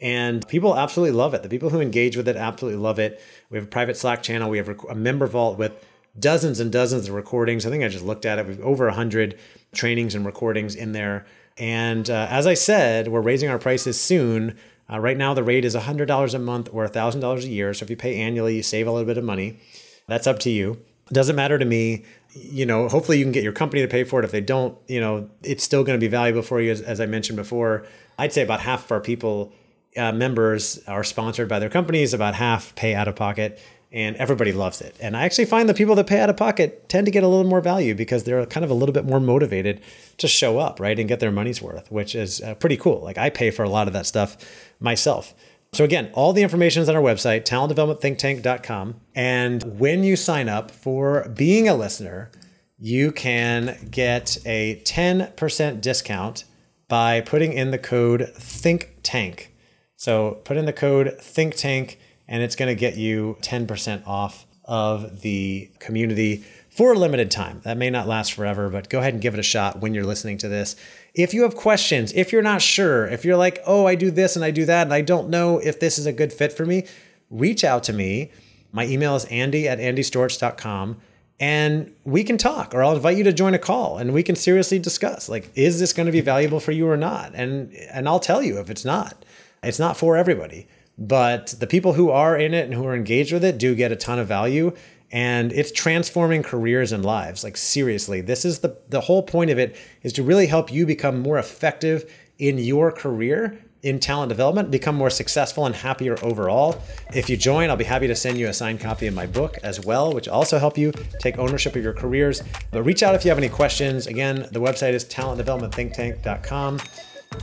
And 0.00 0.46
people 0.46 0.76
absolutely 0.76 1.16
love 1.16 1.34
it. 1.34 1.42
The 1.42 1.48
people 1.48 1.70
who 1.70 1.80
engage 1.80 2.16
with 2.16 2.28
it 2.28 2.36
absolutely 2.36 2.80
love 2.80 2.98
it. 2.98 3.20
We 3.50 3.58
have 3.58 3.64
a 3.64 3.70
private 3.70 3.96
Slack 3.96 4.22
channel. 4.22 4.48
We 4.48 4.58
have 4.58 4.68
a 4.88 4.94
member 4.94 5.26
vault 5.26 5.58
with 5.58 5.72
dozens 6.18 6.60
and 6.60 6.70
dozens 6.70 7.08
of 7.08 7.14
recordings. 7.14 7.66
I 7.66 7.70
think 7.70 7.82
I 7.82 7.88
just 7.88 8.04
looked 8.04 8.24
at 8.24 8.38
it. 8.38 8.46
We've 8.46 8.60
over 8.60 8.86
100 8.86 9.38
trainings 9.72 10.14
and 10.14 10.24
recordings 10.24 10.74
in 10.74 10.92
there. 10.92 11.26
And 11.56 12.08
uh, 12.08 12.28
as 12.30 12.46
I 12.46 12.54
said, 12.54 13.08
we're 13.08 13.20
raising 13.20 13.50
our 13.50 13.58
prices 13.58 14.00
soon. 14.00 14.56
Uh, 14.90 15.00
right 15.00 15.16
now, 15.16 15.34
the 15.34 15.42
rate 15.42 15.64
is 15.64 15.74
$100 15.74 16.34
a 16.34 16.38
month 16.38 16.68
or 16.72 16.86
$1,000 16.86 17.44
a 17.44 17.48
year. 17.48 17.74
So 17.74 17.82
if 17.82 17.90
you 17.90 17.96
pay 17.96 18.20
annually, 18.20 18.56
you 18.56 18.62
save 18.62 18.86
a 18.86 18.92
little 18.92 19.06
bit 19.06 19.18
of 19.18 19.24
money. 19.24 19.58
That's 20.06 20.26
up 20.26 20.38
to 20.40 20.50
you. 20.50 20.80
Doesn't 21.12 21.36
matter 21.36 21.58
to 21.58 21.64
me. 21.64 22.04
You 22.32 22.66
know, 22.66 22.88
hopefully 22.88 23.18
you 23.18 23.24
can 23.24 23.32
get 23.32 23.42
your 23.42 23.52
company 23.52 23.82
to 23.82 23.88
pay 23.88 24.04
for 24.04 24.20
it. 24.20 24.24
If 24.24 24.30
they 24.30 24.40
don't, 24.40 24.76
you 24.86 25.00
know, 25.00 25.30
it's 25.42 25.64
still 25.64 25.82
going 25.82 25.98
to 25.98 26.04
be 26.04 26.10
valuable 26.10 26.42
for 26.42 26.60
you. 26.60 26.70
As, 26.70 26.80
as 26.80 27.00
I 27.00 27.06
mentioned 27.06 27.36
before, 27.36 27.86
I'd 28.18 28.32
say 28.32 28.42
about 28.42 28.60
half 28.60 28.84
of 28.84 28.92
our 28.92 29.00
people, 29.00 29.52
uh, 29.96 30.12
members, 30.12 30.82
are 30.86 31.04
sponsored 31.04 31.48
by 31.48 31.58
their 31.58 31.70
companies, 31.70 32.12
about 32.12 32.34
half 32.34 32.74
pay 32.74 32.94
out 32.94 33.08
of 33.08 33.16
pocket 33.16 33.60
and 33.90 34.16
everybody 34.16 34.52
loves 34.52 34.80
it. 34.80 34.94
And 35.00 35.16
I 35.16 35.22
actually 35.22 35.46
find 35.46 35.68
the 35.68 35.74
people 35.74 35.94
that 35.94 36.06
pay 36.06 36.20
out 36.20 36.28
of 36.28 36.36
pocket 36.36 36.88
tend 36.88 37.06
to 37.06 37.10
get 37.10 37.22
a 37.22 37.28
little 37.28 37.48
more 37.48 37.60
value 37.60 37.94
because 37.94 38.24
they're 38.24 38.44
kind 38.46 38.64
of 38.64 38.70
a 38.70 38.74
little 38.74 38.92
bit 38.92 39.06
more 39.06 39.20
motivated 39.20 39.80
to 40.18 40.28
show 40.28 40.58
up, 40.58 40.78
right, 40.78 40.98
and 40.98 41.08
get 41.08 41.20
their 41.20 41.32
money's 41.32 41.62
worth, 41.62 41.90
which 41.90 42.14
is 42.14 42.42
uh, 42.42 42.54
pretty 42.56 42.76
cool. 42.76 43.00
Like 43.00 43.16
I 43.16 43.30
pay 43.30 43.50
for 43.50 43.62
a 43.62 43.68
lot 43.68 43.86
of 43.86 43.94
that 43.94 44.06
stuff 44.06 44.36
myself. 44.78 45.34
So 45.72 45.84
again, 45.84 46.10
all 46.14 46.32
the 46.32 46.42
information 46.42 46.82
is 46.82 46.88
on 46.88 46.96
our 46.96 47.02
website, 47.02 47.44
talentdevelopmentthinktank.com. 47.44 49.00
And 49.14 49.78
when 49.78 50.02
you 50.02 50.16
sign 50.16 50.48
up 50.48 50.70
for 50.70 51.28
being 51.36 51.68
a 51.68 51.74
listener, 51.74 52.30
you 52.78 53.12
can 53.12 53.88
get 53.90 54.38
a 54.46 54.80
10% 54.84 55.80
discount 55.80 56.44
by 56.88 57.20
putting 57.20 57.52
in 57.52 57.70
the 57.70 57.78
code 57.78 58.32
ThinkTank. 58.36 59.48
So 59.96 60.40
put 60.44 60.56
in 60.56 60.64
the 60.64 60.72
code 60.72 61.16
ThinkTank 61.20 61.96
and 62.26 62.42
it's 62.42 62.56
going 62.56 62.74
to 62.74 62.78
get 62.78 62.96
you 62.96 63.36
10% 63.42 64.06
off 64.06 64.46
of 64.64 65.22
the 65.22 65.70
community 65.80 66.44
for 66.70 66.92
a 66.92 66.98
limited 66.98 67.30
time. 67.30 67.60
That 67.64 67.76
may 67.76 67.90
not 67.90 68.06
last 68.06 68.34
forever, 68.34 68.68
but 68.68 68.88
go 68.88 69.00
ahead 69.00 69.14
and 69.14 69.22
give 69.22 69.34
it 69.34 69.40
a 69.40 69.42
shot 69.42 69.80
when 69.80 69.94
you're 69.94 70.04
listening 70.04 70.38
to 70.38 70.48
this. 70.48 70.76
If 71.14 71.34
you 71.34 71.42
have 71.42 71.56
questions, 71.56 72.12
if 72.12 72.32
you're 72.32 72.42
not 72.42 72.62
sure, 72.62 73.06
if 73.06 73.24
you're 73.24 73.36
like, 73.36 73.60
oh, 73.66 73.86
I 73.86 73.94
do 73.94 74.10
this 74.10 74.36
and 74.36 74.44
I 74.44 74.50
do 74.50 74.64
that, 74.66 74.86
and 74.86 74.94
I 74.94 75.00
don't 75.00 75.28
know 75.28 75.58
if 75.58 75.80
this 75.80 75.98
is 75.98 76.06
a 76.06 76.12
good 76.12 76.32
fit 76.32 76.52
for 76.52 76.64
me, 76.64 76.86
reach 77.30 77.64
out 77.64 77.82
to 77.84 77.92
me. 77.92 78.30
My 78.72 78.86
email 78.86 79.16
is 79.16 79.24
andy 79.26 79.68
at 79.68 79.78
andystorch.com 79.78 80.98
and 81.40 81.92
we 82.04 82.24
can 82.24 82.36
talk 82.36 82.74
or 82.74 82.82
I'll 82.82 82.96
invite 82.96 83.16
you 83.16 83.24
to 83.24 83.32
join 83.32 83.54
a 83.54 83.58
call 83.58 83.98
and 83.98 84.12
we 84.12 84.22
can 84.22 84.34
seriously 84.34 84.78
discuss 84.78 85.28
like 85.28 85.50
is 85.54 85.78
this 85.78 85.92
going 85.92 86.06
to 86.06 86.12
be 86.12 86.20
valuable 86.20 86.58
for 86.58 86.72
you 86.72 86.88
or 86.88 86.96
not 86.96 87.32
and 87.34 87.72
and 87.92 88.08
I'll 88.08 88.20
tell 88.20 88.42
you 88.42 88.58
if 88.58 88.70
it's 88.70 88.84
not. 88.84 89.24
It's 89.62 89.78
not 89.78 89.96
for 89.96 90.16
everybody. 90.16 90.68
But 90.96 91.54
the 91.60 91.66
people 91.66 91.92
who 91.92 92.10
are 92.10 92.36
in 92.36 92.54
it 92.54 92.64
and 92.64 92.74
who 92.74 92.84
are 92.84 92.94
engaged 92.94 93.32
with 93.32 93.44
it 93.44 93.56
do 93.56 93.74
get 93.76 93.92
a 93.92 93.96
ton 93.96 94.18
of 94.18 94.26
value 94.26 94.74
and 95.10 95.52
it's 95.52 95.72
transforming 95.72 96.42
careers 96.42 96.92
and 96.92 97.04
lives. 97.04 97.44
Like 97.44 97.56
seriously, 97.56 98.20
this 98.20 98.44
is 98.44 98.60
the 98.60 98.76
the 98.88 99.02
whole 99.02 99.22
point 99.22 99.50
of 99.50 99.58
it 99.58 99.76
is 100.02 100.12
to 100.14 100.22
really 100.22 100.46
help 100.46 100.72
you 100.72 100.86
become 100.86 101.20
more 101.20 101.38
effective 101.38 102.12
in 102.38 102.58
your 102.58 102.92
career 102.92 103.58
in 103.82 104.00
talent 104.00 104.28
development, 104.28 104.70
become 104.70 104.96
more 104.96 105.10
successful 105.10 105.64
and 105.64 105.74
happier 105.74 106.16
overall. 106.22 106.80
If 107.14 107.30
you 107.30 107.36
join, 107.36 107.70
I'll 107.70 107.76
be 107.76 107.84
happy 107.84 108.08
to 108.08 108.14
send 108.14 108.38
you 108.38 108.48
a 108.48 108.52
signed 108.52 108.80
copy 108.80 109.06
of 109.06 109.14
my 109.14 109.26
book 109.26 109.56
as 109.62 109.84
well, 109.84 110.12
which 110.12 110.28
also 110.28 110.58
help 110.58 110.76
you 110.76 110.92
take 111.20 111.38
ownership 111.38 111.76
of 111.76 111.82
your 111.82 111.92
careers. 111.92 112.42
But 112.72 112.82
reach 112.82 113.02
out 113.02 113.14
if 113.14 113.24
you 113.24 113.30
have 113.30 113.38
any 113.38 113.48
questions. 113.48 114.06
Again, 114.06 114.48
the 114.50 114.60
website 114.60 114.94
is 114.94 115.04
talentdevelopmentthinktank.com. 115.04 116.80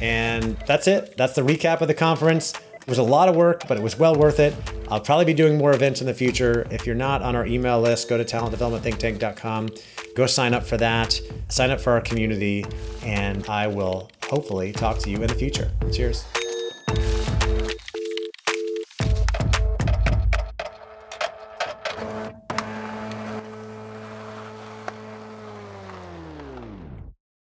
And 0.01 0.57
that's 0.67 0.87
it. 0.87 1.15
That's 1.15 1.33
the 1.33 1.41
recap 1.41 1.81
of 1.81 1.87
the 1.87 1.93
conference. 1.93 2.53
It 2.85 2.89
was 2.89 2.99
a 2.99 3.03
lot 3.03 3.29
of 3.29 3.35
work, 3.35 3.67
but 3.67 3.77
it 3.77 3.83
was 3.83 3.97
well 3.97 4.13
worth 4.13 4.39
it. 4.39 4.53
I'll 4.89 4.99
probably 4.99 5.25
be 5.25 5.33
doing 5.33 5.57
more 5.57 5.73
events 5.73 6.01
in 6.01 6.07
the 6.07 6.13
future. 6.13 6.67
If 6.69 6.85
you're 6.85 6.93
not 6.93 7.23
on 7.23 7.35
our 7.35 7.43
email 7.47 7.81
list, 7.81 8.07
go 8.07 8.15
to 8.15 8.23
talentdevelopmentthinktank.com. 8.23 9.69
Go 10.15 10.27
sign 10.27 10.53
up 10.53 10.63
for 10.63 10.77
that, 10.77 11.19
sign 11.49 11.71
up 11.71 11.81
for 11.81 11.93
our 11.93 12.01
community, 12.01 12.63
and 13.03 13.43
I 13.49 13.65
will 13.65 14.11
hopefully 14.29 14.71
talk 14.71 14.99
to 14.99 15.09
you 15.09 15.17
in 15.17 15.27
the 15.27 15.33
future. 15.33 15.71
Cheers. 15.91 16.25